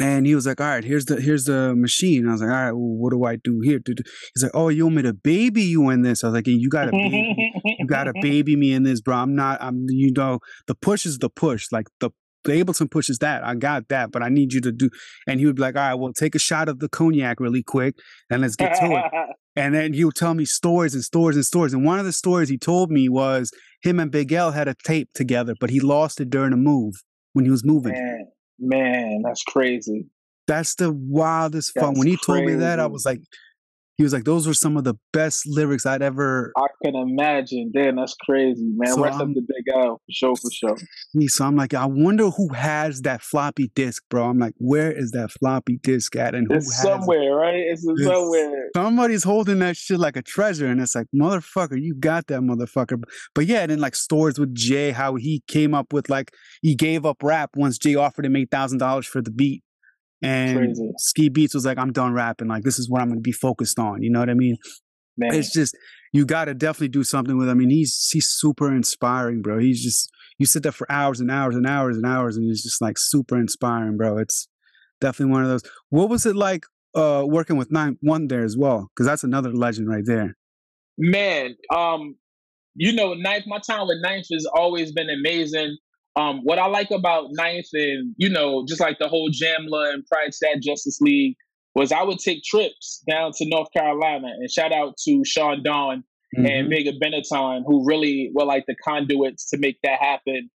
and 0.00 0.26
he 0.26 0.34
was 0.34 0.46
like, 0.46 0.60
"All 0.60 0.66
right, 0.66 0.84
here's 0.84 1.04
the 1.04 1.20
here's 1.20 1.44
the 1.44 1.74
machine." 1.76 2.28
I 2.28 2.32
was 2.32 2.40
like, 2.40 2.50
"All 2.50 2.56
right, 2.56 2.72
well, 2.72 2.96
what 2.96 3.10
do 3.10 3.24
I 3.24 3.36
do 3.36 3.60
here?" 3.62 3.80
He's 3.86 4.42
like, 4.42 4.52
"Oh, 4.54 4.68
you 4.68 4.84
want 4.84 4.96
me 4.96 5.02
to 5.02 5.12
baby 5.12 5.62
you 5.62 5.88
in 5.90 6.02
this?" 6.02 6.24
I 6.24 6.28
was 6.28 6.34
like, 6.34 6.46
"You 6.46 6.68
gotta 6.68 6.90
baby, 6.90 7.52
you 7.64 7.86
gotta 7.86 8.12
baby 8.22 8.56
me 8.56 8.72
in 8.72 8.82
this, 8.82 9.00
bro. 9.00 9.16
I'm 9.16 9.34
not. 9.34 9.62
I'm 9.62 9.86
you 9.88 10.12
know 10.12 10.40
the 10.66 10.74
push 10.74 11.06
is 11.06 11.18
the 11.18 11.30
push. 11.30 11.66
Like 11.70 11.86
the 12.00 12.10
the 12.44 12.52
Ableton 12.52 12.90
pushes 12.90 13.18
that. 13.18 13.42
I 13.44 13.54
got 13.54 13.88
that, 13.88 14.10
but 14.10 14.22
I 14.22 14.28
need 14.28 14.52
you 14.52 14.60
to 14.62 14.72
do." 14.72 14.90
And 15.28 15.38
he 15.38 15.46
would 15.46 15.56
be 15.56 15.62
like, 15.62 15.76
"All 15.76 15.82
right, 15.82 15.94
well, 15.94 16.12
take 16.12 16.34
a 16.34 16.40
shot 16.40 16.68
of 16.68 16.80
the 16.80 16.88
cognac 16.88 17.38
really 17.38 17.62
quick, 17.62 17.94
and 18.30 18.42
let's 18.42 18.56
get 18.56 18.74
to 18.80 18.96
it." 18.96 19.04
and 19.56 19.74
then 19.74 19.92
he 19.92 20.04
would 20.04 20.16
tell 20.16 20.34
me 20.34 20.44
stories 20.44 20.94
and 20.94 21.04
stories 21.04 21.36
and 21.36 21.44
stories. 21.44 21.72
And 21.72 21.84
one 21.84 22.00
of 22.00 22.04
the 22.04 22.12
stories 22.12 22.48
he 22.48 22.58
told 22.58 22.90
me 22.90 23.08
was 23.08 23.52
him 23.82 24.00
and 24.00 24.10
Big 24.10 24.32
L 24.32 24.50
had 24.50 24.66
a 24.66 24.74
tape 24.84 25.10
together, 25.14 25.54
but 25.60 25.70
he 25.70 25.78
lost 25.78 26.20
it 26.20 26.30
during 26.30 26.52
a 26.52 26.56
move 26.56 26.94
when 27.32 27.44
he 27.44 27.50
was 27.50 27.64
moving. 27.64 27.92
Man. 27.92 28.26
Man, 28.58 29.22
that's 29.22 29.42
crazy. 29.42 30.06
That's 30.46 30.74
the 30.74 30.92
wildest 30.92 31.74
that's 31.74 31.86
fun. 31.86 31.94
When 31.98 32.06
he 32.06 32.16
crazy. 32.16 32.26
told 32.26 32.44
me 32.46 32.54
that, 32.56 32.78
I 32.78 32.86
was 32.86 33.06
like, 33.06 33.20
he 33.96 34.02
was 34.02 34.12
like, 34.12 34.24
those 34.24 34.46
were 34.46 34.54
some 34.54 34.76
of 34.76 34.84
the 34.84 34.94
best 35.12 35.46
lyrics 35.46 35.86
I'd 35.86 36.02
ever. 36.02 36.52
I 36.56 36.66
can 36.84 36.96
imagine. 36.96 37.70
Damn, 37.72 37.96
that's 37.96 38.14
crazy, 38.14 38.72
man. 38.76 38.94
So 38.94 39.02
Rest 39.02 39.20
I'm, 39.20 39.30
up 39.30 39.34
the 39.34 39.42
big 39.42 39.74
L 39.74 40.00
for 40.04 40.12
sure, 40.12 40.36
for 40.36 40.50
sure. 40.50 41.28
So 41.28 41.44
I'm 41.44 41.54
like, 41.54 41.74
I 41.74 41.86
wonder 41.86 42.30
who 42.30 42.48
has 42.52 43.02
that 43.02 43.22
floppy 43.22 43.70
disk, 43.74 44.02
bro. 44.10 44.24
I'm 44.24 44.38
like, 44.38 44.54
where 44.58 44.90
is 44.90 45.12
that 45.12 45.30
floppy 45.30 45.78
disk 45.82 46.16
at? 46.16 46.34
And 46.34 46.48
who 46.48 46.56
it's 46.56 46.82
somewhere, 46.82 47.22
it? 47.22 47.34
right? 47.34 47.54
It's, 47.54 47.86
it's 47.86 48.04
somewhere. 48.04 48.70
Somebody's 48.74 49.22
holding 49.22 49.60
that 49.60 49.76
shit 49.76 50.00
like 50.00 50.16
a 50.16 50.22
treasure, 50.22 50.66
and 50.66 50.80
it's 50.80 50.96
like, 50.96 51.06
motherfucker, 51.14 51.80
you 51.80 51.94
got 51.94 52.26
that 52.26 52.40
motherfucker. 52.40 53.00
But 53.34 53.46
yeah, 53.46 53.60
and 53.60 53.70
then 53.70 53.78
like 53.78 53.94
stories 53.94 54.38
with 54.38 54.54
Jay, 54.54 54.90
how 54.90 55.14
he 55.14 55.42
came 55.46 55.72
up 55.72 55.92
with 55.92 56.10
like 56.10 56.32
he 56.62 56.74
gave 56.74 57.06
up 57.06 57.22
rap 57.22 57.50
once 57.54 57.78
Jay 57.78 57.94
offered 57.94 58.26
him 58.26 58.34
eight 58.34 58.50
thousand 58.50 58.78
dollars 58.78 59.06
for 59.06 59.22
the 59.22 59.30
beat. 59.30 59.62
And 60.24 60.56
Crazy. 60.56 60.92
Ski 60.98 61.30
Beatz 61.30 61.54
was 61.54 61.66
like, 61.66 61.78
I'm 61.78 61.92
done 61.92 62.14
rapping. 62.14 62.48
Like, 62.48 62.62
this 62.62 62.78
is 62.78 62.88
what 62.88 63.02
I'm 63.02 63.08
going 63.08 63.18
to 63.18 63.22
be 63.22 63.32
focused 63.32 63.78
on. 63.78 64.02
You 64.02 64.10
know 64.10 64.20
what 64.20 64.30
I 64.30 64.34
mean? 64.34 64.56
Man. 65.18 65.34
It's 65.34 65.52
just, 65.52 65.76
you 66.12 66.24
got 66.24 66.46
to 66.46 66.54
definitely 66.54 66.88
do 66.88 67.04
something 67.04 67.36
with 67.36 67.48
him. 67.48 67.52
I 67.52 67.54
mean, 67.54 67.70
he's, 67.70 68.08
he's 68.10 68.28
super 68.28 68.74
inspiring, 68.74 69.42
bro. 69.42 69.58
He's 69.58 69.82
just, 69.82 70.10
you 70.38 70.46
sit 70.46 70.62
there 70.62 70.72
for 70.72 70.90
hours 70.90 71.20
and 71.20 71.30
hours 71.30 71.56
and 71.56 71.66
hours 71.66 71.96
and 71.96 72.06
hours 72.06 72.36
and 72.36 72.50
it's 72.50 72.62
just 72.62 72.80
like 72.80 72.96
super 72.98 73.38
inspiring, 73.38 73.96
bro. 73.96 74.18
It's 74.18 74.48
definitely 75.00 75.32
one 75.32 75.42
of 75.42 75.48
those. 75.48 75.62
What 75.90 76.08
was 76.08 76.26
it 76.26 76.34
like 76.34 76.64
uh, 76.94 77.24
working 77.26 77.56
with 77.56 77.70
Ninth 77.70 77.98
Wonder 78.02 78.42
as 78.42 78.56
well? 78.56 78.90
Because 78.94 79.06
that's 79.06 79.24
another 79.24 79.52
legend 79.52 79.88
right 79.88 80.04
there. 80.04 80.36
Man, 80.96 81.54
um, 81.74 82.16
you 82.74 82.92
know, 82.92 83.14
Ninth, 83.14 83.44
my 83.46 83.58
time 83.58 83.86
with 83.86 83.98
Ninth 84.00 84.26
has 84.32 84.46
always 84.54 84.90
been 84.90 85.10
amazing. 85.10 85.76
Um, 86.16 86.40
what 86.44 86.58
I 86.58 86.66
like 86.66 86.90
about 86.90 87.28
Ninth 87.32 87.66
and, 87.72 88.14
you 88.18 88.28
know, 88.28 88.64
just 88.68 88.80
like 88.80 88.98
the 88.98 89.08
whole 89.08 89.30
Jamla 89.30 89.92
and 89.92 90.06
Pride 90.06 90.32
Stat 90.32 90.62
Justice 90.62 91.00
League 91.00 91.34
was 91.74 91.90
I 91.90 92.02
would 92.02 92.18
take 92.18 92.44
trips 92.44 93.02
down 93.10 93.32
to 93.36 93.48
North 93.48 93.68
Carolina 93.72 94.28
and 94.28 94.50
shout 94.50 94.72
out 94.72 94.94
to 95.06 95.22
Sean 95.24 95.62
Dawn 95.64 96.04
mm-hmm. 96.36 96.46
and 96.46 96.68
Mega 96.68 96.92
Benetton 96.92 97.62
who 97.66 97.84
really 97.84 98.30
were 98.32 98.44
like 98.44 98.64
the 98.66 98.76
conduits 98.76 99.50
to 99.50 99.58
make 99.58 99.78
that 99.82 99.98
happen. 100.00 100.50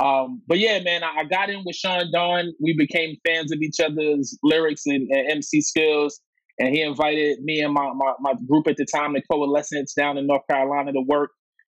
Um, 0.00 0.42
but 0.48 0.58
yeah, 0.58 0.80
man, 0.80 1.04
I, 1.04 1.20
I, 1.20 1.24
got 1.24 1.50
in 1.50 1.62
with 1.64 1.76
Sean 1.76 2.10
Dawn. 2.10 2.52
We 2.60 2.74
became 2.76 3.14
fans 3.24 3.52
of 3.52 3.60
each 3.62 3.78
other's 3.78 4.36
lyrics 4.42 4.82
and, 4.86 5.08
and 5.08 5.30
MC 5.30 5.60
skills. 5.60 6.20
And 6.58 6.74
he 6.74 6.82
invited 6.82 7.38
me 7.42 7.60
and 7.60 7.72
my, 7.72 7.92
my, 7.94 8.12
my 8.18 8.34
group 8.48 8.66
at 8.66 8.76
the 8.76 8.86
time, 8.86 9.12
the 9.12 9.22
Coalescence, 9.30 9.94
down 9.94 10.18
in 10.18 10.26
North 10.26 10.42
Carolina 10.50 10.92
to 10.92 11.00
work 11.00 11.30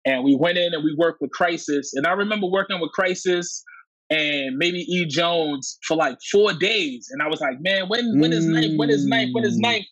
and 0.06 0.24
we 0.24 0.36
went 0.36 0.58
in 0.58 0.74
and 0.74 0.84
we 0.84 0.96
worked 0.98 1.22
with 1.22 1.32
Khrysis. 1.32 1.88
And 1.94 2.06
I 2.06 2.12
remember 2.14 2.48
working 2.48 2.80
with 2.80 2.92
Khrysis 2.98 3.62
and 4.10 4.58
maybe 4.58 4.80
E. 4.80 5.06
Jones 5.08 5.78
for 5.88 5.98
like 5.98 6.18
four 6.32 6.54
days. 6.54 7.08
And 7.12 7.22
I 7.22 7.28
was 7.28 7.42
like, 7.42 7.60
man, 7.62 7.90
when 7.90 8.20
when 8.20 8.32
is 8.32 8.46
ninth? 8.46 8.78
When 8.78 8.90
is 8.90 9.06
ninth? 9.06 9.32
When 9.34 9.44
is 9.44 9.58
ninth? 9.58 9.86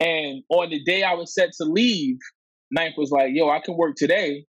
And 0.00 0.42
on 0.48 0.70
the 0.70 0.82
day 0.82 1.02
I 1.02 1.14
was 1.14 1.34
set 1.34 1.50
to 1.58 1.64
leave, 1.64 2.16
Ninth 2.72 2.94
was 2.96 3.10
like, 3.10 3.30
yo, 3.32 3.50
I 3.50 3.60
can 3.60 3.76
work 3.76 3.94
today. 3.96 4.46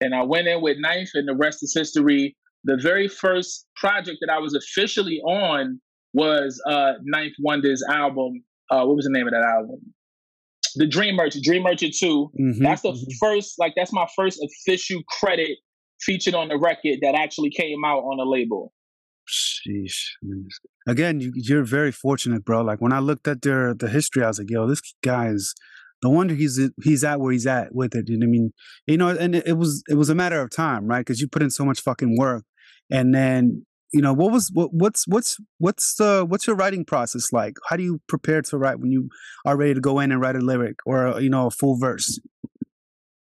And 0.00 0.14
I 0.14 0.24
went 0.24 0.48
in 0.48 0.62
with 0.62 0.78
Ninth, 0.80 1.10
and 1.14 1.28
the 1.28 1.36
rest 1.36 1.62
is 1.62 1.74
history. 1.76 2.34
The 2.64 2.78
very 2.82 3.06
first 3.06 3.66
project 3.76 4.18
that 4.22 4.30
I 4.30 4.38
was 4.38 4.54
officially 4.54 5.20
on 5.20 5.80
was 6.12 6.60
uh 6.66 6.94
Ninth 7.02 7.34
Wonder's 7.38 7.84
album. 7.88 8.42
Uh, 8.70 8.84
what 8.84 8.96
was 8.96 9.04
the 9.04 9.12
name 9.12 9.26
of 9.26 9.32
that 9.32 9.44
album? 9.44 9.94
The 10.74 10.86
Dream 10.86 11.16
Merchant, 11.16 11.44
Dream 11.44 11.62
Merchant 11.62 11.94
2. 11.98 12.30
Mm-hmm, 12.40 12.62
that's 12.62 12.82
the 12.82 12.90
mm-hmm. 12.90 13.10
first, 13.20 13.54
like, 13.58 13.74
that's 13.76 13.92
my 13.92 14.06
first 14.16 14.42
official 14.42 15.02
credit 15.08 15.58
featured 16.00 16.34
on 16.34 16.48
the 16.48 16.58
record 16.58 16.98
that 17.02 17.14
actually 17.14 17.50
came 17.50 17.84
out 17.84 18.00
on 18.00 18.16
the 18.16 18.24
label. 18.24 18.72
Sheesh. 19.30 20.08
Again, 20.88 21.20
you, 21.34 21.58
are 21.58 21.64
very 21.64 21.92
fortunate, 21.92 22.44
bro. 22.44 22.62
Like 22.62 22.80
when 22.80 22.92
I 22.92 22.98
looked 22.98 23.28
at 23.28 23.42
their 23.42 23.74
the 23.74 23.88
history, 23.88 24.24
I 24.24 24.28
was 24.28 24.38
like, 24.38 24.50
yo, 24.50 24.66
this 24.66 24.82
guy 25.02 25.28
is. 25.28 25.54
No 26.02 26.08
wonder 26.08 26.32
he's 26.32 26.58
he's 26.82 27.04
at 27.04 27.20
where 27.20 27.30
he's 27.30 27.46
at 27.46 27.74
with 27.74 27.94
it. 27.94 28.08
You 28.08 28.16
know 28.16 28.24
I 28.24 28.30
mean? 28.30 28.52
You 28.86 28.96
know, 28.96 29.10
and 29.10 29.34
it, 29.34 29.46
it 29.48 29.52
was 29.58 29.82
it 29.86 29.96
was 29.96 30.08
a 30.08 30.14
matter 30.14 30.40
of 30.40 30.50
time, 30.50 30.86
right? 30.86 31.00
Because 31.00 31.20
you 31.20 31.28
put 31.28 31.42
in 31.42 31.50
so 31.50 31.62
much 31.62 31.82
fucking 31.82 32.16
work, 32.16 32.44
and 32.90 33.14
then 33.14 33.66
you 33.92 34.00
know 34.00 34.12
what 34.12 34.32
was 34.32 34.50
what, 34.52 34.72
what's 34.72 35.06
what's 35.06 35.36
what's 35.58 35.94
the 35.96 36.24
what's 36.28 36.46
your 36.46 36.56
writing 36.56 36.84
process 36.84 37.32
like 37.32 37.56
how 37.68 37.76
do 37.76 37.82
you 37.82 38.00
prepare 38.08 38.42
to 38.42 38.56
write 38.56 38.80
when 38.80 38.90
you 38.90 39.08
are 39.44 39.56
ready 39.56 39.74
to 39.74 39.80
go 39.80 39.98
in 39.98 40.12
and 40.12 40.20
write 40.20 40.36
a 40.36 40.40
lyric 40.40 40.76
or 40.86 41.20
you 41.20 41.30
know 41.30 41.46
a 41.46 41.50
full 41.50 41.76
verse 41.76 42.18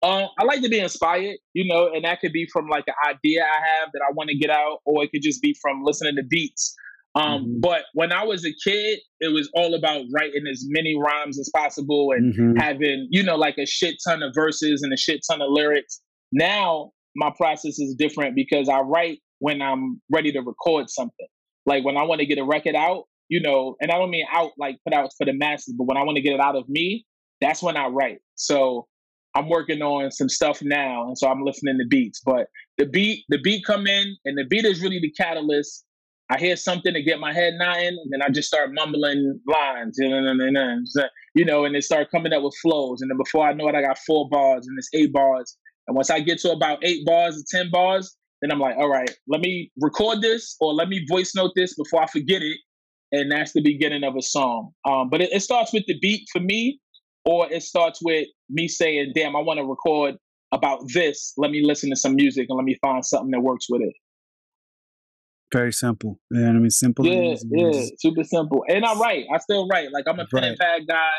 um, 0.01 0.29
I 0.38 0.44
like 0.44 0.62
to 0.62 0.68
be 0.68 0.79
inspired, 0.79 1.38
you 1.55 1.66
know, 1.66 1.90
and 1.92 2.05
that 2.05 2.21
could 2.21 2.33
be 2.33 2.47
from 2.53 2.68
like 2.68 2.85
an 2.87 2.94
idea 3.09 3.42
I 3.42 3.81
have 3.81 3.90
that 3.92 4.01
I 4.09 4.12
want 4.12 4.31
to 4.31 4.38
get 4.38 4.49
out, 4.49 4.79
or 4.85 5.03
it 5.03 5.11
could 5.11 5.23
just 5.23 5.42
be 5.42 5.57
from 5.61 5.83
listening 5.83 6.14
to 6.16 6.23
beats. 6.23 6.73
Um, 7.14 7.25
mm-hmm. 7.25 7.61
But 7.61 7.83
when 7.94 8.12
I 8.12 8.23
was 8.25 8.44
a 8.47 8.53
kid, 8.64 9.01
it 9.21 9.33
was 9.33 9.51
all 9.55 9.75
about 9.75 10.05
writing 10.14 10.44
as 10.49 10.64
many 10.68 10.97
rhymes 10.97 11.38
as 11.40 11.51
possible 11.55 12.12
and 12.12 12.33
mm-hmm. 12.33 12.59
having, 12.59 13.09
you 13.11 13.25
know, 13.25 13.35
like 13.35 13.59
a 13.59 13.66
shit 13.66 13.97
ton 14.07 14.23
of 14.23 14.33
verses 14.35 14.83
and 14.83 14.92
a 14.92 14.97
shit 14.97 15.23
ton 15.29 15.42
of 15.42 15.49
lyrics. 15.51 16.01
Now 16.31 16.92
my 17.16 17.33
process 17.37 17.79
is 17.81 17.97
different 17.99 18.37
because 18.37 18.68
I 18.68 18.81
write 18.81 19.18
when 19.38 19.62
I'm 19.62 20.01
ready 20.11 20.33
to 20.33 20.40
record 20.40 20.90
something. 20.90 21.27
Like 21.66 21.85
when 21.85 21.96
I 21.96 22.03
want 22.03 22.20
to 22.20 22.27
get 22.27 22.38
a 22.38 22.44
record 22.44 22.74
out, 22.74 23.05
you 23.29 23.40
know, 23.40 23.77
and 23.81 23.90
I 23.90 23.98
don't 23.98 24.11
mean 24.11 24.27
out 24.33 24.53
like 24.59 24.79
put 24.85 24.94
out 24.94 25.11
for 25.16 25.24
the 25.24 25.33
masses, 25.33 25.74
but 25.77 25.85
when 25.85 25.96
I 25.96 26.03
want 26.03 26.16
to 26.16 26.22
get 26.22 26.35
it 26.35 26.40
out 26.40 26.57
of 26.57 26.68
me, 26.68 27.05
that's 27.40 27.62
when 27.62 27.77
I 27.77 27.87
write. 27.87 28.18
So 28.37 28.87
I'm 29.35 29.48
working 29.48 29.83
on 29.83 30.11
some 30.11 30.29
stuff 30.29 30.61
now, 30.62 31.07
and 31.07 31.16
so 31.16 31.29
I'm 31.29 31.42
listening 31.42 31.79
to 31.79 31.87
beats. 31.87 32.20
But 32.24 32.46
the 32.79 32.87
beat, 32.87 33.24
the 33.29 33.38
beat 33.38 33.64
come 33.64 33.87
in, 33.87 34.16
and 34.24 34.37
the 34.38 34.44
beat 34.44 34.64
is 34.64 34.81
really 34.81 34.98
the 35.01 35.12
catalyst. 35.12 35.85
I 36.31 36.38
hear 36.38 36.57
something 36.57 36.92
to 36.92 37.03
get 37.03 37.20
my 37.20 37.33
head 37.33 37.55
nodding, 37.59 37.98
and 38.03 38.12
then 38.12 38.22
I 38.22 38.29
just 38.31 38.48
start 38.48 38.70
mumbling 38.72 39.40
lines, 39.46 39.96
you 39.98 40.09
know, 41.44 41.64
and 41.64 41.74
they 41.74 41.81
start 41.81 42.11
coming 42.11 42.33
up 42.33 42.42
with 42.42 42.55
flows. 42.61 43.01
And 43.01 43.11
then 43.11 43.16
before 43.16 43.46
I 43.46 43.53
know 43.53 43.68
it, 43.68 43.74
I 43.74 43.83
got 43.83 43.98
four 43.98 44.29
bars, 44.29 44.66
and 44.66 44.77
it's 44.79 44.90
eight 44.92 45.12
bars. 45.12 45.57
And 45.87 45.96
once 45.96 46.11
I 46.11 46.20
get 46.20 46.38
to 46.40 46.53
about 46.53 46.85
eight 46.85 47.07
bars 47.07 47.38
or 47.38 47.44
ten 47.48 47.70
bars, 47.70 48.14
then 48.40 48.53
I'm 48.53 48.61
like, 48.61 48.77
all 48.77 48.88
right, 48.88 49.11
let 49.27 49.40
me 49.40 49.70
record 49.81 50.20
this 50.22 50.57
or 50.61 50.72
let 50.72 50.88
me 50.88 51.05
voice 51.09 51.35
note 51.35 51.53
this 51.57 51.74
before 51.74 52.03
I 52.03 52.07
forget 52.07 52.42
it. 52.42 52.59
And 53.11 53.33
that's 53.33 53.53
the 53.53 53.62
beginning 53.62 54.05
of 54.05 54.16
a 54.16 54.22
song. 54.22 54.72
Um, 54.88 55.09
but 55.11 55.22
it, 55.22 55.33
it 55.33 55.40
starts 55.40 55.72
with 55.72 55.85
the 55.87 55.98
beat 55.98 56.29
for 56.31 56.40
me, 56.40 56.79
or 57.24 57.51
it 57.51 57.62
starts 57.62 58.01
with 58.03 58.29
me 58.51 58.68
saying, 58.68 59.12
damn, 59.14 59.35
I 59.35 59.40
want 59.40 59.59
to 59.59 59.64
record 59.64 60.16
about 60.53 60.81
this. 60.92 61.33
Let 61.37 61.51
me 61.51 61.64
listen 61.64 61.90
to 61.90 61.96
some 61.96 62.14
music 62.14 62.46
and 62.48 62.57
let 62.57 62.64
me 62.64 62.77
find 62.83 63.05
something 63.05 63.31
that 63.31 63.40
works 63.40 63.66
with 63.68 63.83
it. 63.83 63.94
Very 65.53 65.72
simple. 65.72 66.20
Yeah, 66.31 66.48
I 66.48 66.53
mean, 66.53 66.70
simple. 66.70 67.07
Yeah, 67.07 67.35
yeah, 67.51 67.87
super 67.98 68.24
simple. 68.24 68.64
And 68.68 68.85
I 68.85 68.94
write. 68.98 69.24
I 69.35 69.38
still 69.38 69.66
write. 69.68 69.90
Like 69.92 70.05
I'm 70.07 70.20
a 70.20 70.27
pen 70.27 70.44
and 70.44 70.59
pad 70.59 70.83
guy. 70.87 71.11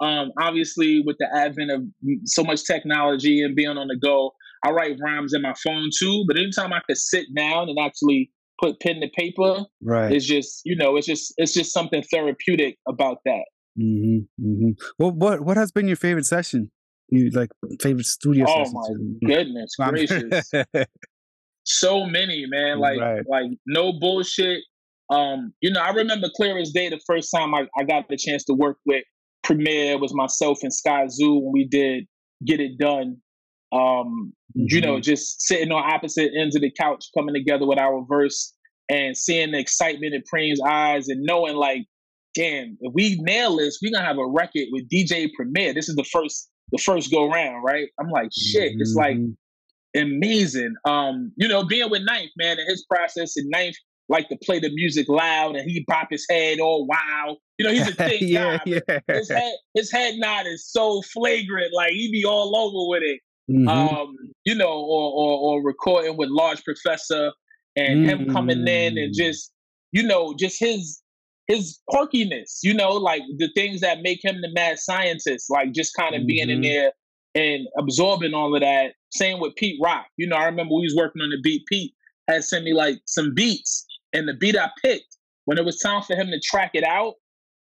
Um, 0.00 0.32
obviously, 0.40 1.02
with 1.04 1.16
the 1.18 1.28
advent 1.34 1.70
of 1.70 1.82
so 2.24 2.42
much 2.42 2.64
technology 2.64 3.42
and 3.42 3.54
being 3.54 3.76
on 3.76 3.88
the 3.88 3.96
go, 3.96 4.32
I 4.64 4.70
write 4.70 4.96
rhymes 5.00 5.34
in 5.34 5.42
my 5.42 5.54
phone 5.62 5.90
too. 5.96 6.24
But 6.26 6.38
anytime 6.38 6.72
I 6.72 6.80
could 6.86 6.96
sit 6.96 7.26
down 7.34 7.68
and 7.68 7.78
actually 7.78 8.30
put 8.60 8.80
pen 8.80 9.00
to 9.00 9.08
paper, 9.08 9.64
right, 9.82 10.12
it's 10.12 10.24
just 10.24 10.62
you 10.64 10.76
know, 10.76 10.96
it's 10.96 11.06
just 11.06 11.34
it's 11.36 11.52
just 11.52 11.72
something 11.72 12.02
therapeutic 12.02 12.78
about 12.88 13.18
that. 13.24 13.44
Mm-hmm, 13.78 14.44
mm-hmm. 14.44 14.70
Well, 14.98 15.12
what 15.12 15.42
what 15.42 15.56
has 15.56 15.72
been 15.72 15.86
your 15.86 15.96
favorite 15.96 16.26
session? 16.26 16.70
You 17.10 17.30
like 17.30 17.50
favorite 17.80 18.06
studio? 18.06 18.46
Oh 18.48 18.70
my 18.72 18.88
goodness 19.26 19.74
gracious! 19.76 20.50
so 21.64 22.06
many, 22.06 22.46
man. 22.46 22.78
Like 22.78 23.00
right. 23.00 23.22
like 23.28 23.50
no 23.66 23.92
bullshit. 23.92 24.62
Um, 25.10 25.52
you 25.60 25.70
know, 25.70 25.80
I 25.80 25.90
remember 25.90 26.28
clear 26.34 26.58
as 26.58 26.72
day 26.72 26.88
the 26.88 27.00
first 27.06 27.30
time 27.34 27.54
I, 27.54 27.66
I 27.78 27.84
got 27.84 28.08
the 28.08 28.16
chance 28.16 28.44
to 28.44 28.54
work 28.54 28.78
with 28.86 29.04
Premier 29.42 29.98
was 29.98 30.14
myself 30.14 30.58
and 30.62 30.72
Skyzoo 30.72 31.42
when 31.42 31.52
we 31.52 31.68
did 31.68 32.06
Get 32.44 32.60
It 32.60 32.78
Done. 32.78 33.18
Um, 33.74 34.32
mm-hmm. 34.56 34.66
you 34.68 34.80
know, 34.80 34.94
mm-hmm. 34.94 35.02
just 35.02 35.42
sitting 35.42 35.72
on 35.72 35.82
opposite 35.92 36.30
ends 36.38 36.56
of 36.56 36.62
the 36.62 36.70
couch, 36.70 37.06
coming 37.16 37.34
together 37.34 37.66
with 37.66 37.78
our 37.78 38.04
verse 38.08 38.54
and 38.88 39.16
seeing 39.16 39.52
the 39.52 39.58
excitement 39.58 40.14
in 40.14 40.22
Preem's 40.22 40.60
eyes 40.60 41.08
and 41.08 41.22
knowing 41.22 41.56
like 41.56 41.86
damn, 42.34 42.76
if 42.80 42.92
we 42.94 43.16
nail 43.20 43.56
this, 43.56 43.78
we're 43.82 43.92
gonna 43.92 44.04
have 44.04 44.18
a 44.18 44.26
record 44.26 44.66
with 44.72 44.88
DJ 44.88 45.30
Premier. 45.34 45.72
This 45.72 45.88
is 45.88 45.96
the 45.96 46.04
first 46.04 46.50
the 46.72 46.78
first 46.78 47.10
go 47.10 47.30
round, 47.30 47.64
right? 47.64 47.88
I'm 48.00 48.08
like, 48.08 48.30
shit, 48.36 48.72
mm-hmm. 48.72 48.80
it's 48.80 48.94
like 48.94 49.16
amazing. 49.96 50.74
Um, 50.84 51.32
you 51.36 51.48
know, 51.48 51.64
being 51.64 51.90
with 51.90 52.02
Ninth, 52.02 52.32
man, 52.36 52.58
and 52.58 52.68
his 52.68 52.84
process 52.88 53.36
and 53.36 53.48
Ninth 53.50 53.76
like 54.08 54.28
to 54.28 54.36
play 54.44 54.58
the 54.58 54.70
music 54.74 55.08
loud 55.08 55.56
and 55.56 55.70
he 55.70 55.82
bop 55.86 56.08
his 56.10 56.26
head 56.28 56.60
all 56.60 56.86
wow. 56.86 57.36
You 57.58 57.66
know, 57.66 57.72
he's 57.72 57.88
a 57.88 57.94
thing 57.94 58.18
yeah, 58.20 58.58
guy. 58.58 58.80
Yeah. 58.88 59.00
His 59.08 59.30
head 59.30 59.54
his 59.74 59.92
head 59.92 60.14
nod 60.16 60.46
is 60.46 60.66
so 60.70 61.02
flagrant, 61.02 61.72
like 61.72 61.92
he 61.92 62.10
be 62.10 62.24
all 62.24 62.56
over 62.56 62.90
with 62.90 63.02
it. 63.02 63.20
Mm-hmm. 63.50 63.68
Um, 63.68 64.16
you 64.44 64.54
know, 64.54 64.72
or, 64.72 65.12
or 65.12 65.38
or 65.38 65.62
recording 65.62 66.16
with 66.16 66.30
Large 66.30 66.64
Professor 66.64 67.32
and 67.76 68.06
mm-hmm. 68.06 68.24
him 68.24 68.32
coming 68.32 68.66
in 68.66 68.96
and 68.96 69.12
mm. 69.12 69.14
just, 69.14 69.52
you 69.92 70.02
know, 70.02 70.34
just 70.38 70.58
his 70.58 71.02
his 71.46 71.80
quirkiness, 71.90 72.60
you 72.62 72.72
know, 72.72 72.92
like 72.92 73.22
the 73.36 73.50
things 73.54 73.80
that 73.80 74.00
make 74.00 74.24
him 74.24 74.40
the 74.40 74.50
mad 74.54 74.78
scientist, 74.78 75.50
like 75.50 75.72
just 75.72 75.94
kind 75.94 76.14
of 76.14 76.20
mm-hmm. 76.20 76.28
being 76.28 76.50
in 76.50 76.60
mm-hmm. 76.60 76.62
there 76.62 76.92
and 77.34 77.66
absorbing 77.78 78.34
all 78.34 78.54
of 78.54 78.62
that. 78.62 78.94
Same 79.12 79.40
with 79.40 79.54
Pete 79.56 79.78
Rock. 79.82 80.06
You 80.16 80.26
know, 80.26 80.36
I 80.36 80.46
remember 80.46 80.74
we 80.74 80.82
was 80.82 80.94
working 80.96 81.22
on 81.22 81.30
the 81.30 81.40
beat. 81.42 81.64
Pete 81.66 81.92
had 82.28 82.44
sent 82.44 82.64
me 82.64 82.72
like 82.72 82.98
some 83.04 83.34
beats, 83.34 83.86
and 84.12 84.26
the 84.26 84.34
beat 84.34 84.56
I 84.56 84.70
picked 84.82 85.16
when 85.44 85.58
it 85.58 85.64
was 85.64 85.78
time 85.78 86.02
for 86.02 86.16
him 86.16 86.28
to 86.28 86.40
track 86.40 86.70
it 86.74 86.84
out. 86.84 87.14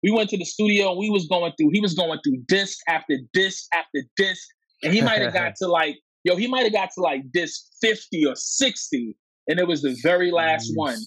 We 0.03 0.13
went 0.13 0.31
to 0.31 0.39
the 0.39 0.45
studio 0.45 0.91
and 0.91 0.99
we 0.99 1.11
was 1.11 1.27
going 1.27 1.53
through. 1.59 1.71
He 1.73 1.81
was 1.81 1.95
going 1.95 2.21
through 2.23 2.39
disc 2.47 2.79
after 2.89 3.19
disc 3.33 3.67
after 3.75 4.03
disc, 4.17 4.47
and 4.83 4.93
he 4.93 5.01
might 5.01 5.21
have 5.21 5.33
got 5.33 5.55
to 5.63 5.69
like 5.69 5.97
yo. 6.25 6.37
He 6.37 6.47
might 6.47 6.65
have 6.65 6.73
got 6.73 6.91
to 6.95 7.01
like 7.01 7.23
this 7.33 7.71
fifty 7.81 8.25
or 8.27 8.35
sixty, 8.37 9.17
and 9.49 9.59
it 9.59 9.67
was 9.67 9.83
the 9.83 9.97
very 10.03 10.31
last 10.31 10.71
one. 10.75 10.99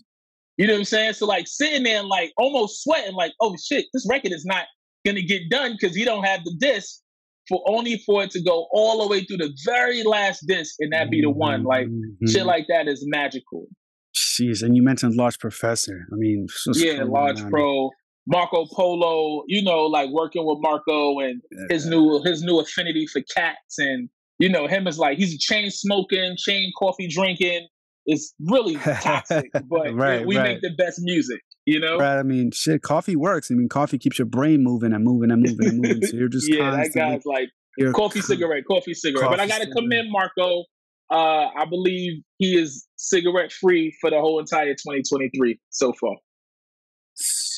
You 0.58 0.68
know 0.68 0.74
what 0.74 0.80
I'm 0.80 0.86
saying? 0.86 1.14
So 1.14 1.26
like 1.26 1.48
sitting 1.48 1.84
there 1.84 2.00
and 2.00 2.08
like 2.08 2.34
almost 2.38 2.84
sweating, 2.84 3.16
like, 3.16 3.32
oh 3.40 3.56
shit, 3.64 3.86
this 3.94 4.06
record 4.10 4.34
is 4.34 4.46
not 4.46 4.66
gonna 5.06 5.22
get 5.22 5.44
done 5.50 5.78
because 5.80 5.96
he 5.96 6.04
don't 6.04 6.26
have 6.26 6.44
the 6.44 6.54
disc 6.60 7.02
for 7.48 7.64
only 7.68 7.98
for 8.06 8.24
it 8.24 8.32
to 8.32 8.42
go 8.42 8.68
all 8.72 9.02
the 9.02 9.08
way 9.08 9.24
through 9.24 9.38
the 9.38 9.52
very 9.66 10.04
last 10.04 10.46
disc 10.48 10.76
and 10.80 10.94
that 10.94 11.10
be 11.10 11.22
the 11.22 11.30
one. 11.30 11.64
Like 11.64 11.88
mm-hmm. 11.88 12.28
shit 12.28 12.46
like 12.46 12.66
that 12.70 12.88
is 12.88 13.04
magical. 13.08 13.68
Jeez, 14.16 14.64
and 14.64 14.76
you 14.76 14.84
mentioned 14.84 15.16
Large 15.16 15.40
Professor. 15.40 16.06
I 16.12 16.16
mean, 16.16 16.48
yeah, 16.74 17.04
Large 17.04 17.48
Pro, 17.50 17.90
Marco 18.30 18.66
Polo. 18.72 19.44
You 19.48 19.62
know, 19.62 19.86
like 19.86 20.10
working 20.12 20.46
with 20.46 20.60
Marco 20.62 21.20
and 21.20 21.42
yeah. 21.52 21.66
his 21.70 21.86
new 21.86 22.22
his 22.24 22.42
new 22.42 22.60
affinity 22.60 23.08
for 23.08 23.22
cats, 23.36 23.78
and 23.78 24.10
you 24.38 24.48
know 24.48 24.68
him 24.68 24.88
is 24.88 24.98
like 24.98 25.18
he's 25.18 25.38
chain 25.38 25.70
smoking, 25.70 26.36
chain 26.38 26.72
coffee 26.80 27.10
drinking, 27.10 27.68
it's 28.10 28.34
really 28.40 28.76
toxic, 28.76 29.52
but 29.70 29.94
right, 29.94 30.26
we, 30.26 30.36
right. 30.36 30.54
make 30.54 30.62
the 30.62 30.72
best 30.78 31.00
music. 31.02 31.42
You 31.66 31.80
know, 31.80 32.00
right? 32.00 32.18
I 32.18 32.24
mean, 32.24 32.50
shit. 32.52 32.82
Coffee 32.82 33.16
works. 33.16 33.52
I 33.52 33.54
mean, 33.54 33.70
coffee 33.70 34.00
keeps 34.00 34.18
your 34.18 34.26
brain 34.26 34.64
moving 34.64 34.92
and 34.92 35.04
moving 35.04 35.30
and 35.30 35.44
moving 35.44 35.68
and 35.68 35.82
moving. 35.82 36.04
So 36.04 36.18
you're 36.18 36.28
just 36.30 36.52
yeah. 36.52 36.72
That 36.72 36.92
guy's 36.94 37.26
like 37.26 37.50
coffee 37.94 38.22
cigarette, 38.22 38.64
coffee 38.66 38.96
cigarette. 38.96 39.26
Coffee 39.26 39.38
but 39.38 39.40
I 39.40 39.48
got 39.48 39.62
to 39.62 39.72
commend 39.72 40.12
Marco. 40.12 40.64
Uh, 41.12 41.50
I 41.56 41.66
believe 41.70 42.24
he 42.38 42.56
is 42.56 42.88
cigarette 42.96 43.52
free 43.52 43.96
for 44.02 44.10
the 44.10 44.20
whole 44.20 44.40
entire 44.40 44.74
2023 44.74 45.60
so 45.70 45.94
far. 45.94 46.16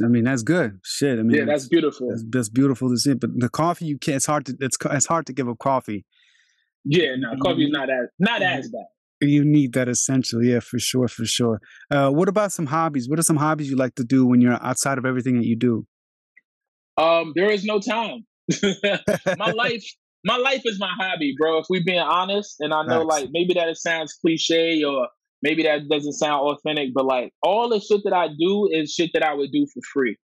I 0.04 0.08
mean, 0.08 0.24
that's 0.24 0.44
good. 0.44 0.80
Shit. 0.84 1.20
I 1.20 1.24
mean, 1.24 1.38
yeah, 1.38 1.46
that's 1.46 1.68
beautiful. 1.68 2.10
That's, 2.10 2.24
that's, 2.30 2.50
beautiful 2.50 2.90
to 2.90 2.98
see. 2.98 3.14
But 3.14 3.32
the 3.36 3.50
coffee, 3.50 3.86
you 3.86 3.98
can't. 3.98 4.18
It's 4.18 4.26
hard 4.26 4.46
to. 4.46 4.58
It's 4.60 4.78
it's 4.84 5.06
hard 5.06 5.26
to 5.28 5.34
give 5.34 5.50
up 5.50 5.60
coffee. 5.60 6.06
Yeah, 6.84 7.16
no, 7.18 7.36
coffee 7.42 7.66
is 7.66 7.72
not 7.72 7.90
as 7.90 8.08
not 8.20 8.42
as 8.42 8.70
bad. 8.70 8.86
You 9.22 9.46
need 9.46 9.74
that 9.74 9.88
essential, 9.88 10.44
yeah, 10.44 10.60
for 10.60 10.80
sure, 10.80 11.08
for 11.08 11.26
sure. 11.26 11.62
Uh, 11.92 12.10
what 12.10 12.28
about 12.28 12.52
some 12.52 12.66
hobbies? 12.66 13.08
What 13.08 13.20
are 13.20 13.24
some 13.24 13.38
hobbies 13.38 13.70
you 13.70 13.76
like 13.76 13.94
to 13.96 14.04
do 14.04 14.26
when 14.26 14.42
you're 14.42 14.58
outside 14.64 14.98
of 14.98 15.06
everything 15.06 15.38
that 15.38 15.46
you 15.46 15.56
do? 15.56 15.86
Um, 16.98 17.34
there 17.36 17.52
is 17.52 17.64
no 17.64 17.80
time. 17.80 18.26
my 19.38 19.52
life, 19.56 19.86
my 20.26 20.38
life 20.38 20.62
is 20.66 20.80
my 20.80 20.92
hobby, 21.00 21.36
bro. 21.38 21.60
If 21.60 21.68
we're 21.70 21.84
being 21.86 22.00
honest, 22.00 22.56
and 22.60 22.74
I 22.74 22.84
know 22.84 23.04
like 23.04 23.30
maybe 23.32 23.54
that 23.54 23.68
it 23.68 23.78
sounds 23.78 24.14
cliche 24.14 24.84
or 24.84 25.08
maybe 25.42 25.64
that 25.64 25.88
doesn't 25.90 26.14
sound 26.14 26.42
authentic, 26.42 26.90
but 26.94 27.06
like 27.06 27.32
all 27.44 27.70
the 27.70 27.80
shit 27.80 28.02
that 28.04 28.14
I 28.14 28.28
do 28.28 28.70
is 28.72 28.94
shit 28.94 29.12
that 29.14 29.24
I 29.24 29.34
would 29.34 29.52
do 29.52 29.66
for 29.74 29.82
free, 29.94 30.18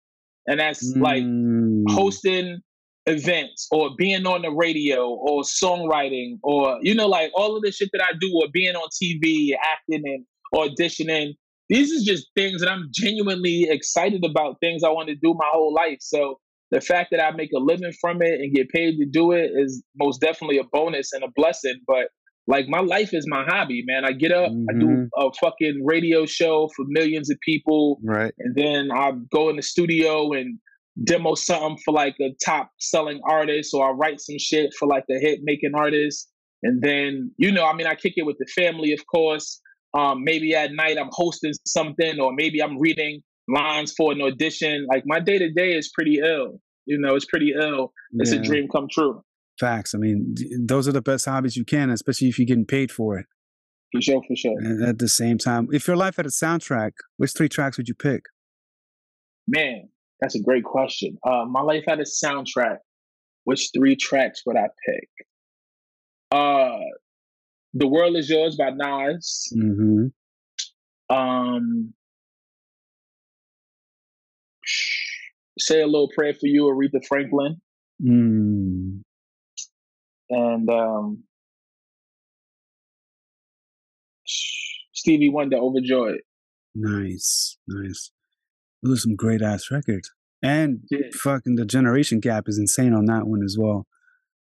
and 0.47 0.59
that's 0.59 0.93
mm. 0.93 1.01
like 1.01 1.95
hosting 1.95 2.59
events 3.07 3.67
or 3.71 3.91
being 3.97 4.25
on 4.25 4.41
the 4.41 4.51
radio 4.51 5.09
or 5.09 5.43
songwriting 5.43 6.39
or 6.41 6.79
you 6.81 6.95
know 6.95 7.07
like 7.07 7.31
all 7.35 7.55
of 7.55 7.61
the 7.61 7.71
shit 7.71 7.89
that 7.93 8.01
I 8.01 8.13
do 8.19 8.31
or 8.41 8.47
being 8.51 8.75
on 8.75 8.89
TV, 9.01 9.51
acting 9.61 10.03
and 10.05 10.25
auditioning. 10.53 11.33
These 11.67 11.91
are 11.91 12.05
just 12.05 12.27
things 12.35 12.61
that 12.61 12.69
I'm 12.69 12.89
genuinely 12.93 13.67
excited 13.69 14.23
about, 14.23 14.57
things 14.59 14.83
I 14.83 14.89
want 14.89 15.09
to 15.09 15.15
do 15.15 15.33
my 15.33 15.47
whole 15.51 15.73
life. 15.73 15.97
So 15.99 16.39
the 16.71 16.81
fact 16.81 17.09
that 17.11 17.23
I 17.23 17.31
make 17.31 17.51
a 17.55 17.59
living 17.59 17.91
from 17.99 18.21
it 18.21 18.39
and 18.39 18.53
get 18.53 18.69
paid 18.69 18.97
to 18.97 19.05
do 19.05 19.31
it 19.31 19.51
is 19.55 19.83
most 19.95 20.21
definitely 20.21 20.57
a 20.57 20.63
bonus 20.63 21.11
and 21.13 21.23
a 21.23 21.27
blessing. 21.35 21.79
But 21.87 22.09
like 22.47 22.67
my 22.67 22.79
life 22.79 23.13
is 23.13 23.25
my 23.27 23.43
hobby, 23.47 23.83
man. 23.85 24.05
I 24.05 24.11
get 24.11 24.31
up, 24.31 24.51
mm-hmm. 24.51 24.65
I 24.69 24.79
do 24.79 24.85
mm-hmm. 24.85 25.27
a 25.27 25.31
fucking 25.33 25.83
radio 25.83 26.25
show 26.25 26.69
for 26.75 26.85
millions 26.87 27.29
of 27.29 27.37
people, 27.41 27.99
right? 28.03 28.33
And 28.39 28.55
then 28.55 28.89
I 28.91 29.11
go 29.33 29.49
in 29.49 29.55
the 29.55 29.63
studio 29.63 30.31
and 30.31 30.59
demo 31.03 31.35
something 31.35 31.77
for 31.83 31.93
like 31.93 32.15
a 32.21 32.35
top 32.43 32.71
selling 32.79 33.19
artist 33.27 33.73
or 33.73 33.87
I 33.87 33.91
write 33.91 34.21
some 34.21 34.37
shit 34.39 34.73
for 34.77 34.87
like 34.87 35.05
a 35.09 35.19
hit 35.19 35.39
making 35.43 35.71
artist. 35.75 36.29
And 36.63 36.81
then, 36.81 37.31
you 37.37 37.51
know, 37.51 37.65
I 37.65 37.73
mean, 37.73 37.87
I 37.87 37.95
kick 37.95 38.13
it 38.15 38.25
with 38.25 38.37
the 38.39 38.47
family, 38.55 38.93
of 38.93 39.05
course. 39.07 39.61
Um, 39.97 40.23
maybe 40.23 40.55
at 40.55 40.71
night 40.73 40.97
I'm 40.97 41.09
hosting 41.11 41.53
something 41.65 42.19
or 42.19 42.33
maybe 42.33 42.61
I'm 42.61 42.79
reading 42.79 43.21
lines 43.47 43.93
for 43.95 44.11
an 44.11 44.21
audition. 44.21 44.85
Like 44.89 45.03
my 45.05 45.19
day 45.19 45.37
to 45.37 45.51
day 45.51 45.73
is 45.73 45.89
pretty 45.93 46.19
ill. 46.23 46.59
You 46.85 46.99
know, 46.99 47.15
it's 47.15 47.25
pretty 47.25 47.53
ill. 47.59 47.91
It's 48.13 48.31
yeah. 48.31 48.39
a 48.39 48.43
dream 48.43 48.67
come 48.71 48.87
true. 48.91 49.21
Facts. 49.59 49.95
I 49.95 49.97
mean, 49.97 50.35
those 50.59 50.87
are 50.87 50.91
the 50.91 51.01
best 51.01 51.25
hobbies 51.25 51.55
you 51.55 51.63
can, 51.63 51.89
especially 51.89 52.27
if 52.27 52.37
you're 52.37 52.45
getting 52.45 52.65
paid 52.65 52.91
for 52.91 53.17
it. 53.17 53.25
For 53.93 54.01
sure, 54.01 54.21
for 54.27 54.35
sure. 54.35 54.57
And 54.57 54.83
at 54.83 54.99
the 54.99 55.07
same 55.07 55.37
time, 55.37 55.69
if 55.71 55.87
your 55.87 55.95
life 55.95 56.17
had 56.17 56.25
a 56.25 56.29
soundtrack, 56.29 56.91
which 57.17 57.31
three 57.31 57.47
tracks 57.47 57.77
would 57.77 57.87
you 57.87 57.95
pick? 57.95 58.23
Man, 59.47 59.89
that's 60.19 60.35
a 60.35 60.41
great 60.41 60.65
question. 60.65 61.17
Uh, 61.23 61.45
my 61.45 61.61
life 61.61 61.83
had 61.87 61.99
a 61.99 62.03
soundtrack. 62.03 62.77
Which 63.45 63.69
three 63.75 63.95
tracks 63.95 64.41
would 64.47 64.57
I 64.57 64.67
pick? 64.85 65.09
Uh, 66.31 66.79
"The 67.75 67.87
World 67.87 68.17
Is 68.17 68.27
Yours" 68.27 68.57
by 68.57 68.71
Nas. 68.71 69.53
Mm-hmm. 69.55 71.15
Um, 71.15 71.93
"Say 75.59 75.81
a 75.81 75.85
Little 75.85 76.09
Prayer 76.15 76.33
for 76.33 76.47
You," 76.47 76.63
Aretha 76.63 77.05
Franklin. 77.05 77.61
Mm. 78.03 79.01
And 80.29 80.69
um, 80.69 81.23
Stevie 84.93 85.29
Wonder, 85.29 85.57
"Overjoyed." 85.57 86.21
Nice, 86.73 87.57
nice. 87.67 88.11
Those 88.83 88.97
are 88.97 89.01
some 89.01 89.15
great 89.15 89.41
ass 89.41 89.71
records. 89.71 90.11
And 90.43 90.81
yeah. 90.91 90.99
fucking 91.13 91.55
the 91.55 91.65
generation 91.65 92.19
gap 92.19 92.45
is 92.47 92.59
insane 92.59 92.93
on 92.93 93.05
that 93.05 93.25
one 93.27 93.43
as 93.43 93.55
well. 93.59 93.87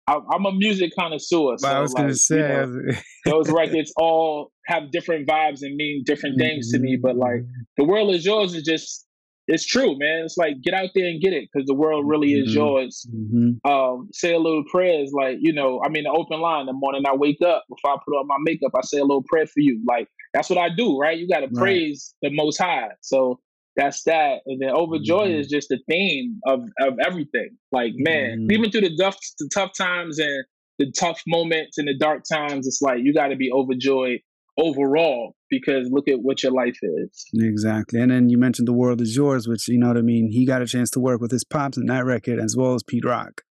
I, 0.08 0.18
am 0.34 0.46
a 0.46 0.52
music 0.52 0.90
connoisseur. 0.98 1.56
So 1.58 1.68
I 1.68 1.78
was 1.78 1.92
like, 1.92 2.04
gonna 2.04 2.14
say 2.14 2.36
you 2.36 2.42
know, 2.42 2.92
those 3.24 3.50
records 3.50 3.92
all 3.96 4.50
have 4.66 4.90
different 4.90 5.28
vibes 5.28 5.62
and 5.62 5.76
mean 5.76 6.02
different 6.04 6.38
things 6.38 6.72
to 6.72 6.78
me. 6.78 6.98
But 7.00 7.16
like 7.16 7.42
mm-hmm. 7.42 7.62
the 7.76 7.84
world 7.84 8.14
is 8.14 8.24
yours 8.24 8.54
is 8.54 8.64
just 8.64 9.06
it's 9.48 9.66
true, 9.66 9.98
man. 9.98 10.22
It's 10.24 10.36
like 10.36 10.62
get 10.62 10.74
out 10.74 10.90
there 10.94 11.06
and 11.06 11.20
get 11.20 11.32
it 11.32 11.48
because 11.52 11.66
the 11.66 11.74
world 11.74 12.06
really 12.06 12.34
is 12.34 12.48
mm-hmm. 12.48 12.58
yours. 12.58 13.06
Mm-hmm. 13.12 13.70
Um, 13.70 14.08
say 14.12 14.32
a 14.32 14.38
little 14.38 14.64
prayers, 14.70 15.12
like 15.12 15.38
you 15.40 15.52
know. 15.52 15.80
I 15.84 15.88
mean, 15.88 16.04
the 16.04 16.10
open 16.10 16.40
line. 16.40 16.66
The 16.66 16.72
morning 16.72 17.02
I 17.06 17.14
wake 17.14 17.42
up, 17.42 17.64
before 17.68 17.94
I 17.94 17.96
put 18.04 18.12
on 18.12 18.26
my 18.26 18.36
makeup, 18.40 18.72
I 18.76 18.82
say 18.82 18.98
a 18.98 19.04
little 19.04 19.24
prayer 19.28 19.46
for 19.46 19.60
you. 19.60 19.82
Like 19.86 20.08
that's 20.32 20.48
what 20.48 20.58
I 20.58 20.68
do, 20.74 20.98
right? 20.98 21.18
You 21.18 21.28
got 21.28 21.40
to 21.40 21.46
right. 21.46 21.56
praise 21.56 22.14
the 22.22 22.30
Most 22.30 22.58
High. 22.58 22.88
So 23.00 23.40
that's 23.76 24.04
that. 24.04 24.40
And 24.46 24.60
then 24.60 24.70
overjoy 24.70 25.28
mm-hmm. 25.28 25.40
is 25.40 25.48
just 25.48 25.68
the 25.68 25.78
theme 25.90 26.40
of 26.46 26.60
of 26.80 26.94
everything. 27.04 27.56
Like 27.72 27.92
man, 27.96 28.42
mm-hmm. 28.42 28.52
even 28.52 28.70
through 28.70 28.82
the 28.82 28.96
tough 28.96 29.18
the 29.38 29.50
tough 29.52 29.72
times 29.76 30.18
and 30.18 30.44
the 30.78 30.92
tough 30.98 31.20
moments 31.26 31.78
and 31.78 31.88
the 31.88 31.96
dark 31.98 32.22
times, 32.30 32.66
it's 32.66 32.80
like 32.80 33.00
you 33.02 33.12
got 33.12 33.28
to 33.28 33.36
be 33.36 33.50
overjoyed 33.52 34.20
overall 34.58 35.34
because 35.50 35.88
look 35.90 36.08
at 36.08 36.20
what 36.20 36.42
your 36.42 36.52
life 36.52 36.78
is. 36.82 37.26
Exactly. 37.34 38.00
And 38.00 38.10
then 38.10 38.28
you 38.28 38.38
mentioned 38.38 38.68
the 38.68 38.72
world 38.72 39.00
is 39.00 39.16
yours, 39.16 39.48
which 39.48 39.68
you 39.68 39.78
know 39.78 39.88
what 39.88 39.96
I 39.96 40.02
mean. 40.02 40.30
He 40.30 40.46
got 40.46 40.62
a 40.62 40.66
chance 40.66 40.90
to 40.90 41.00
work 41.00 41.20
with 41.20 41.30
his 41.30 41.44
pops 41.44 41.76
in 41.76 41.86
that 41.86 42.04
record 42.04 42.38
as 42.38 42.56
well 42.56 42.74
as 42.74 42.82
Pete 42.82 43.04
Rock. 43.04 43.42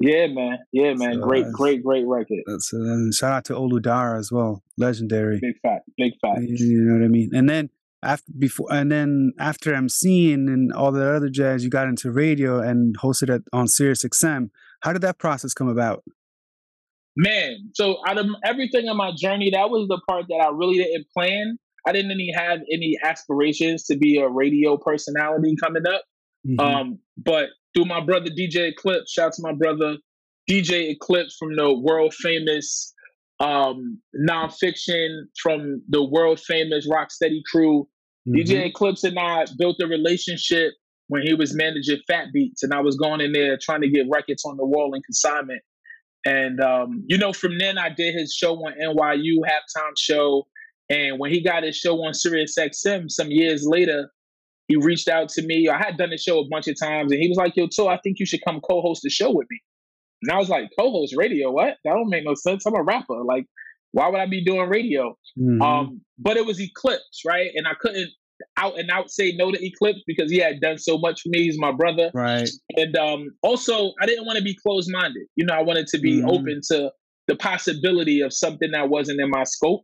Yeah, 0.00 0.28
man. 0.28 0.58
Yeah, 0.72 0.94
man. 0.94 1.14
So, 1.14 1.20
great, 1.20 1.44
uh, 1.44 1.50
great, 1.52 1.84
great 1.84 2.06
record. 2.06 2.40
So 2.60 2.82
then 2.82 3.10
shout 3.12 3.32
out 3.32 3.44
to 3.46 3.52
Olu 3.54 3.82
Dara 3.82 4.18
as 4.18 4.32
well. 4.32 4.62
Legendary. 4.78 5.38
Big 5.40 5.60
fact. 5.62 5.88
Big 5.98 6.12
fact. 6.22 6.40
You 6.40 6.80
know 6.80 6.98
what 6.98 7.04
I 7.04 7.08
mean? 7.08 7.30
And 7.34 7.48
then 7.48 7.68
after 8.02 8.32
before 8.38 8.72
and 8.72 8.90
then 8.90 9.32
after 9.38 9.72
MCing 9.72 10.48
and 10.48 10.72
all 10.72 10.90
the 10.90 11.06
other 11.06 11.28
jazz, 11.28 11.64
you 11.64 11.70
got 11.70 11.86
into 11.86 12.10
radio 12.10 12.60
and 12.60 12.96
hosted 12.98 13.28
it 13.28 13.42
on 13.52 13.68
Sirius 13.68 14.02
XM. 14.02 14.48
How 14.80 14.94
did 14.94 15.02
that 15.02 15.18
process 15.18 15.52
come 15.52 15.68
about? 15.68 16.02
Man, 17.16 17.70
so 17.74 17.98
out 18.06 18.18
of 18.18 18.26
everything 18.44 18.86
in 18.86 18.96
my 18.96 19.12
journey, 19.16 19.50
that 19.50 19.68
was 19.68 19.88
the 19.88 20.00
part 20.08 20.26
that 20.28 20.36
I 20.36 20.50
really 20.50 20.78
didn't 20.78 21.06
plan. 21.16 21.58
I 21.86 21.92
didn't 21.92 22.10
any 22.10 22.32
have 22.34 22.60
any 22.72 22.96
aspirations 23.02 23.84
to 23.84 23.96
be 23.96 24.18
a 24.18 24.28
radio 24.28 24.76
personality 24.76 25.54
coming 25.62 25.86
up. 25.86 26.02
Mm-hmm. 26.46 26.60
Um, 26.60 26.98
but 27.16 27.48
through 27.74 27.86
my 27.86 28.00
brother 28.00 28.30
DJ 28.30 28.70
Eclipse, 28.70 29.12
shout 29.12 29.28
out 29.28 29.32
to 29.34 29.42
my 29.42 29.52
brother 29.52 29.96
DJ 30.48 30.90
Eclipse 30.90 31.36
from 31.38 31.56
the 31.56 31.72
world 31.72 32.14
famous 32.14 32.92
um, 33.40 34.00
Non 34.14 34.50
Phixion 34.50 35.22
from 35.42 35.82
the 35.88 36.02
world 36.02 36.40
famous 36.40 36.88
Rocksteady 36.88 37.40
crew. 37.50 37.88
Mm-hmm. 38.28 38.34
DJ 38.34 38.66
Eclipse 38.66 39.04
and 39.04 39.18
I 39.18 39.46
built 39.58 39.76
a 39.82 39.86
relationship 39.86 40.74
when 41.08 41.22
he 41.22 41.34
was 41.34 41.54
managing 41.54 41.98
Fat 42.06 42.26
Beats, 42.32 42.62
and 42.62 42.72
I 42.72 42.80
was 42.80 42.96
going 42.96 43.20
in 43.20 43.32
there 43.32 43.58
trying 43.60 43.80
to 43.80 43.88
get 43.88 44.06
records 44.08 44.44
on 44.44 44.56
the 44.56 44.64
wall 44.64 44.94
in 44.94 45.02
consignment. 45.02 45.60
And 46.24 46.60
um, 46.60 47.04
you 47.06 47.16
know, 47.16 47.32
from 47.32 47.58
then 47.58 47.78
I 47.78 47.88
did 47.88 48.14
his 48.14 48.34
show 48.34 48.54
on 48.54 48.74
NYU 48.74 49.36
halftime 49.38 49.92
show, 49.96 50.46
and 50.88 51.18
when 51.18 51.30
he 51.30 51.42
got 51.42 51.62
his 51.62 51.76
show 51.76 51.96
on 52.04 52.14
Sirius 52.14 52.56
XM 52.58 53.10
some 53.10 53.30
years 53.30 53.64
later, 53.66 54.10
he 54.68 54.76
reached 54.76 55.08
out 55.08 55.28
to 55.30 55.42
me. 55.42 55.68
I 55.68 55.78
had 55.78 55.96
done 55.96 56.10
the 56.10 56.18
show 56.18 56.40
a 56.40 56.48
bunch 56.48 56.68
of 56.68 56.78
times, 56.78 57.10
and 57.12 57.20
he 57.20 57.28
was 57.28 57.38
like, 57.38 57.56
"Yo, 57.56 57.66
Toe, 57.68 57.88
I 57.88 57.98
think 57.98 58.18
you 58.18 58.26
should 58.26 58.44
come 58.44 58.60
co-host 58.60 59.00
the 59.02 59.10
show 59.10 59.30
with 59.30 59.46
me." 59.50 59.60
And 60.22 60.32
I 60.32 60.38
was 60.38 60.48
like, 60.48 60.70
co-host 60.78 61.14
radio? 61.16 61.50
What? 61.50 61.76
That 61.84 61.94
don't 61.94 62.10
make 62.10 62.24
no 62.24 62.34
sense. 62.34 62.66
I'm 62.66 62.74
a 62.74 62.82
rapper. 62.82 63.24
Like, 63.24 63.46
why 63.92 64.08
would 64.08 64.20
I 64.20 64.26
be 64.26 64.44
doing 64.44 64.68
radio? 64.68 65.16
Mm-hmm. 65.38 65.62
Um, 65.62 66.00
but 66.18 66.36
it 66.36 66.44
was 66.44 66.60
Eclipse, 66.60 67.22
right? 67.26 67.50
And 67.54 67.66
I 67.66 67.72
couldn't 67.80 68.10
out 68.56 68.78
and 68.78 68.90
out 68.90 69.10
say 69.10 69.32
no 69.36 69.50
to 69.50 69.64
Eclipse 69.64 70.00
because 70.06 70.30
he 70.30 70.38
had 70.38 70.60
done 70.60 70.78
so 70.78 70.98
much 70.98 71.22
for 71.22 71.28
me. 71.30 71.44
He's 71.44 71.58
my 71.58 71.72
brother. 71.72 72.10
Right. 72.14 72.48
And 72.76 72.96
um, 72.96 73.30
also 73.42 73.92
I 74.00 74.06
didn't 74.06 74.26
want 74.26 74.38
to 74.38 74.44
be 74.44 74.56
closed 74.56 74.90
minded. 74.92 75.26
You 75.36 75.46
know, 75.46 75.54
I 75.54 75.62
wanted 75.62 75.86
to 75.88 75.98
be 75.98 76.18
mm-hmm. 76.18 76.30
open 76.30 76.60
to 76.68 76.90
the 77.28 77.36
possibility 77.36 78.20
of 78.20 78.32
something 78.32 78.70
that 78.72 78.88
wasn't 78.88 79.20
in 79.20 79.30
my 79.30 79.44
scope. 79.44 79.82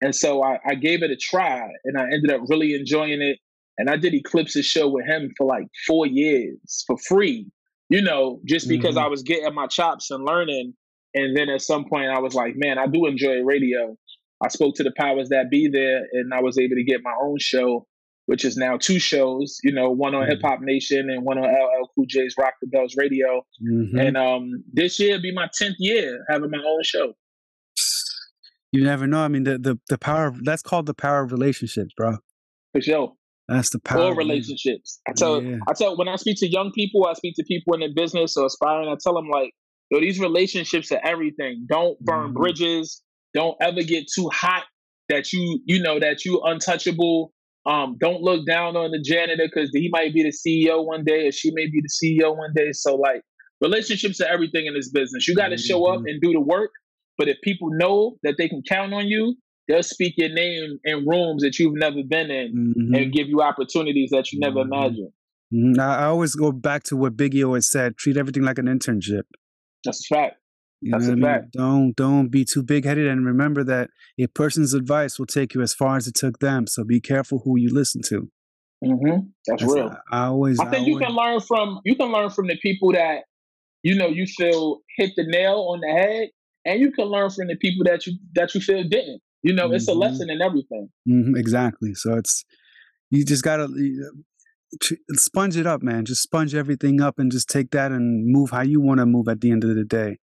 And 0.00 0.14
so 0.14 0.42
I, 0.42 0.58
I 0.66 0.74
gave 0.74 1.02
it 1.02 1.10
a 1.10 1.16
try 1.16 1.68
and 1.84 1.98
I 1.98 2.04
ended 2.04 2.30
up 2.30 2.42
really 2.48 2.74
enjoying 2.74 3.22
it. 3.22 3.38
And 3.78 3.90
I 3.90 3.96
did 3.96 4.14
Eclipse's 4.14 4.66
show 4.66 4.88
with 4.88 5.06
him 5.06 5.32
for 5.36 5.46
like 5.46 5.64
four 5.86 6.06
years 6.06 6.84
for 6.86 6.96
free 7.08 7.48
you 7.88 8.02
know, 8.02 8.40
just 8.46 8.68
because 8.68 8.96
mm-hmm. 8.96 9.04
I 9.04 9.08
was 9.08 9.22
getting 9.22 9.54
my 9.54 9.66
chops 9.66 10.10
and 10.10 10.24
learning. 10.24 10.74
And 11.14 11.36
then 11.36 11.48
at 11.48 11.62
some 11.62 11.84
point, 11.88 12.10
I 12.10 12.18
was 12.18 12.34
like, 12.34 12.54
man, 12.56 12.78
I 12.78 12.86
do 12.86 13.06
enjoy 13.06 13.42
radio. 13.42 13.96
I 14.42 14.48
spoke 14.48 14.74
to 14.76 14.82
the 14.82 14.92
powers 14.96 15.28
that 15.28 15.50
be 15.50 15.68
there, 15.68 16.02
and 16.12 16.34
I 16.34 16.40
was 16.40 16.58
able 16.58 16.74
to 16.74 16.84
get 16.84 17.00
my 17.04 17.14
own 17.22 17.36
show, 17.38 17.86
which 18.26 18.44
is 18.44 18.56
now 18.56 18.76
two 18.76 18.98
shows. 18.98 19.58
You 19.62 19.72
know, 19.72 19.90
one 19.90 20.14
on 20.14 20.22
mm-hmm. 20.22 20.30
Hip 20.30 20.40
Hop 20.42 20.60
Nation 20.60 21.10
and 21.10 21.24
one 21.24 21.38
on 21.38 21.44
LL 21.44 21.90
Cool 21.94 22.06
J's 22.08 22.34
Rock 22.38 22.54
the 22.60 22.68
Bells 22.68 22.94
Radio. 22.96 23.44
Mm-hmm. 23.62 23.98
And 23.98 24.16
um, 24.16 24.64
this 24.72 24.98
year 24.98 25.20
be 25.20 25.32
my 25.32 25.48
tenth 25.56 25.76
year 25.78 26.24
having 26.28 26.50
my 26.50 26.58
own 26.58 26.82
show. 26.82 27.14
You 28.72 28.82
never 28.82 29.06
know. 29.06 29.20
I 29.20 29.28
mean, 29.28 29.44
the 29.44 29.58
the 29.58 29.78
the 29.88 29.98
power 29.98 30.26
of, 30.26 30.44
that's 30.44 30.62
called 30.62 30.86
the 30.86 30.94
power 30.94 31.22
of 31.22 31.32
relationships, 31.32 31.92
bro. 31.96 32.16
For 32.72 32.80
sure. 32.80 33.12
That's 33.48 33.70
the 33.70 33.78
power. 33.78 34.06
Or 34.06 34.16
relationships. 34.16 35.00
I 35.06 35.12
tell 35.12 35.42
yeah. 35.42 35.58
I 35.68 35.74
tell 35.74 35.96
when 35.96 36.08
I 36.08 36.16
speak 36.16 36.38
to 36.40 36.48
young 36.48 36.72
people, 36.72 37.06
I 37.06 37.12
speak 37.12 37.34
to 37.36 37.44
people 37.44 37.74
in 37.74 37.80
the 37.80 37.92
business 37.94 38.36
or 38.36 38.46
aspiring, 38.46 38.88
I 38.88 38.96
tell 39.02 39.14
them 39.14 39.28
like, 39.28 39.52
yo, 39.90 40.00
these 40.00 40.18
relationships 40.18 40.90
are 40.92 41.00
everything. 41.04 41.66
Don't 41.68 41.98
burn 42.00 42.28
mm-hmm. 42.28 42.36
bridges. 42.36 43.02
Don't 43.34 43.56
ever 43.60 43.82
get 43.82 44.06
too 44.12 44.30
hot 44.32 44.64
that 45.08 45.32
you, 45.32 45.60
you 45.66 45.82
know, 45.82 46.00
that 46.00 46.24
you 46.24 46.40
untouchable. 46.44 47.32
Um, 47.66 47.96
don't 47.98 48.20
look 48.20 48.46
down 48.46 48.76
on 48.76 48.90
the 48.90 49.00
janitor 49.00 49.44
because 49.46 49.70
he 49.72 49.88
might 49.90 50.12
be 50.12 50.22
the 50.22 50.32
CEO 50.32 50.84
one 50.84 51.04
day 51.04 51.28
or 51.28 51.32
she 51.32 51.50
may 51.52 51.66
be 51.66 51.80
the 51.80 51.88
CEO 51.88 52.36
one 52.36 52.52
day. 52.54 52.72
So 52.72 52.94
like 52.94 53.22
relationships 53.60 54.20
are 54.20 54.26
everything 54.26 54.66
in 54.66 54.74
this 54.74 54.90
business. 54.90 55.26
You 55.26 55.34
got 55.34 55.48
to 55.48 55.54
mm-hmm. 55.54 55.66
show 55.66 55.86
up 55.86 56.00
mm-hmm. 56.00 56.06
and 56.06 56.20
do 56.20 56.32
the 56.32 56.40
work. 56.40 56.70
But 57.16 57.28
if 57.28 57.38
people 57.42 57.70
know 57.70 58.16
that 58.22 58.34
they 58.38 58.48
can 58.48 58.62
count 58.68 58.92
on 58.92 59.06
you, 59.06 59.36
they'll 59.68 59.82
speak 59.82 60.14
your 60.18 60.28
name 60.28 60.78
in 60.84 61.06
rooms 61.06 61.42
that 61.42 61.58
you've 61.58 61.76
never 61.76 62.02
been 62.02 62.30
in 62.30 62.74
mm-hmm. 62.76 62.94
and 62.94 63.12
give 63.12 63.28
you 63.28 63.40
opportunities 63.40 64.10
that 64.10 64.32
you 64.32 64.40
never 64.40 64.60
mm-hmm. 64.60 64.72
imagined. 64.72 65.12
Mm-hmm. 65.52 65.80
I 65.80 66.04
always 66.06 66.34
go 66.34 66.52
back 66.52 66.82
to 66.84 66.96
what 66.96 67.16
Biggie 67.16 67.44
always 67.44 67.70
said: 67.70 67.96
treat 67.96 68.16
everything 68.16 68.42
like 68.42 68.58
an 68.58 68.66
internship. 68.66 69.22
That's 69.84 70.10
a 70.10 70.14
fact. 70.14 70.36
You 70.84 70.90
That's 70.92 71.08
a 71.08 71.16
fact. 71.16 71.56
I 71.56 71.60
mean? 71.60 71.94
Don't 71.94 71.96
don't 71.96 72.28
be 72.28 72.44
too 72.44 72.62
big 72.62 72.84
headed, 72.84 73.06
and 73.06 73.24
remember 73.24 73.64
that 73.64 73.88
a 74.20 74.26
person's 74.26 74.74
advice 74.74 75.18
will 75.18 75.24
take 75.24 75.54
you 75.54 75.62
as 75.62 75.72
far 75.72 75.96
as 75.96 76.06
it 76.06 76.14
took 76.14 76.40
them. 76.40 76.66
So 76.66 76.84
be 76.84 77.00
careful 77.00 77.40
who 77.42 77.58
you 77.58 77.72
listen 77.72 78.02
to. 78.08 78.28
Mm-hmm. 78.84 79.28
That's, 79.46 79.62
That's, 79.62 79.74
real. 79.74 79.96
I, 80.12 80.24
I 80.24 80.26
always. 80.26 80.60
I 80.60 80.66
think 80.66 80.86
I 80.86 80.90
you 80.90 80.98
can 80.98 81.12
learn 81.12 81.40
from 81.40 81.80
you 81.86 81.96
can 81.96 82.12
learn 82.12 82.28
from 82.28 82.48
the 82.48 82.58
people 82.58 82.92
that 82.92 83.22
you 83.82 83.94
know 83.94 84.08
you 84.08 84.26
feel 84.26 84.80
hit 84.98 85.12
the 85.16 85.24
nail 85.26 85.70
on 85.70 85.80
the 85.80 85.90
head, 85.90 86.28
and 86.66 86.78
you 86.78 86.92
can 86.92 87.06
learn 87.06 87.30
from 87.30 87.46
the 87.46 87.56
people 87.56 87.84
that 87.84 88.06
you 88.06 88.18
that 88.34 88.54
you 88.54 88.60
feel 88.60 88.84
didn't. 88.84 89.22
You 89.42 89.54
know, 89.54 89.64
mm-hmm. 89.64 89.76
it's 89.76 89.88
a 89.88 89.92
mm-hmm. 89.92 90.00
lesson 90.00 90.28
in 90.28 90.42
everything. 90.42 90.90
Mm-hmm, 91.08 91.34
exactly. 91.34 91.94
So 91.94 92.12
it's 92.18 92.44
you 93.08 93.24
just 93.24 93.42
gotta 93.42 93.68
sponge 95.12 95.56
it 95.56 95.66
up, 95.66 95.82
man. 95.82 96.04
Just 96.04 96.22
sponge 96.22 96.54
everything 96.54 97.00
up 97.00 97.18
and 97.18 97.32
just 97.32 97.48
take 97.48 97.70
that 97.70 97.90
and 97.90 98.26
move 98.26 98.50
how 98.50 98.60
you 98.60 98.82
want 98.82 99.00
to 99.00 99.06
move 99.06 99.28
at 99.28 99.40
the 99.40 99.50
end 99.50 99.64
of 99.64 99.74
the 99.74 99.84
day. 99.84 100.18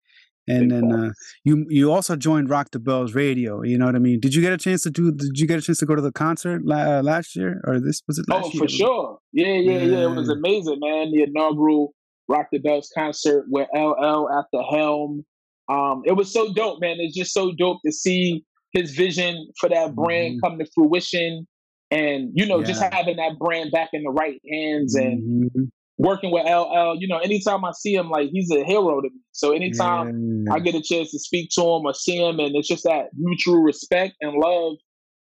And 0.49 0.69
Big 0.69 0.81
then 0.81 0.91
uh, 0.91 1.09
you 1.43 1.65
you 1.69 1.91
also 1.91 2.15
joined 2.15 2.49
Rock 2.49 2.71
the 2.71 2.79
Bells 2.79 3.13
Radio. 3.13 3.62
You 3.62 3.77
know 3.77 3.85
what 3.85 3.95
I 3.95 3.99
mean? 3.99 4.19
Did 4.19 4.33
you 4.33 4.41
get 4.41 4.51
a 4.51 4.57
chance 4.57 4.81
to 4.83 4.89
do? 4.89 5.12
Did 5.12 5.39
you 5.39 5.47
get 5.47 5.59
a 5.59 5.62
chance 5.62 5.77
to 5.79 5.85
go 5.85 5.95
to 5.95 6.01
the 6.01 6.12
concert 6.12 6.62
uh, 6.69 7.01
last 7.03 7.35
year 7.35 7.62
or 7.65 7.79
this 7.79 8.01
was 8.07 8.17
it? 8.17 8.27
Last 8.27 8.45
oh, 8.45 8.51
year? 8.53 8.63
for 8.63 8.67
sure. 8.67 9.19
Yeah, 9.31 9.47
yeah, 9.47 9.71
yeah, 9.71 9.83
yeah. 9.83 10.12
It 10.12 10.15
was 10.15 10.29
amazing, 10.29 10.79
man. 10.81 11.12
The 11.12 11.23
inaugural 11.23 11.93
Rock 12.27 12.47
the 12.51 12.59
Bells 12.59 12.91
concert 12.95 13.45
with 13.49 13.67
LL 13.73 14.29
at 14.29 14.45
the 14.51 14.63
helm. 14.69 15.23
Um, 15.69 16.01
it 16.05 16.13
was 16.13 16.33
so 16.33 16.51
dope, 16.53 16.81
man. 16.81 16.97
It's 16.99 17.15
just 17.15 17.33
so 17.33 17.51
dope 17.57 17.79
to 17.85 17.91
see 17.91 18.43
his 18.73 18.91
vision 18.91 19.47
for 19.59 19.69
that 19.69 19.95
brand 19.95 20.35
mm-hmm. 20.35 20.47
come 20.47 20.59
to 20.59 20.65
fruition 20.75 21.47
and 21.91 22.29
you 22.33 22.45
know 22.45 22.59
yeah. 22.59 22.65
just 22.65 22.83
having 22.93 23.15
that 23.17 23.38
brand 23.39 23.71
back 23.71 23.89
in 23.93 24.03
the 24.03 24.12
right 24.12 24.39
hands 24.51 24.95
and 24.95 25.49
mm-hmm. 25.51 25.63
Working 25.99 26.31
with 26.31 26.45
LL 26.45 26.95
you 26.97 27.07
know 27.07 27.19
anytime 27.19 27.63
I 27.63 27.71
see 27.73 27.93
him 27.93 28.09
like 28.09 28.29
he's 28.31 28.49
a 28.51 28.63
hero 28.63 29.01
to 29.01 29.09
me 29.09 29.19
so 29.31 29.51
anytime 29.51 30.45
yeah. 30.47 30.53
I 30.53 30.59
get 30.59 30.73
a 30.73 30.81
chance 30.81 31.12
to 31.12 31.19
speak 31.19 31.49
to 31.51 31.62
him 31.62 31.85
or 31.85 31.93
see 31.93 32.17
him 32.17 32.39
and 32.39 32.55
it's 32.55 32.67
just 32.67 32.85
that 32.85 33.09
mutual 33.15 33.62
respect 33.62 34.15
and 34.21 34.33
love 34.33 34.77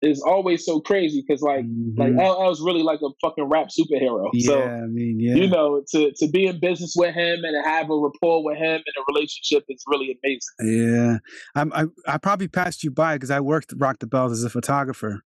is 0.02 0.22
always 0.22 0.66
so 0.66 0.80
crazy 0.80 1.24
because 1.28 1.42
like 1.42 1.66
mm-hmm. 1.66 2.00
like 2.00 2.14
LL 2.14 2.52
is 2.52 2.62
really 2.62 2.84
like 2.84 3.00
a 3.04 3.10
fucking 3.22 3.46
rap 3.46 3.68
superhero. 3.68 4.30
Yeah, 4.34 4.48
so, 4.48 4.64
I 4.64 4.82
mean, 4.88 5.20
yeah. 5.20 5.36
You 5.36 5.48
know, 5.48 5.84
to 5.92 6.12
to 6.18 6.28
be 6.30 6.46
in 6.46 6.60
business 6.60 6.94
with 6.96 7.14
him 7.14 7.44
and 7.44 7.66
have 7.66 7.90
a 7.90 7.98
rapport 7.98 8.44
with 8.44 8.58
him 8.58 8.76
and 8.76 8.84
a 8.98 9.04
relationship 9.12 9.66
is 9.68 9.84
really 9.88 10.18
amazing. 10.24 10.94
Yeah, 10.94 11.18
I'm, 11.56 11.74
I 11.74 11.86
I 12.08 12.18
probably 12.18 12.48
passed 12.48 12.84
you 12.84 12.92
by 12.92 13.16
because 13.16 13.32
I 13.32 13.40
worked 13.40 13.74
Rock 13.78 14.00
the 14.00 14.08
Bells 14.08 14.32
as 14.32 14.44
a 14.44 14.50
photographer. 14.50 15.24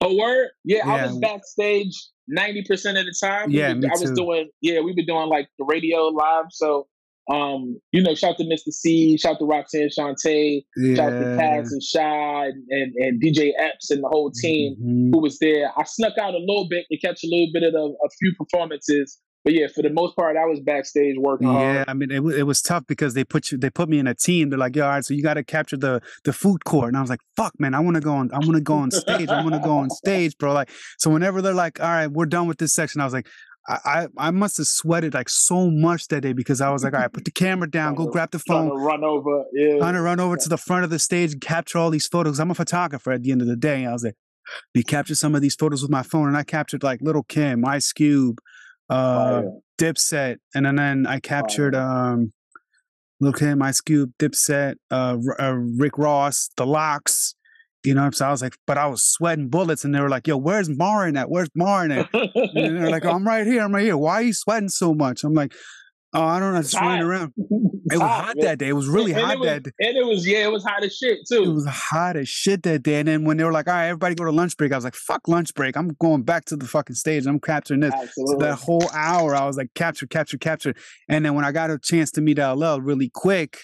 Oh, 0.00 0.14
word? 0.14 0.48
Yeah, 0.64 0.86
yeah. 0.86 0.94
I 0.94 1.06
was 1.06 1.18
backstage 1.18 1.92
ninety 2.28 2.62
percent 2.62 2.98
of 2.98 3.04
the 3.04 3.14
time. 3.20 3.50
Yeah, 3.50 3.74
me 3.74 3.88
I 3.88 3.98
was 3.98 4.12
doing. 4.12 4.48
Yeah, 4.60 4.80
we 4.80 4.92
were 4.92 5.06
doing 5.06 5.28
like 5.28 5.48
the 5.58 5.64
radio 5.64 6.08
live. 6.08 6.46
So 6.50 6.86
um, 7.30 7.78
you 7.92 8.02
know, 8.02 8.14
shout 8.14 8.38
to 8.38 8.44
Mr. 8.44 8.72
Cee, 8.72 9.18
shout 9.18 9.38
to 9.38 9.44
Roxanne 9.44 9.90
Shante, 9.90 10.64
yeah. 10.76 10.94
shout 10.94 11.10
to 11.10 11.24
Kaz 11.36 11.68
and 11.70 11.82
Shy 11.82 12.46
and, 12.46 12.64
and, 12.70 12.94
and, 12.96 13.22
DJ 13.22 13.50
Epps 13.58 13.90
and 13.90 14.02
the 14.02 14.08
whole 14.08 14.30
team 14.30 14.76
mm-hmm. 14.76 15.10
who 15.12 15.20
was 15.20 15.38
there. 15.38 15.70
I 15.76 15.84
snuck 15.84 16.16
out 16.18 16.32
a 16.32 16.38
little 16.38 16.66
bit 16.70 16.86
to 16.90 16.98
catch 16.98 17.22
a 17.24 17.26
little 17.26 17.50
bit 17.52 17.64
of 17.64 17.72
the, 17.74 17.80
a 17.80 18.08
few 18.18 18.32
performances. 18.38 19.18
But 19.48 19.54
yeah, 19.54 19.66
for 19.74 19.80
the 19.80 19.88
most 19.88 20.14
part, 20.14 20.36
I 20.36 20.44
was 20.44 20.60
backstage 20.60 21.16
working. 21.16 21.48
Yeah, 21.48 21.76
hard. 21.76 21.88
I 21.88 21.94
mean, 21.94 22.10
it, 22.10 22.22
it 22.36 22.42
was 22.42 22.60
tough 22.60 22.84
because 22.86 23.14
they 23.14 23.24
put 23.24 23.50
you, 23.50 23.56
they 23.56 23.70
put 23.70 23.88
me 23.88 23.98
in 23.98 24.06
a 24.06 24.14
team. 24.14 24.50
They're 24.50 24.58
like, 24.58 24.76
"Yo, 24.76 24.84
all 24.84 24.90
right, 24.90 25.02
so 25.02 25.14
you 25.14 25.22
got 25.22 25.34
to 25.34 25.42
capture 25.42 25.78
the 25.78 26.02
the 26.24 26.34
food 26.34 26.66
court," 26.66 26.88
and 26.88 26.98
I 26.98 27.00
was 27.00 27.08
like, 27.08 27.22
"Fuck, 27.34 27.58
man, 27.58 27.72
I 27.72 27.80
want 27.80 27.94
to 27.94 28.02
go 28.02 28.12
on, 28.12 28.28
I 28.34 28.40
want 28.40 28.56
to 28.56 28.60
go 28.60 28.74
on 28.74 28.90
stage, 28.90 29.30
I 29.30 29.42
want 29.42 29.54
to 29.54 29.60
go 29.60 29.78
on 29.78 29.88
stage, 29.88 30.36
bro." 30.36 30.52
Like, 30.52 30.68
so 30.98 31.08
whenever 31.08 31.40
they're 31.40 31.54
like, 31.54 31.80
"All 31.80 31.88
right, 31.88 32.08
we're 32.08 32.26
done 32.26 32.46
with 32.46 32.58
this 32.58 32.74
section," 32.74 33.00
I 33.00 33.04
was 33.04 33.14
like, 33.14 33.26
I, 33.66 34.08
I 34.18 34.32
must 34.32 34.58
have 34.58 34.66
sweated 34.66 35.14
like 35.14 35.30
so 35.30 35.70
much 35.70 36.08
that 36.08 36.20
day 36.20 36.34
because 36.34 36.60
I 36.60 36.70
was 36.70 36.84
like, 36.84 36.92
all 36.92 37.00
right, 37.00 37.10
put 37.10 37.24
the 37.24 37.30
camera 37.30 37.70
down, 37.78 37.94
go 37.94 38.04
grab 38.06 38.32
the 38.32 38.40
phone, 38.40 38.68
run 38.68 39.02
over, 39.02 39.44
yeah, 39.54 39.78
trying 39.78 39.94
to 39.94 40.02
run 40.02 40.20
over 40.20 40.36
to 40.36 40.48
the 40.50 40.58
front 40.58 40.84
of 40.84 40.90
the 40.90 40.98
stage 40.98 41.32
and 41.32 41.40
capture 41.40 41.78
all 41.78 41.88
these 41.88 42.06
photos. 42.06 42.38
I'm 42.38 42.50
a 42.50 42.54
photographer 42.54 43.12
at 43.12 43.22
the 43.22 43.32
end 43.32 43.40
of 43.40 43.48
the 43.48 43.56
day. 43.56 43.86
I 43.86 43.92
was 43.94 44.04
like, 44.04 44.16
we 44.74 44.82
captured 44.82 45.16
some 45.16 45.34
of 45.34 45.40
these 45.40 45.54
photos 45.54 45.80
with 45.80 45.90
my 45.90 46.02
phone, 46.02 46.28
and 46.28 46.36
I 46.36 46.42
captured 46.42 46.82
like 46.82 47.00
Little 47.00 47.22
Kim, 47.22 47.64
Ice 47.64 47.94
Cube, 47.94 48.42
uh, 48.90 49.42
Dipset, 49.78 50.36
and 50.54 50.66
then, 50.66 50.76
then 50.76 51.06
I 51.06 51.20
captured 51.20 51.74
um, 51.74 52.32
Little 53.20 53.38
Kim, 53.38 53.62
Ice 53.62 53.80
Cube, 53.80 54.12
Dipset, 54.18 54.76
uh, 54.90 55.16
uh, 55.40 55.52
Rick 55.52 55.98
Ross, 55.98 56.50
The 56.56 56.66
LOX. 56.66 57.34
you 57.84 57.94
know, 57.94 58.10
so 58.10 58.26
I 58.26 58.30
was 58.30 58.42
like, 58.42 58.56
but 58.66 58.76
I 58.78 58.86
was 58.86 59.02
sweating 59.02 59.48
bullets, 59.48 59.84
and 59.84 59.94
they 59.94 60.00
were 60.00 60.08
like, 60.08 60.26
"Yo, 60.26 60.36
where's 60.36 60.68
Marin 60.68 61.16
at? 61.16 61.30
Where's 61.30 61.48
Marin 61.54 61.92
at?" 61.92 62.08
and 62.12 62.76
they're 62.76 62.90
like, 62.90 63.04
oh, 63.04 63.10
"I'm 63.12 63.26
right 63.26 63.46
here. 63.46 63.62
I'm 63.62 63.74
right 63.74 63.84
here. 63.84 63.96
Why 63.96 64.14
are 64.14 64.22
you 64.22 64.32
sweating 64.32 64.68
so 64.68 64.94
much?" 64.94 65.22
I'm 65.24 65.34
like, 65.34 65.52
"Oh, 66.14 66.22
I 66.22 66.40
don't 66.40 66.54
know. 66.54 66.62
Just 66.62 66.74
running 66.74 67.04
around." 67.04 67.32
It 67.90 67.96
was 67.96 68.02
hot, 68.02 68.24
hot 68.26 68.36
that 68.40 68.58
day. 68.58 68.68
It 68.68 68.74
was 68.74 68.86
really 68.86 69.12
and, 69.12 69.22
hot 69.22 69.30
and 69.30 69.40
was, 69.40 69.48
that 69.48 69.62
day. 69.62 69.70
And 69.80 69.96
it 69.96 70.04
was 70.04 70.26
yeah, 70.26 70.44
it 70.44 70.52
was 70.52 70.62
hot 70.62 70.84
as 70.84 70.94
shit 70.94 71.20
too. 71.26 71.42
It 71.42 71.54
was 71.54 71.66
hot 71.66 72.18
as 72.18 72.28
shit 72.28 72.62
that 72.64 72.82
day. 72.82 72.98
And 72.98 73.08
then 73.08 73.24
when 73.24 73.38
they 73.38 73.44
were 73.44 73.52
like, 73.52 73.66
"All 73.66 73.72
right, 73.72 73.86
everybody 73.86 74.14
go 74.14 74.26
to 74.26 74.30
lunch 74.30 74.58
break," 74.58 74.72
I 74.72 74.76
was 74.76 74.84
like, 74.84 74.94
"Fuck 74.94 75.26
lunch 75.26 75.54
break. 75.54 75.74
I'm 75.74 75.96
going 75.98 76.22
back 76.22 76.44
to 76.46 76.56
the 76.56 76.66
fucking 76.66 76.96
stage. 76.96 77.26
I'm 77.26 77.40
capturing 77.40 77.80
this." 77.80 77.94
So 78.12 78.36
that 78.40 78.56
whole 78.56 78.90
hour, 78.92 79.34
I 79.34 79.46
was 79.46 79.56
like, 79.56 79.72
"Capture, 79.74 80.06
capture, 80.06 80.36
capture." 80.36 80.74
And 81.08 81.24
then 81.24 81.34
when 81.34 81.46
I 81.46 81.52
got 81.52 81.70
a 81.70 81.78
chance 81.78 82.10
to 82.12 82.20
meet 82.20 82.38
LL 82.38 82.80
really 82.82 83.10
quick 83.14 83.60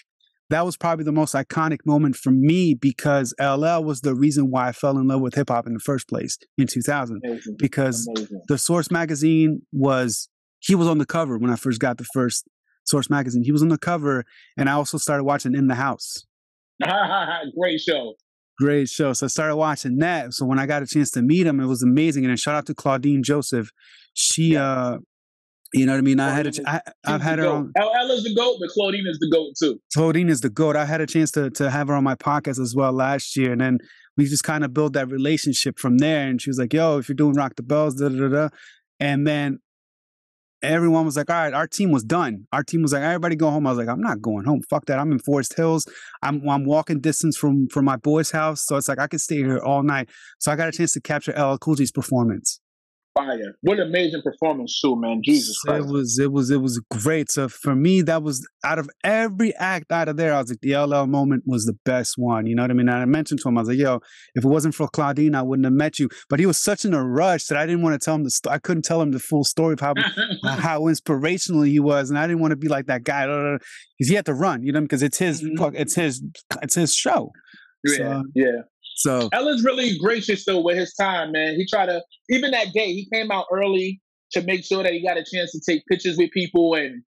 that 0.49 0.65
was 0.65 0.77
probably 0.77 1.03
the 1.03 1.11
most 1.11 1.33
iconic 1.33 1.79
moment 1.85 2.15
for 2.15 2.31
me 2.31 2.73
because 2.73 3.33
LL 3.39 3.83
was 3.83 4.01
the 4.01 4.13
reason 4.13 4.51
why 4.51 4.67
I 4.67 4.71
fell 4.71 4.97
in 4.97 5.07
love 5.07 5.21
with 5.21 5.33
hip 5.33 5.49
hop 5.49 5.65
in 5.65 5.73
the 5.73 5.79
first 5.79 6.07
place 6.07 6.37
in 6.57 6.67
2000. 6.67 7.21
Amazing. 7.23 7.55
Because 7.57 8.07
Amazing. 8.15 8.41
the 8.47 8.57
Source 8.57 8.91
magazine 8.91 9.61
was, 9.71 10.29
he 10.65 10.75
was 10.75 10.87
on 10.87 10.97
the 10.97 11.05
cover 11.05 11.37
when 11.37 11.51
I 11.51 11.55
first 11.55 11.79
got 11.79 11.97
the 11.97 12.05
first 12.05 12.47
Source 12.85 13.09
magazine. 13.09 13.43
He 13.43 13.51
was 13.51 13.61
on 13.61 13.69
the 13.69 13.77
cover, 13.77 14.25
and 14.57 14.69
I 14.69 14.73
also 14.73 14.97
started 14.97 15.23
watching 15.23 15.55
In 15.55 15.67
the 15.67 15.75
House. 15.75 16.25
Great 17.59 17.79
show. 17.79 18.15
Great 18.57 18.89
show. 18.89 19.13
So 19.13 19.25
I 19.25 19.29
started 19.29 19.55
watching 19.57 19.97
that. 19.97 20.33
So 20.33 20.45
when 20.45 20.59
I 20.59 20.65
got 20.65 20.81
a 20.81 20.87
chance 20.87 21.11
to 21.11 21.21
meet 21.21 21.45
him, 21.45 21.59
it 21.59 21.65
was 21.65 21.83
amazing. 21.83 22.23
And 22.23 22.29
then 22.29 22.37
shout 22.37 22.55
out 22.55 22.65
to 22.67 22.73
Claudine 22.73 23.21
Joseph. 23.23 23.71
She 24.13 24.53
yeah. 24.53 24.71
uh 24.71 24.97
you 25.73 25.85
know 25.85 25.91
what 25.91 25.97
I 25.97 26.01
mean? 26.01 26.21
I 26.21 26.29
had 26.29 26.47
a, 26.47 26.69
I, 26.69 26.81
I've 27.05 27.21
had 27.21 27.39
her 27.39 27.47
on. 27.47 27.73
LL 27.77 28.11
is 28.11 28.23
the 28.23 28.33
goat, 28.33 28.57
but 28.61 28.69
Claudine 28.69 29.03
is 29.09 29.19
the 29.19 29.29
goat 29.29 29.55
too. 29.59 29.81
Claudine 29.93 30.29
is 30.29 30.39
the 30.39 30.49
goat. 30.49 30.77
I 30.77 30.85
had 30.85 31.01
a 31.01 31.07
chance 31.07 31.31
to 31.31 31.49
to 31.49 31.69
have 31.69 31.89
her 31.89 31.95
on 31.95 32.03
my 32.03 32.15
podcast 32.15 32.61
as 32.61 32.73
well 32.73 32.93
last 32.93 33.35
year, 33.35 33.51
and 33.51 33.59
then 33.59 33.79
we 34.15 34.25
just 34.25 34.45
kind 34.45 34.63
of 34.63 34.73
built 34.73 34.93
that 34.93 35.11
relationship 35.11 35.77
from 35.77 35.97
there. 35.97 36.29
And 36.29 36.41
she 36.41 36.49
was 36.49 36.57
like, 36.57 36.71
"Yo, 36.71 36.99
if 36.99 37.09
you're 37.09 37.15
doing 37.15 37.33
Rock 37.33 37.55
the 37.57 37.63
Bells, 37.63 37.95
da 37.95 38.07
da 38.07 38.15
da,", 38.15 38.27
da. 38.29 38.49
and 39.01 39.27
then 39.27 39.59
everyone 40.65 41.05
was 41.05 41.17
like, 41.17 41.29
"All 41.29 41.35
right, 41.35 41.53
our 41.53 41.67
team 41.67 41.91
was 41.91 42.03
done. 42.03 42.45
Our 42.51 42.63
team 42.63 42.81
was 42.81 42.93
like, 42.93 43.01
everybody 43.01 43.35
go 43.35 43.49
home." 43.49 43.67
I 43.67 43.71
was 43.71 43.77
like, 43.77 43.87
"I'm 43.87 44.01
not 44.01 44.21
going 44.21 44.45
home. 44.45 44.61
Fuck 44.69 44.85
that. 44.85 44.99
I'm 44.99 45.11
in 45.11 45.19
Forest 45.19 45.55
Hills. 45.55 45.87
I'm 46.21 46.47
I'm 46.49 46.65
walking 46.65 46.99
distance 46.99 47.37
from 47.37 47.67
from 47.69 47.85
my 47.85 47.97
boy's 47.97 48.31
house, 48.31 48.65
so 48.65 48.75
it's 48.75 48.87
like 48.87 48.99
I 48.99 49.07
could 49.07 49.21
stay 49.21 49.37
here 49.37 49.59
all 49.59 49.83
night." 49.83 50.09
So 50.39 50.51
I 50.51 50.55
got 50.55 50.69
a 50.69 50.71
chance 50.71 50.93
to 50.93 51.01
capture 51.01 51.33
LL 51.33 51.57
Cool 51.57 51.75
J's 51.75 51.91
performance 51.91 52.59
fire. 53.15 53.57
What 53.61 53.79
an 53.79 53.87
amazing 53.87 54.21
performance 54.21 54.79
too, 54.79 54.95
man. 54.95 55.21
Jesus 55.23 55.57
Christ. 55.59 55.87
It 55.87 55.91
was 55.91 56.19
it 56.19 56.31
was 56.31 56.51
it 56.51 56.61
was 56.61 56.79
great. 56.91 57.31
So 57.31 57.47
for 57.47 57.75
me, 57.75 58.01
that 58.03 58.23
was 58.23 58.47
out 58.63 58.79
of 58.79 58.89
every 59.03 59.55
act 59.55 59.91
out 59.91 60.09
of 60.09 60.17
there, 60.17 60.33
I 60.33 60.41
was 60.41 60.49
like, 60.49 60.61
the 60.61 60.75
LL 60.75 61.07
moment 61.07 61.43
was 61.45 61.65
the 61.65 61.77
best 61.85 62.15
one. 62.17 62.45
You 62.45 62.55
know 62.55 62.63
what 62.63 62.71
I 62.71 62.73
mean? 62.73 62.89
And 62.89 62.97
I 62.97 63.05
mentioned 63.05 63.39
to 63.41 63.49
him, 63.49 63.57
I 63.57 63.61
was 63.61 63.69
like, 63.69 63.77
yo, 63.77 63.99
if 64.35 64.43
it 64.43 64.47
wasn't 64.47 64.75
for 64.75 64.87
Claudine, 64.87 65.35
I 65.35 65.41
wouldn't 65.41 65.65
have 65.65 65.73
met 65.73 65.99
you. 65.99 66.09
But 66.29 66.39
he 66.39 66.45
was 66.45 66.57
such 66.57 66.85
in 66.85 66.93
a 66.93 67.03
rush 67.03 67.45
that 67.45 67.57
I 67.57 67.65
didn't 67.65 67.81
want 67.81 67.99
to 67.99 68.03
tell 68.03 68.15
him 68.15 68.23
the 68.23 68.31
sto- 68.31 68.51
I 68.51 68.59
couldn't 68.59 68.83
tell 68.83 69.01
him 69.01 69.11
the 69.11 69.19
full 69.19 69.43
story 69.43 69.73
of 69.73 69.79
how 69.79 69.93
how 70.43 70.87
inspirational 70.87 71.61
he 71.61 71.79
was. 71.79 72.09
And 72.09 72.19
I 72.19 72.27
didn't 72.27 72.41
want 72.41 72.51
to 72.51 72.57
be 72.57 72.67
like 72.67 72.87
that 72.87 73.03
guy. 73.03 73.25
Because 73.25 74.09
he 74.09 74.15
had 74.15 74.25
to 74.25 74.33
run, 74.33 74.63
you 74.63 74.71
know, 74.71 74.81
because 74.81 75.03
it's 75.03 75.17
his 75.17 75.41
mm-hmm. 75.41 75.75
it's 75.75 75.95
his 75.95 76.21
it's 76.61 76.75
his 76.75 76.93
show. 76.93 77.31
Yeah, 77.83 77.97
so, 77.97 78.23
yeah. 78.33 78.61
So 78.95 79.29
LL's 79.33 79.63
really 79.63 79.97
gracious 79.97 80.45
though 80.45 80.61
with 80.61 80.77
his 80.77 80.93
time, 80.93 81.33
man. 81.33 81.55
He 81.55 81.65
tried 81.67 81.87
to 81.87 82.01
even 82.29 82.51
that 82.51 82.73
day 82.73 82.93
he 82.93 83.07
came 83.13 83.31
out 83.31 83.45
early 83.51 84.01
to 84.31 84.41
make 84.41 84.63
sure 84.63 84.83
that 84.83 84.93
he 84.93 85.01
got 85.05 85.17
a 85.17 85.23
chance 85.23 85.51
to 85.51 85.59
take 85.67 85.85
pictures 85.87 86.17
with 86.17 86.31
people 86.31 86.75
and 86.75 87.03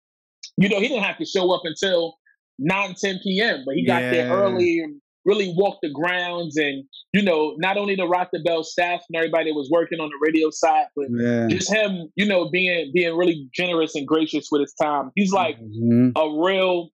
you 0.57 0.68
know 0.68 0.81
he 0.81 0.88
didn't 0.88 1.05
have 1.05 1.18
to 1.18 1.25
show 1.25 1.53
up 1.53 1.62
until 1.64 2.16
9 2.59 2.94
10 2.94 3.20
p.m 3.23 3.62
but 3.64 3.75
he 3.75 3.85
got 3.85 4.03
yeah. 4.03 4.11
there 4.11 4.33
early 4.33 4.81
and 4.81 5.01
really 5.25 5.53
walked 5.57 5.79
the 5.83 5.90
grounds 5.90 6.57
and 6.57 6.85
you 7.12 7.23
know 7.23 7.55
not 7.59 7.77
only 7.77 7.97
the 7.97 8.07
Rock 8.07 8.29
the 8.33 8.40
Bells 8.40 8.73
staff 8.73 9.03
and 9.09 9.16
everybody 9.16 9.51
that 9.51 9.55
was 9.55 9.70
working 9.70 10.01
on 10.01 10.11
the 10.11 10.18
radio 10.20 10.51
side 10.51 10.87
but 10.94 11.07
yeah. 11.11 11.47
just 11.49 11.73
him 11.73 12.09
you 12.14 12.27
know 12.27 12.51
being 12.51 12.90
being 12.94 13.16
really 13.16 13.49
generous 13.55 13.94
and 13.94 14.07
gracious 14.07 14.49
with 14.51 14.61
his 14.61 14.75
time 14.75 15.11
he's 15.14 15.33
like 15.33 15.59
mm-hmm. 15.59 16.11
a 16.16 16.44
real 16.44 16.90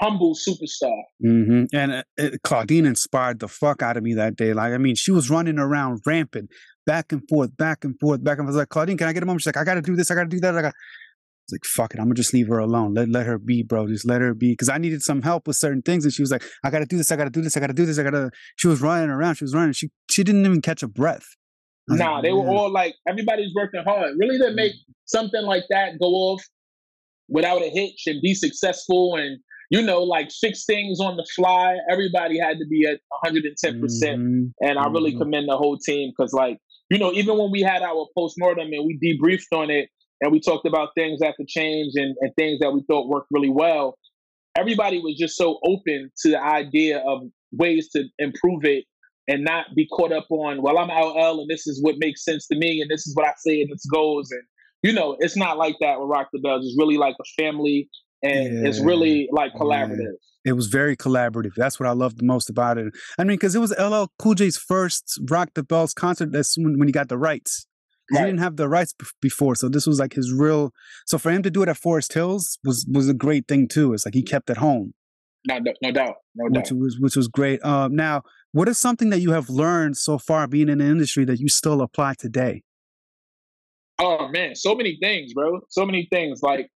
humble 0.00 0.34
superstar. 0.34 1.00
Mm-hmm. 1.24 1.64
And 1.72 1.92
uh, 1.92 2.02
it, 2.16 2.42
Claudine 2.42 2.86
inspired 2.86 3.40
the 3.40 3.48
fuck 3.48 3.82
out 3.82 3.96
of 3.96 4.02
me 4.02 4.14
that 4.14 4.36
day. 4.36 4.52
Like, 4.52 4.72
I 4.72 4.78
mean, 4.78 4.94
she 4.94 5.10
was 5.10 5.30
running 5.30 5.58
around 5.58 6.00
rampant, 6.06 6.50
back 6.86 7.12
and 7.12 7.22
forth, 7.28 7.56
back 7.56 7.84
and 7.84 7.98
forth, 7.98 8.22
back 8.22 8.38
and 8.38 8.46
forth. 8.46 8.54
I 8.54 8.56
was 8.56 8.56
like, 8.56 8.68
Claudine, 8.68 8.96
can 8.96 9.08
I 9.08 9.12
get 9.12 9.22
a 9.22 9.26
moment? 9.26 9.42
She's 9.42 9.46
like, 9.46 9.56
I 9.56 9.64
got 9.64 9.74
to 9.74 9.82
do 9.82 9.96
this, 9.96 10.10
I 10.10 10.14
got 10.14 10.24
to 10.24 10.28
do 10.28 10.40
that. 10.40 10.56
I 10.56 10.62
got. 10.62 10.74
I 10.74 11.52
was 11.52 11.60
like, 11.60 11.64
fuck 11.64 11.94
it, 11.94 11.98
I'm 11.98 12.04
gonna 12.04 12.14
just 12.14 12.34
leave 12.34 12.48
her 12.48 12.58
alone. 12.58 12.92
Let 12.92 13.08
let 13.08 13.24
her 13.24 13.38
be, 13.38 13.62
bro. 13.62 13.86
Just 13.86 14.06
let 14.06 14.20
her 14.20 14.34
be. 14.34 14.54
Cause 14.54 14.68
I 14.68 14.76
needed 14.76 15.00
some 15.00 15.22
help 15.22 15.46
with 15.46 15.56
certain 15.56 15.80
things. 15.80 16.04
And 16.04 16.12
she 16.12 16.20
was 16.20 16.30
like, 16.30 16.44
I 16.62 16.68
gotta 16.68 16.84
do 16.84 16.98
this, 16.98 17.10
I 17.10 17.16
gotta 17.16 17.30
do 17.30 17.40
this, 17.40 17.56
I 17.56 17.60
gotta 17.60 17.72
do 17.72 17.86
this, 17.86 17.98
I 17.98 18.02
gotta 18.02 18.30
she 18.56 18.68
was 18.68 18.82
running 18.82 19.08
around, 19.08 19.36
she 19.36 19.44
was 19.44 19.54
running. 19.54 19.72
She 19.72 19.88
she 20.10 20.22
didn't 20.24 20.44
even 20.44 20.60
catch 20.60 20.82
a 20.82 20.88
breath. 20.88 21.24
Nah, 21.88 22.16
like, 22.16 22.24
they 22.24 22.32
were 22.32 22.46
all 22.46 22.70
like 22.70 22.96
everybody's 23.08 23.50
working 23.54 23.82
hard. 23.82 24.12
Really 24.18 24.36
to 24.40 24.52
make 24.52 24.72
something 25.06 25.40
like 25.42 25.64
that 25.70 25.98
go 25.98 26.08
off 26.08 26.42
without 27.28 27.62
a 27.62 27.70
hitch 27.70 28.02
and 28.06 28.20
be 28.20 28.34
successful 28.34 29.16
and 29.16 29.38
you 29.70 29.82
know, 29.82 30.02
like 30.02 30.30
fix 30.30 30.64
things 30.64 31.00
on 31.00 31.16
the 31.16 31.26
fly. 31.36 31.76
Everybody 31.90 32.38
had 32.38 32.58
to 32.58 32.66
be 32.66 32.86
at 32.86 33.00
110%. 33.24 33.80
percent 33.80 34.20
mm-hmm. 34.20 34.44
And 34.60 34.78
I 34.78 34.86
really 34.88 35.10
mm-hmm. 35.10 35.20
commend 35.20 35.48
the 35.48 35.56
whole 35.56 35.78
team 35.78 36.12
because, 36.16 36.32
like, 36.32 36.58
you 36.90 36.98
know, 36.98 37.12
even 37.12 37.36
when 37.36 37.50
we 37.50 37.60
had 37.60 37.82
our 37.82 38.06
postmortem 38.16 38.68
and 38.72 38.86
we 38.86 38.98
debriefed 38.98 39.54
on 39.54 39.70
it 39.70 39.90
and 40.20 40.32
we 40.32 40.40
talked 40.40 40.66
about 40.66 40.90
things 40.94 41.20
that 41.20 41.36
could 41.36 41.48
change 41.48 41.92
and, 41.96 42.16
and 42.20 42.34
things 42.36 42.60
that 42.60 42.72
we 42.72 42.82
thought 42.88 43.08
worked 43.08 43.28
really 43.30 43.50
well, 43.50 43.98
everybody 44.56 45.00
was 45.00 45.16
just 45.18 45.36
so 45.36 45.58
open 45.64 46.10
to 46.22 46.30
the 46.30 46.42
idea 46.42 46.98
of 47.06 47.22
ways 47.52 47.90
to 47.90 48.04
improve 48.18 48.64
it 48.64 48.84
and 49.28 49.44
not 49.44 49.66
be 49.76 49.86
caught 49.88 50.12
up 50.12 50.26
on, 50.30 50.62
well, 50.62 50.78
I'm 50.78 50.88
LL 50.88 51.42
and 51.42 51.50
this 51.50 51.66
is 51.66 51.82
what 51.82 51.96
makes 51.98 52.24
sense 52.24 52.46
to 52.48 52.56
me 52.56 52.80
and 52.80 52.90
this 52.90 53.06
is 53.06 53.14
what 53.14 53.26
I 53.26 53.32
say 53.36 53.60
and 53.60 53.70
this 53.70 53.84
goes. 53.84 54.30
And, 54.30 54.42
you 54.82 54.92
know, 54.92 55.16
it's 55.20 55.36
not 55.36 55.58
like 55.58 55.76
that 55.80 56.00
with 56.00 56.08
Rock 56.08 56.28
the 56.32 56.38
Bells. 56.38 56.64
It's 56.64 56.78
really 56.78 56.96
like 56.96 57.16
a 57.20 57.42
family 57.42 57.90
and 58.22 58.62
yeah. 58.62 58.68
it's 58.68 58.80
really 58.80 59.28
like 59.32 59.52
collaborative. 59.54 59.98
Yeah. 59.98 60.52
It 60.52 60.52
was 60.52 60.68
very 60.68 60.96
collaborative. 60.96 61.52
That's 61.56 61.78
what 61.78 61.88
I 61.88 61.92
loved 61.92 62.18
the 62.18 62.24
most 62.24 62.48
about 62.48 62.78
it. 62.78 62.92
I 63.18 63.24
mean, 63.24 63.36
because 63.36 63.54
it 63.54 63.60
was 63.60 63.74
LL 63.78 64.06
Cool 64.18 64.34
J's 64.34 64.56
first 64.56 65.20
Rock 65.28 65.50
the 65.54 65.62
Bells 65.62 65.92
concert. 65.92 66.32
That's 66.32 66.56
when, 66.56 66.78
when 66.78 66.88
he 66.88 66.92
got 66.92 67.08
the 67.08 67.18
rights. 67.18 67.66
Right. 68.10 68.20
He 68.20 68.26
didn't 68.26 68.40
have 68.40 68.56
the 68.56 68.68
rights 68.68 68.94
b- 68.98 69.04
before, 69.20 69.54
so 69.54 69.68
this 69.68 69.86
was 69.86 69.98
like 69.98 70.14
his 70.14 70.32
real. 70.32 70.72
So 71.06 71.18
for 71.18 71.30
him 71.30 71.42
to 71.42 71.50
do 71.50 71.62
it 71.62 71.68
at 71.68 71.76
Forest 71.76 72.14
Hills 72.14 72.58
was 72.64 72.86
was 72.90 73.08
a 73.08 73.14
great 73.14 73.46
thing 73.46 73.68
too. 73.68 73.92
It's 73.92 74.06
like 74.06 74.14
he 74.14 74.22
kept 74.22 74.48
it 74.48 74.56
home. 74.56 74.94
No, 75.46 75.58
no, 75.58 75.72
no 75.82 75.92
doubt, 75.92 76.14
no 76.34 76.48
doubt. 76.48 76.62
Which 76.62 76.72
was 76.72 76.96
which 76.98 77.16
was 77.16 77.28
great. 77.28 77.62
Um, 77.62 77.94
now, 77.94 78.22
what 78.52 78.68
is 78.68 78.78
something 78.78 79.10
that 79.10 79.20
you 79.20 79.32
have 79.32 79.50
learned 79.50 79.98
so 79.98 80.16
far 80.16 80.46
being 80.46 80.70
in 80.70 80.78
the 80.78 80.86
industry 80.86 81.26
that 81.26 81.38
you 81.38 81.48
still 81.48 81.82
apply 81.82 82.14
today? 82.18 82.62
Oh 83.98 84.28
man, 84.28 84.54
so 84.54 84.74
many 84.74 84.96
things, 85.02 85.34
bro. 85.34 85.60
So 85.68 85.84
many 85.84 86.08
things. 86.10 86.40
Like 86.42 86.70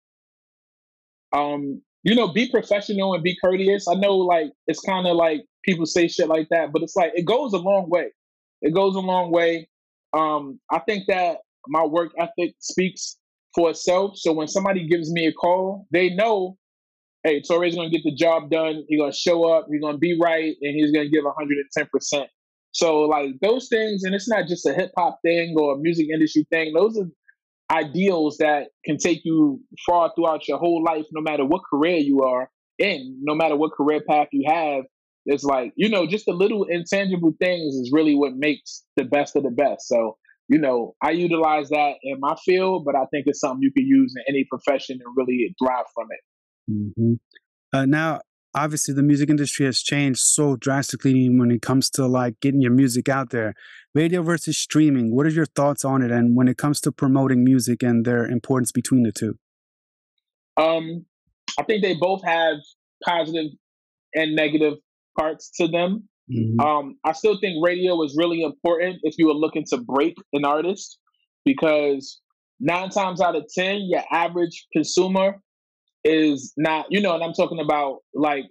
um, 1.33 1.81
you 2.03 2.15
know, 2.15 2.33
be 2.33 2.51
professional 2.51 3.15
and 3.15 3.23
be 3.23 3.37
courteous. 3.43 3.87
I 3.89 3.95
know 3.95 4.17
like 4.17 4.53
it's 4.67 4.81
kind 4.81 5.07
of 5.07 5.17
like 5.17 5.43
people 5.65 5.87
say 5.87 6.09
shit 6.09 6.29
like 6.29 6.49
that, 6.51 6.73
but 6.73 6.83
it's 6.83 6.97
like 6.97 7.13
it 7.15 7.25
goes 7.25 7.53
a 7.53 7.59
long 7.59 7.89
way. 7.89 8.11
it 8.61 8.75
goes 8.75 8.97
a 8.97 9.01
long 9.01 9.31
way. 9.31 9.69
Um, 10.13 10.61
I 10.71 10.81
think 10.81 11.05
that 11.09 11.39
my 11.69 11.85
work 11.85 12.13
ethic 12.19 12.55
speaks 12.59 13.19
for 13.55 13.71
itself. 13.71 14.13
So 14.17 14.33
when 14.33 14.49
somebody 14.49 14.87
gives 14.87 15.13
me 15.13 15.27
a 15.27 15.33
call, 15.33 15.87
they 15.91 16.11
know, 16.11 16.57
hey, 17.23 17.41
Torae's 17.41 17.77
gonna 17.77 17.91
get 17.91 18.03
the 18.05 18.15
job 18.15 18.51
done. 18.51 18.85
He's 18.89 19.01
gonna 19.01 19.13
show 19.13 19.45
up. 19.45 19.67
He's 19.71 19.81
gonna 19.81 19.99
be 19.99 20.19
right, 20.21 20.55
and 20.61 20.75
he's 20.75 20.93
gonna 20.93 21.09
give 21.09 21.25
110 21.25 21.87
percent. 21.93 22.29
So 22.73 23.01
like 23.03 23.39
those 23.41 23.69
things, 23.69 24.03
and 24.05 24.15
it's 24.15 24.29
not 24.29 24.49
just 24.49 24.67
a 24.67 24.73
hip 24.73 24.91
hop 24.97 25.19
thing 25.25 25.55
or 25.59 25.75
a 25.75 25.79
music 25.79 26.09
industry 26.13 26.47
thing. 26.51 26.73
Those 26.73 26.99
are 26.99 27.07
ideals 27.73 28.37
that 28.39 28.69
can 28.85 28.99
take 28.99 29.23
you 29.25 29.61
far 29.87 30.13
throughout 30.15 30.47
your 30.47 30.59
whole 30.59 30.83
life, 30.85 31.07
no 31.13 31.21
matter 31.21 31.45
what 31.45 31.63
career 31.71 31.97
you 31.97 32.23
are 32.23 32.51
in, 32.79 33.19
no 33.23 33.35
matter 33.35 33.57
what 33.57 33.73
career 33.73 34.03
path 34.09 34.29
you 34.33 34.45
have. 34.47 34.85
It's 35.25 35.45
like, 35.45 35.73
you 35.77 35.89
know, 35.89 36.07
just 36.07 36.27
the 36.27 36.33
little 36.33 36.65
intangible 36.65 37.33
things 37.41 37.75
is 37.75 37.91
really 37.93 38.15
what 38.17 38.33
makes 38.35 38.85
the 38.97 39.05
best 39.05 39.37
of 39.37 39.45
the 39.45 39.51
best. 39.51 39.87
So, 39.87 40.17
you 40.49 40.59
know, 40.59 40.95
I 41.03 41.13
utilize 41.13 41.69
that 41.69 41.95
in 42.03 42.19
my 42.19 42.35
field, 42.45 42.85
but 42.85 42.97
I 42.97 43.07
think 43.13 43.25
it's 43.27 43.41
something 43.41 43.63
you 43.63 43.73
can 43.73 43.87
use 43.87 44.15
in 44.17 44.25
any 44.29 44.45
profession 44.51 44.99
and 45.05 45.15
really 45.17 45.55
thrive 45.63 45.85
from 45.95 46.09
it. 46.11 46.73
Mm-hmm. 46.73 47.13
Uh, 47.73 47.87
now, 47.87 48.21
obviously, 48.55 48.95
the 48.95 49.03
music 49.03 49.31
industry 49.31 49.65
has 49.67 49.81
changed 49.81 50.21
so 50.21 50.57
drastically 50.57 51.29
when 51.31 51.51
it 51.51 51.63
comes 51.63 51.89
to 51.91 52.07
like 52.07 52.41
getting 52.41 52.61
your 52.61 52.73
music 52.73 53.09
out 53.09 53.31
there. 53.31 53.55
Radio 53.95 54.23
versus 54.23 54.57
streaming, 54.57 55.15
what 55.15 55.27
are 55.27 55.31
your 55.31 55.47
thoughts 55.47 55.85
on 55.85 56.03
it? 56.03 56.11
And 56.11 56.35
when 56.35 56.49
it 56.49 56.57
comes 56.57 56.81
to 56.83 56.93
promoting 56.93 57.45
music 57.45 57.83
and 57.83 58.05
their 58.05 58.25
importance 58.25 58.73
between 58.73 59.03
the 59.03 59.13
two? 59.13 59.39
Um, 60.57 61.05
I 61.59 61.63
think 61.65 61.83
they 61.83 61.95
both 61.95 62.25
have 62.25 62.57
positive 63.05 63.51
and 64.15 64.35
negative 64.35 64.75
parts 65.19 65.51
to 65.57 65.69
them. 65.69 66.09
Mm-hmm. 66.31 66.61
Um, 66.61 66.97
I 67.05 67.13
still 67.13 67.39
think 67.39 67.57
radio 67.65 68.03
is 68.03 68.15
really 68.17 68.43
important 68.43 69.01
if 69.03 69.15
you 69.19 69.29
are 69.31 69.35
looking 69.35 69.65
to 69.69 69.79
break 69.79 70.15
an 70.33 70.45
artist 70.45 70.99
because 71.45 72.21
nine 72.61 72.89
times 72.89 73.21
out 73.21 73.37
of 73.37 73.45
10, 73.55 73.89
your 73.89 74.05
average 74.11 74.67
consumer 74.73 75.41
is 76.05 76.53
not, 76.57 76.87
you 76.91 77.01
know, 77.01 77.15
and 77.15 77.23
I'm 77.23 77.35
talking 77.35 77.61
about 77.61 77.99
like 78.15 78.45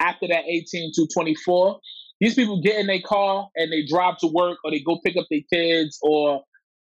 after 0.00 0.28
that 0.28 0.44
18 0.46 0.92
to 0.96 1.08
24, 1.14 1.78
these 2.20 2.34
people 2.34 2.60
get 2.62 2.78
in 2.78 2.86
their 2.86 3.00
car 3.04 3.48
and 3.56 3.72
they 3.72 3.84
drive 3.86 4.18
to 4.18 4.26
work 4.26 4.58
or 4.64 4.70
they 4.70 4.80
go 4.80 5.00
pick 5.04 5.16
up 5.16 5.26
their 5.30 5.40
kids 5.52 5.98
or, 6.02 6.42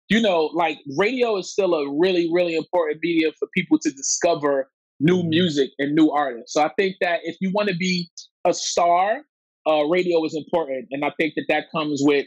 you 0.09 0.21
know, 0.21 0.51
like 0.55 0.79
radio 0.97 1.37
is 1.37 1.51
still 1.51 1.75
a 1.75 1.99
really, 1.99 2.29
really 2.33 2.55
important 2.55 2.99
medium 3.03 3.33
for 3.39 3.49
people 3.55 3.79
to 3.81 3.91
discover 3.91 4.69
new 5.01 5.19
mm-hmm. 5.19 5.31
music 5.31 5.71
and 5.79 5.95
new 5.95 6.11
artists. 6.11 6.53
So 6.53 6.63
I 6.63 6.71
think 6.79 6.97
that 7.01 7.21
if 7.25 7.37
you 7.41 7.51
want 7.53 7.69
to 7.69 7.77
be 7.77 8.11
a 8.45 8.53
star, 8.53 9.23
uh, 9.67 9.85
radio 9.87 10.23
is 10.25 10.37
important, 10.37 10.89
and 10.91 11.05
I 11.05 11.13
think 11.19 11.35
that 11.37 11.47
that 11.49 11.65
comes 11.75 12.01
with 12.03 12.27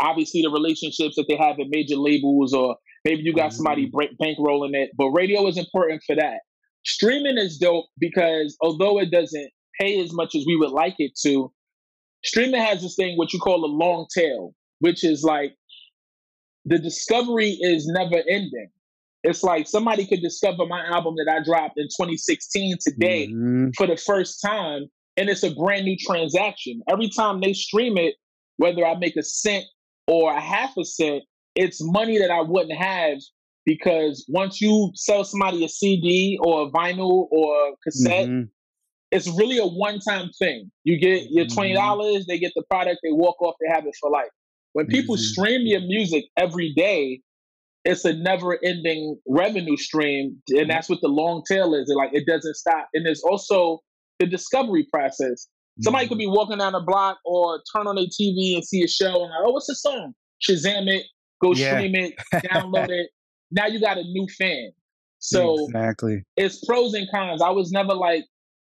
obviously 0.00 0.42
the 0.42 0.50
relationships 0.50 1.16
that 1.16 1.26
they 1.28 1.36
have 1.36 1.58
at 1.58 1.66
major 1.68 1.96
labels, 1.96 2.52
or 2.52 2.76
maybe 3.04 3.22
you 3.22 3.34
got 3.34 3.52
somebody 3.52 3.90
mm-hmm. 3.90 4.22
bankrolling 4.22 4.74
it. 4.74 4.90
But 4.96 5.10
radio 5.10 5.46
is 5.46 5.58
important 5.58 6.02
for 6.06 6.14
that. 6.16 6.40
Streaming 6.84 7.38
is 7.38 7.58
dope 7.58 7.86
because 7.98 8.56
although 8.60 8.98
it 9.00 9.10
doesn't 9.10 9.50
pay 9.80 10.00
as 10.00 10.12
much 10.12 10.34
as 10.34 10.44
we 10.46 10.56
would 10.56 10.70
like 10.70 10.94
it 10.98 11.12
to, 11.24 11.52
streaming 12.24 12.60
has 12.60 12.82
this 12.82 12.96
thing 12.96 13.16
what 13.16 13.32
you 13.32 13.38
call 13.38 13.64
a 13.64 13.66
long 13.66 14.06
tail, 14.14 14.54
which 14.80 15.04
is 15.04 15.22
like 15.22 15.54
the 16.64 16.78
discovery 16.78 17.56
is 17.60 17.86
never 17.86 18.22
ending. 18.28 18.68
It's 19.22 19.42
like 19.42 19.66
somebody 19.66 20.06
could 20.06 20.20
discover 20.20 20.66
my 20.66 20.84
album 20.86 21.14
that 21.16 21.32
I 21.32 21.42
dropped 21.42 21.78
in 21.78 21.86
2016 21.86 22.76
today 22.86 23.28
mm-hmm. 23.28 23.68
for 23.76 23.86
the 23.86 23.96
first 23.96 24.40
time, 24.44 24.86
and 25.16 25.30
it's 25.30 25.42
a 25.42 25.54
brand 25.54 25.84
new 25.84 25.96
transaction. 25.96 26.82
Every 26.90 27.08
time 27.08 27.40
they 27.40 27.54
stream 27.54 27.96
it, 27.96 28.16
whether 28.56 28.84
I 28.84 28.96
make 28.96 29.16
a 29.16 29.22
cent 29.22 29.64
or 30.06 30.32
a 30.32 30.40
half 30.40 30.76
a 30.76 30.84
cent, 30.84 31.22
it's 31.54 31.78
money 31.80 32.18
that 32.18 32.30
I 32.30 32.42
wouldn't 32.42 32.76
have 32.76 33.18
because 33.64 34.26
once 34.28 34.60
you 34.60 34.90
sell 34.94 35.24
somebody 35.24 35.64
a 35.64 35.68
CD 35.68 36.38
or 36.42 36.66
a 36.66 36.70
vinyl 36.70 37.28
or 37.30 37.68
a 37.68 37.72
cassette, 37.82 38.28
mm-hmm. 38.28 38.44
It's 39.14 39.28
really 39.38 39.58
a 39.58 39.66
one 39.66 40.00
time 40.00 40.30
thing. 40.38 40.70
You 40.82 40.98
get 40.98 41.30
your 41.30 41.46
$20, 41.46 41.76
mm-hmm. 41.76 42.22
they 42.26 42.38
get 42.38 42.52
the 42.56 42.64
product, 42.68 42.98
they 43.04 43.12
walk 43.12 43.40
off, 43.40 43.54
they 43.60 43.72
have 43.72 43.86
it 43.86 43.94
for 44.00 44.10
life. 44.10 44.28
When 44.72 44.86
people 44.86 45.14
mm-hmm. 45.14 45.22
stream 45.22 45.60
your 45.64 45.82
music 45.82 46.24
every 46.36 46.74
day, 46.74 47.20
it's 47.84 48.04
a 48.04 48.12
never 48.12 48.58
ending 48.64 49.16
revenue 49.28 49.76
stream. 49.76 50.42
And 50.48 50.58
mm-hmm. 50.58 50.68
that's 50.68 50.88
what 50.88 51.00
the 51.00 51.08
long 51.08 51.44
tail 51.48 51.74
is. 51.74 51.88
It 51.88 51.96
like 51.96 52.10
it 52.12 52.26
doesn't 52.26 52.56
stop. 52.56 52.88
And 52.92 53.06
there's 53.06 53.22
also 53.22 53.82
the 54.18 54.26
discovery 54.26 54.88
process. 54.92 55.46
Somebody 55.80 56.08
could 56.08 56.18
mm-hmm. 56.18 56.30
be 56.32 56.36
walking 56.36 56.58
down 56.58 56.72
the 56.72 56.80
block 56.80 57.18
or 57.24 57.60
turn 57.74 57.86
on 57.86 57.94
their 57.94 58.06
TV 58.06 58.54
and 58.54 58.64
see 58.64 58.82
a 58.82 58.88
show 58.88 59.06
and 59.06 59.30
like, 59.30 59.40
oh, 59.44 59.50
what's 59.50 59.68
the 59.68 59.76
song? 59.76 60.12
Shazam 60.42 60.88
it, 60.88 61.04
go 61.40 61.52
yeah. 61.52 61.76
stream 61.76 61.94
it, 61.94 62.14
download 62.34 62.90
it. 62.90 63.10
Now 63.52 63.66
you 63.66 63.80
got 63.80 63.96
a 63.96 64.02
new 64.02 64.26
fan. 64.36 64.70
So 65.20 65.56
exactly, 65.68 66.24
it's 66.36 66.64
pros 66.64 66.94
and 66.94 67.08
cons. 67.12 67.40
I 67.42 67.50
was 67.50 67.70
never 67.70 67.94
like 67.94 68.24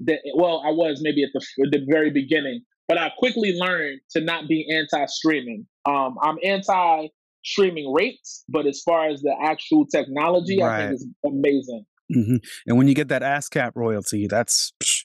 that. 0.02 0.20
Well, 0.36 0.64
I 0.66 0.72
was 0.72 1.00
maybe 1.02 1.24
at 1.24 1.30
the 1.34 1.70
the 1.72 1.86
very 1.90 2.12
beginning, 2.12 2.62
but 2.88 2.98
I 2.98 3.12
quickly 3.18 3.54
learned 3.58 4.00
to 4.12 4.22
not 4.22 4.48
be 4.48 4.68
anti-streaming. 4.74 5.66
Um, 5.86 6.16
I'm 6.22 6.38
anti 6.44 7.08
streaming 7.44 7.94
rates, 7.94 8.44
but 8.50 8.66
as 8.66 8.82
far 8.84 9.10
as 9.10 9.22
the 9.22 9.36
actual 9.42 9.86
technology, 9.86 10.60
right. 10.62 10.76
I 10.76 10.88
think 10.88 10.94
it's 10.94 11.08
amazing. 11.26 11.86
Mm-hmm. 12.16 12.36
And 12.68 12.78
when 12.78 12.88
you 12.88 12.96
get 12.96 13.10
that 13.10 13.22
ASCAP 13.22 13.72
royalty, 13.76 14.28
that's 14.28 14.72
psh, 14.82 15.04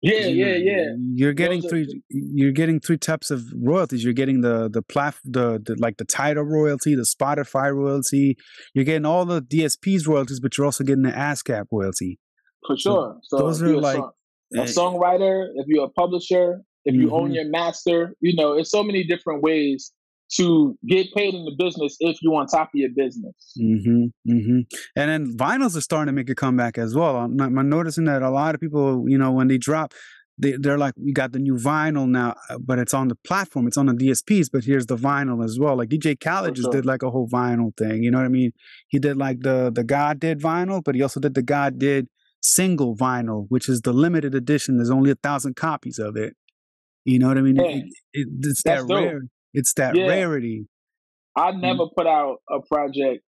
yeah, 0.00 0.26
yeah, 0.26 0.54
yeah. 0.54 0.84
You're 1.14 1.32
getting 1.32 1.60
Those 1.60 1.70
three. 1.70 1.82
Are, 1.82 1.94
you're 2.10 2.52
getting 2.52 2.78
three 2.78 2.98
types 2.98 3.32
of 3.32 3.44
royalties. 3.56 4.04
You're 4.04 4.12
getting 4.12 4.42
the 4.42 4.68
the 4.70 4.82
plat 4.82 5.16
the, 5.24 5.60
the 5.64 5.74
like 5.78 5.96
the 5.96 6.04
title 6.04 6.44
royalty, 6.44 6.94
the 6.94 7.02
Spotify 7.02 7.74
royalty. 7.74 8.36
You're 8.74 8.84
getting 8.84 9.06
all 9.06 9.24
the 9.24 9.42
DSPs 9.42 10.06
royalties, 10.06 10.38
but 10.38 10.56
you're 10.56 10.66
also 10.66 10.84
getting 10.84 11.02
the 11.02 11.10
ASCAP 11.10 11.64
royalty. 11.72 12.20
For 12.66 12.76
sure. 12.76 13.18
So, 13.24 13.38
those 13.38 13.60
are 13.60 13.76
like 13.76 14.02
a 14.54 14.62
songwriter. 14.62 15.46
If 15.54 15.66
you're 15.66 15.84
a 15.84 15.90
publisher, 15.90 16.60
if 16.84 16.94
you 16.94 17.06
mm-hmm. 17.06 17.14
own 17.14 17.34
your 17.34 17.48
master, 17.48 18.14
you 18.20 18.34
know, 18.34 18.52
it's 18.54 18.70
so 18.70 18.82
many 18.82 19.04
different 19.04 19.42
ways 19.42 19.92
to 20.30 20.76
get 20.86 21.12
paid 21.14 21.34
in 21.34 21.44
the 21.44 21.54
business 21.58 21.96
if 22.00 22.18
you're 22.22 22.34
on 22.34 22.46
top 22.46 22.68
of 22.68 22.74
your 22.74 22.90
business. 22.94 23.34
Mm-hmm, 23.58 24.30
mm-hmm. 24.30 24.60
And 24.96 25.10
then 25.10 25.36
vinyls 25.36 25.76
are 25.76 25.80
starting 25.80 26.14
to 26.14 26.16
make 26.16 26.28
a 26.28 26.34
comeback 26.34 26.76
as 26.76 26.94
well. 26.94 27.16
I'm, 27.16 27.40
I'm 27.40 27.68
noticing 27.68 28.04
that 28.04 28.22
a 28.22 28.30
lot 28.30 28.54
of 28.54 28.60
people, 28.60 29.04
you 29.08 29.16
know, 29.16 29.32
when 29.32 29.48
they 29.48 29.56
drop, 29.56 29.94
they, 30.36 30.52
they're 30.52 30.78
like, 30.78 30.94
we 30.96 31.12
got 31.12 31.32
the 31.32 31.38
new 31.38 31.54
vinyl 31.54 32.06
now, 32.06 32.34
uh, 32.48 32.58
but 32.58 32.78
it's 32.78 32.94
on 32.94 33.08
the 33.08 33.16
platform, 33.16 33.66
it's 33.66 33.76
on 33.76 33.86
the 33.86 33.94
DSPs, 33.94 34.48
but 34.52 34.64
here's 34.64 34.86
the 34.86 34.96
vinyl 34.96 35.44
as 35.44 35.58
well. 35.58 35.76
Like 35.76 35.88
DJ 35.88 36.18
Khaled 36.18 36.54
just 36.54 36.70
did 36.70 36.86
like 36.86 37.02
a 37.02 37.10
whole 37.10 37.28
vinyl 37.28 37.76
thing. 37.76 38.02
You 38.02 38.10
know 38.10 38.18
what 38.18 38.26
I 38.26 38.30
mean? 38.30 38.52
He 38.88 38.98
did 38.98 39.16
like 39.16 39.40
the 39.40 39.72
the 39.74 39.82
God 39.82 40.20
did 40.20 40.40
vinyl, 40.40 40.82
but 40.84 40.94
he 40.94 41.02
also 41.02 41.20
did 41.20 41.34
the 41.34 41.42
God 41.42 41.78
did 41.78 42.06
single 42.42 42.96
vinyl, 42.96 43.46
which 43.48 43.68
is 43.68 43.82
the 43.82 43.92
limited 43.92 44.34
edition. 44.34 44.76
There's 44.76 44.90
only 44.90 45.10
a 45.10 45.16
thousand 45.16 45.56
copies 45.56 45.98
of 45.98 46.16
it. 46.16 46.34
You 47.04 47.18
know 47.18 47.28
what 47.28 47.38
I 47.38 47.42
mean? 47.42 47.58
It, 47.58 47.84
it, 48.12 48.28
it's 48.42 48.62
that 48.64 48.86
dope. 48.86 48.90
rare. 48.90 49.20
It's 49.54 49.72
that 49.74 49.96
yeah. 49.96 50.06
rarity. 50.06 50.66
I 51.36 51.52
never 51.52 51.86
put 51.96 52.06
out 52.06 52.38
a 52.50 52.60
project 52.60 53.22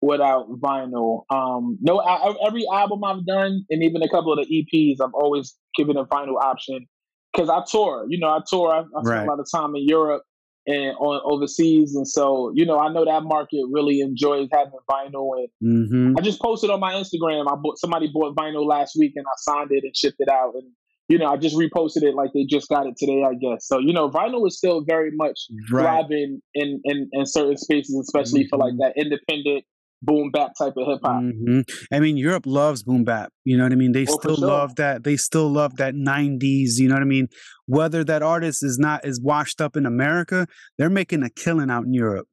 without 0.00 0.48
vinyl. 0.60 1.22
Um, 1.30 1.78
no, 1.80 2.00
I, 2.00 2.34
every 2.46 2.64
album 2.72 3.04
I've 3.04 3.26
done, 3.26 3.64
and 3.68 3.82
even 3.82 4.02
a 4.02 4.08
couple 4.08 4.32
of 4.32 4.38
the 4.38 4.46
EPs, 4.46 5.04
I'm 5.04 5.14
always 5.14 5.56
giving 5.76 5.96
a 5.96 6.04
vinyl 6.04 6.40
option 6.40 6.86
because 7.32 7.48
I 7.48 7.62
tour. 7.70 8.06
You 8.08 8.18
know, 8.18 8.28
I 8.28 8.40
tour. 8.48 8.70
I, 8.70 8.78
I 8.78 9.02
right. 9.02 9.24
a 9.24 9.30
lot 9.30 9.40
of 9.40 9.46
time 9.52 9.74
in 9.74 9.84
Europe 9.86 10.22
and 10.66 10.96
on 10.98 11.20
overseas, 11.24 11.94
and 11.94 12.06
so 12.06 12.52
you 12.54 12.66
know, 12.66 12.78
I 12.78 12.92
know 12.92 13.04
that 13.04 13.22
market 13.24 13.64
really 13.70 14.00
enjoys 14.00 14.48
having 14.52 14.72
vinyl. 14.90 15.30
And 15.38 15.48
mm-hmm. 15.62 16.14
I 16.18 16.22
just 16.22 16.40
posted 16.40 16.70
on 16.70 16.80
my 16.80 16.94
Instagram. 16.94 17.50
I 17.50 17.56
bought 17.56 17.78
somebody 17.78 18.10
bought 18.12 18.36
vinyl 18.36 18.66
last 18.66 18.96
week, 18.98 19.12
and 19.16 19.26
I 19.26 19.34
signed 19.38 19.70
it 19.70 19.84
and 19.84 19.96
shipped 19.96 20.20
it 20.20 20.28
out, 20.28 20.54
and 20.54 20.70
you 21.08 21.18
know, 21.18 21.26
I 21.26 21.36
just 21.36 21.56
reposted 21.56 22.02
it 22.02 22.14
like 22.14 22.32
they 22.32 22.44
just 22.44 22.68
got 22.68 22.86
it 22.86 22.96
today, 22.96 23.22
I 23.22 23.34
guess. 23.34 23.66
So, 23.66 23.78
you 23.78 23.92
know, 23.92 24.10
vinyl 24.10 24.46
is 24.46 24.58
still 24.58 24.82
very 24.82 25.10
much 25.14 25.38
right. 25.70 25.82
thriving 25.82 26.42
in, 26.54 26.80
in, 26.84 27.08
in 27.12 27.26
certain 27.26 27.56
spaces, 27.56 27.96
especially 27.96 28.42
mm-hmm. 28.42 28.48
for 28.48 28.58
like 28.58 28.74
that 28.78 28.94
independent 28.96 29.64
boom 30.02 30.30
bap 30.30 30.52
type 30.58 30.74
of 30.76 30.86
hip 30.86 31.00
hop. 31.02 31.22
Mm-hmm. 31.22 31.60
I 31.92 32.00
mean, 32.00 32.16
Europe 32.16 32.44
loves 32.46 32.82
boom 32.82 33.04
bap. 33.04 33.32
You 33.44 33.56
know 33.56 33.64
what 33.64 33.72
I 33.72 33.76
mean? 33.76 33.92
They 33.92 34.06
oh, 34.08 34.18
still 34.18 34.36
sure. 34.36 34.48
love 34.48 34.76
that. 34.76 35.04
They 35.04 35.16
still 35.16 35.50
love 35.50 35.76
that 35.76 35.94
'90s. 35.94 36.78
You 36.78 36.88
know 36.88 36.94
what 36.94 37.02
I 37.02 37.06
mean? 37.06 37.28
Whether 37.66 38.04
that 38.04 38.22
artist 38.22 38.62
is 38.62 38.78
not 38.78 39.04
as 39.04 39.20
washed 39.20 39.60
up 39.60 39.76
in 39.76 39.86
America, 39.86 40.46
they're 40.78 40.90
making 40.90 41.22
a 41.22 41.30
killing 41.30 41.70
out 41.70 41.84
in 41.84 41.94
Europe. 41.94 42.28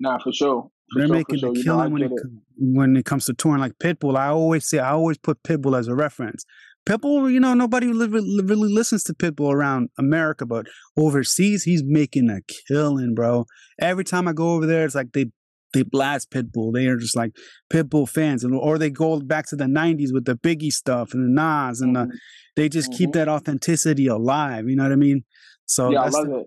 Nah, 0.00 0.18
for 0.18 0.32
sure. 0.32 0.70
For 0.92 0.98
they're 0.98 1.08
sure, 1.08 1.16
making 1.16 1.38
sure. 1.38 1.50
a 1.50 1.62
killing 1.62 1.92
when 1.92 2.02
it, 2.02 2.12
it, 2.12 2.22
when 2.56 2.96
it 2.96 3.04
comes 3.04 3.26
to 3.26 3.34
touring. 3.34 3.60
Like 3.60 3.78
Pitbull, 3.78 4.16
I 4.16 4.28
always 4.28 4.68
say, 4.68 4.78
I 4.78 4.92
always 4.92 5.18
put 5.18 5.42
Pitbull 5.42 5.78
as 5.78 5.88
a 5.88 5.94
reference. 5.94 6.44
Pitbull, 6.88 7.32
you 7.32 7.38
know, 7.38 7.54
nobody 7.54 7.86
really, 7.86 8.08
really 8.08 8.72
listens 8.72 9.04
to 9.04 9.14
Pitbull 9.14 9.52
around 9.52 9.90
America, 9.98 10.44
but 10.44 10.66
overseas, 10.96 11.62
he's 11.62 11.84
making 11.84 12.28
a 12.28 12.40
killing, 12.66 13.14
bro. 13.14 13.46
Every 13.80 14.02
time 14.02 14.26
I 14.26 14.32
go 14.32 14.54
over 14.54 14.66
there, 14.66 14.84
it's 14.84 14.96
like 14.96 15.12
they 15.12 15.26
they 15.72 15.82
blast 15.82 16.30
Pitbull. 16.30 16.72
They 16.72 16.86
are 16.86 16.96
just 16.96 17.16
like 17.16 17.32
Pitbull 17.72 18.08
fans, 18.08 18.44
and 18.44 18.54
or 18.54 18.78
they 18.78 18.90
go 18.90 19.20
back 19.20 19.46
to 19.48 19.56
the 19.56 19.64
'90s 19.64 20.12
with 20.12 20.24
the 20.24 20.36
Biggie 20.36 20.72
stuff 20.72 21.14
and 21.14 21.24
the 21.24 21.42
Nas, 21.42 21.80
and 21.80 21.96
mm-hmm. 21.96 22.10
the, 22.10 22.18
they 22.56 22.68
just 22.68 22.90
mm-hmm. 22.90 22.98
keep 22.98 23.12
that 23.12 23.28
authenticity 23.28 24.06
alive. 24.06 24.68
You 24.68 24.76
know 24.76 24.84
what 24.84 24.92
I 24.92 24.96
mean? 24.96 25.24
So 25.66 25.90
yeah, 25.90 26.02
I 26.02 26.08
love 26.08 26.26
the, 26.26 26.38
it. 26.40 26.46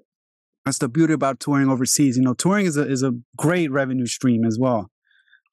That's 0.65 0.80
the 0.80 0.89
beauty 0.89 1.13
about 1.13 1.39
touring 1.39 1.69
overseas. 1.69 2.17
You 2.17 2.23
know, 2.23 2.34
touring 2.34 2.65
is 2.65 2.78
a 2.78 2.88
is 2.89 3.03
a 3.03 3.13
great 3.38 3.71
revenue 3.71 4.07
stream 4.07 4.45
as 4.45 4.57
well. 4.59 4.89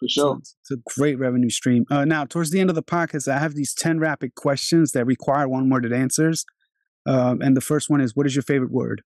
For 0.00 0.08
sure, 0.08 0.36
it's, 0.38 0.56
it's 0.62 0.70
a 0.70 0.98
great 0.98 1.18
revenue 1.18 1.50
stream. 1.50 1.84
Uh, 1.90 2.04
now, 2.04 2.24
towards 2.24 2.50
the 2.50 2.60
end 2.60 2.70
of 2.70 2.76
the 2.76 2.82
podcast, 2.82 3.28
I 3.28 3.38
have 3.38 3.54
these 3.54 3.74
ten 3.74 3.98
rapid 3.98 4.34
questions 4.34 4.92
that 4.92 5.06
require 5.06 5.48
one 5.48 5.70
worded 5.70 5.92
answers. 5.92 6.44
Um, 7.04 7.40
and 7.42 7.56
the 7.56 7.60
first 7.60 7.90
one 7.90 8.00
is, 8.00 8.14
what 8.14 8.26
is 8.26 8.36
your 8.36 8.44
favorite 8.44 8.70
word? 8.70 9.02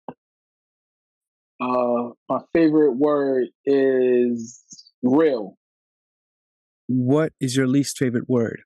Uh, 1.61 2.11
my 2.29 2.41
favorite 2.53 2.97
word 2.97 3.47
is 3.65 4.63
real. 5.03 5.57
What 6.89 7.33
is 7.41 7.57
your 7.57 7.67
least 7.67 7.99
favorite 7.99 8.29
word? 8.29 8.61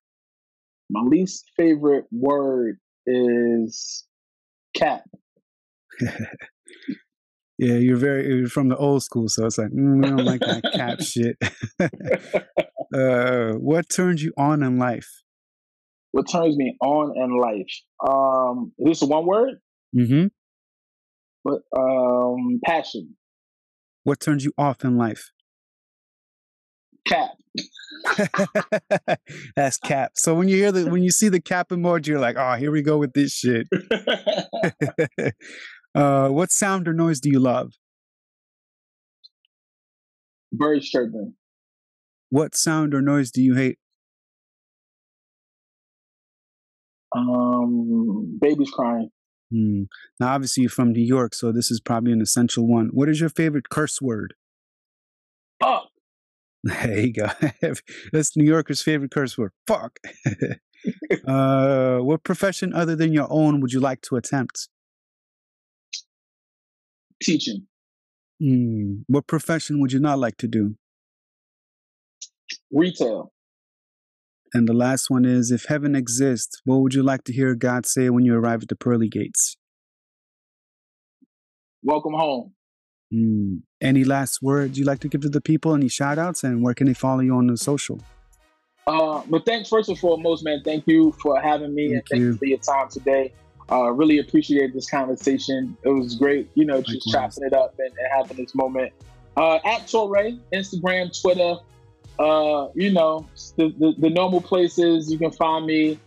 My 0.90 1.00
least 1.00 1.44
favorite 1.56 2.06
word 2.10 2.78
is 3.06 4.04
cap. 4.74 5.04
yeah, 6.00 7.74
you're 7.74 7.96
very 7.96 8.26
you're 8.26 8.48
from 8.48 8.68
the 8.68 8.76
old 8.76 9.02
school, 9.02 9.28
so 9.28 9.46
it's 9.46 9.58
like 9.58 9.70
mm, 9.70 10.04
I 10.04 10.08
don't 10.08 10.24
like 10.24 10.40
that 10.40 10.72
cap 10.74 11.00
shit. 11.02 11.36
uh, 12.94 13.52
what 13.58 13.88
turns 13.88 14.22
you 14.22 14.32
on 14.36 14.62
in 14.62 14.78
life? 14.78 15.08
What 16.12 16.28
turns 16.28 16.56
me 16.56 16.76
on 16.80 17.16
in 17.16 17.38
life? 17.38 17.70
Um, 18.04 18.72
is 18.78 19.00
this 19.00 19.08
one 19.08 19.26
word? 19.26 19.60
Mm-hmm. 19.96 20.26
But 21.44 21.60
um, 21.76 22.60
passion. 22.64 23.16
What 24.04 24.20
turns 24.20 24.44
you 24.44 24.52
off 24.58 24.84
in 24.84 24.96
life? 24.96 25.30
Cap. 27.06 27.30
That's 29.56 29.78
cap. 29.78 30.12
So 30.14 30.34
when 30.34 30.48
you 30.48 30.56
hear 30.56 30.72
the 30.72 30.90
when 30.90 31.02
you 31.02 31.10
see 31.10 31.28
the 31.28 31.40
cap 31.40 31.70
emoji, 31.70 32.08
you're 32.08 32.20
like, 32.20 32.36
oh, 32.38 32.54
here 32.54 32.70
we 32.70 32.82
go 32.82 32.98
with 32.98 33.12
this 33.12 33.32
shit. 33.32 33.66
uh, 35.94 36.28
what 36.28 36.50
sound 36.50 36.88
or 36.88 36.92
noise 36.92 37.20
do 37.20 37.30
you 37.30 37.40
love? 37.40 37.72
Birds 40.52 40.88
chirping. 40.88 41.34
What 42.30 42.54
sound 42.54 42.94
or 42.94 43.02
noise 43.02 43.30
do 43.30 43.42
you 43.42 43.54
hate? 43.54 43.78
Um, 47.16 48.38
babies 48.40 48.70
crying. 48.70 49.10
Hmm. 49.50 49.84
Now, 50.18 50.34
obviously, 50.34 50.62
you're 50.62 50.70
from 50.70 50.92
New 50.92 51.02
York, 51.02 51.34
so 51.34 51.52
this 51.52 51.70
is 51.70 51.80
probably 51.80 52.12
an 52.12 52.20
essential 52.20 52.66
one. 52.66 52.90
What 52.92 53.08
is 53.08 53.20
your 53.20 53.30
favorite 53.30 53.68
curse 53.68 54.00
word? 54.00 54.34
Fuck. 55.60 55.88
There 56.62 56.98
you 56.98 57.14
go. 57.14 57.26
That's 58.12 58.36
New 58.36 58.44
Yorker's 58.44 58.82
favorite 58.82 59.10
curse 59.10 59.38
word. 59.38 59.52
Fuck. 59.66 59.98
uh, 61.26 61.98
what 62.00 62.22
profession 62.22 62.74
other 62.74 62.94
than 62.94 63.14
your 63.14 63.26
own 63.30 63.62
would 63.62 63.72
you 63.72 63.80
like 63.80 64.02
to 64.02 64.16
attempt? 64.16 64.68
Teaching. 67.22 67.66
Mm. 68.42 69.04
What 69.06 69.26
profession 69.26 69.80
would 69.80 69.92
you 69.92 70.00
not 70.00 70.18
like 70.18 70.36
to 70.36 70.48
do? 70.48 70.74
Retail. 72.70 73.32
And 74.52 74.68
the 74.68 74.72
last 74.72 75.10
one 75.10 75.24
is 75.24 75.50
if 75.50 75.66
heaven 75.66 75.94
exists, 75.94 76.60
what 76.64 76.78
would 76.78 76.94
you 76.94 77.02
like 77.02 77.24
to 77.24 77.32
hear 77.32 77.54
God 77.54 77.86
say 77.86 78.10
when 78.10 78.24
you 78.24 78.34
arrive 78.34 78.62
at 78.62 78.68
the 78.68 78.76
pearly 78.76 79.08
gates? 79.08 79.56
Welcome 81.82 82.14
home. 82.14 82.52
Mm. 83.12 83.62
Any 83.80 84.04
last 84.04 84.42
words 84.42 84.78
you'd 84.78 84.86
like 84.86 85.00
to 85.00 85.08
give 85.08 85.22
to 85.22 85.28
the 85.28 85.40
people? 85.40 85.74
Any 85.74 85.88
shout 85.88 86.18
outs? 86.18 86.44
And 86.44 86.62
where 86.62 86.74
can 86.74 86.86
they 86.86 86.94
follow 86.94 87.20
you 87.20 87.34
on 87.34 87.46
the 87.46 87.56
social? 87.56 88.00
Uh, 88.86 89.22
but 89.28 89.46
thanks, 89.46 89.68
first 89.68 89.88
and 89.88 89.98
foremost, 89.98 90.44
man. 90.44 90.62
Thank 90.64 90.84
you 90.86 91.12
for 91.22 91.40
having 91.40 91.74
me 91.74 91.88
thank 91.88 91.94
and 91.94 92.02
thank 92.10 92.20
you. 92.20 92.26
you 92.28 92.36
for 92.36 92.44
your 92.46 92.58
time 92.58 92.88
today. 92.88 93.32
Uh, 93.70 93.90
really 93.92 94.18
appreciate 94.18 94.74
this 94.74 94.90
conversation. 94.90 95.76
It 95.84 95.90
was 95.90 96.16
great, 96.16 96.50
you 96.54 96.64
know, 96.64 96.82
just 96.82 97.06
Likewise. 97.06 97.36
chopping 97.36 97.46
it 97.46 97.52
up 97.52 97.74
and, 97.78 97.88
and 97.88 98.08
having 98.16 98.36
this 98.36 98.54
moment. 98.54 98.92
Uh, 99.36 99.56
at 99.64 99.82
Torae, 99.82 100.40
Instagram, 100.52 101.18
Twitter, 101.20 101.56
uh, 102.20 102.68
you 102.74 102.92
know, 102.92 103.26
the, 103.56 103.74
the, 103.78 103.94
the 103.98 104.10
normal 104.10 104.42
places 104.42 105.10
you 105.10 105.18
can 105.18 105.32
find 105.32 105.64
me. 105.64 105.98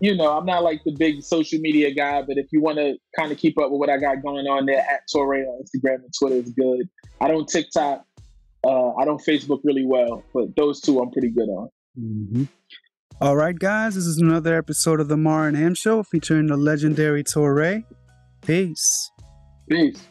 You 0.00 0.16
know, 0.16 0.36
I'm 0.36 0.46
not 0.46 0.62
like 0.62 0.82
the 0.84 0.92
big 0.92 1.22
social 1.22 1.60
media 1.60 1.94
guy, 1.94 2.22
but 2.22 2.36
if 2.36 2.46
you 2.52 2.60
want 2.60 2.78
to 2.78 2.96
kind 3.16 3.30
of 3.30 3.38
keep 3.38 3.58
up 3.58 3.70
with 3.70 3.78
what 3.78 3.90
I 3.90 3.98
got 3.98 4.22
going 4.22 4.46
on 4.46 4.66
there, 4.66 4.80
at 4.80 5.02
Torae 5.14 5.44
on 5.46 5.62
Instagram 5.62 5.96
and 5.96 6.12
Twitter 6.18 6.36
is 6.36 6.50
good. 6.50 6.88
I 7.20 7.28
don't 7.28 7.46
TikTok, 7.46 8.04
uh, 8.66 8.94
I 8.94 9.04
don't 9.04 9.22
Facebook 9.24 9.60
really 9.62 9.84
well, 9.86 10.24
but 10.32 10.56
those 10.56 10.80
two 10.80 11.00
I'm 11.00 11.10
pretty 11.10 11.30
good 11.30 11.48
on. 11.48 11.68
Mm-hmm. 11.98 12.44
All 13.20 13.36
right, 13.36 13.56
guys, 13.56 13.94
this 13.94 14.04
is 14.04 14.18
another 14.18 14.56
episode 14.56 15.00
of 15.00 15.08
the 15.08 15.16
Mar 15.16 15.46
and 15.46 15.56
Ham 15.56 15.74
Show 15.74 16.02
featuring 16.02 16.46
the 16.46 16.56
legendary 16.56 17.22
Torae. 17.22 17.84
Peace. 18.42 19.10
Peace. 19.68 20.02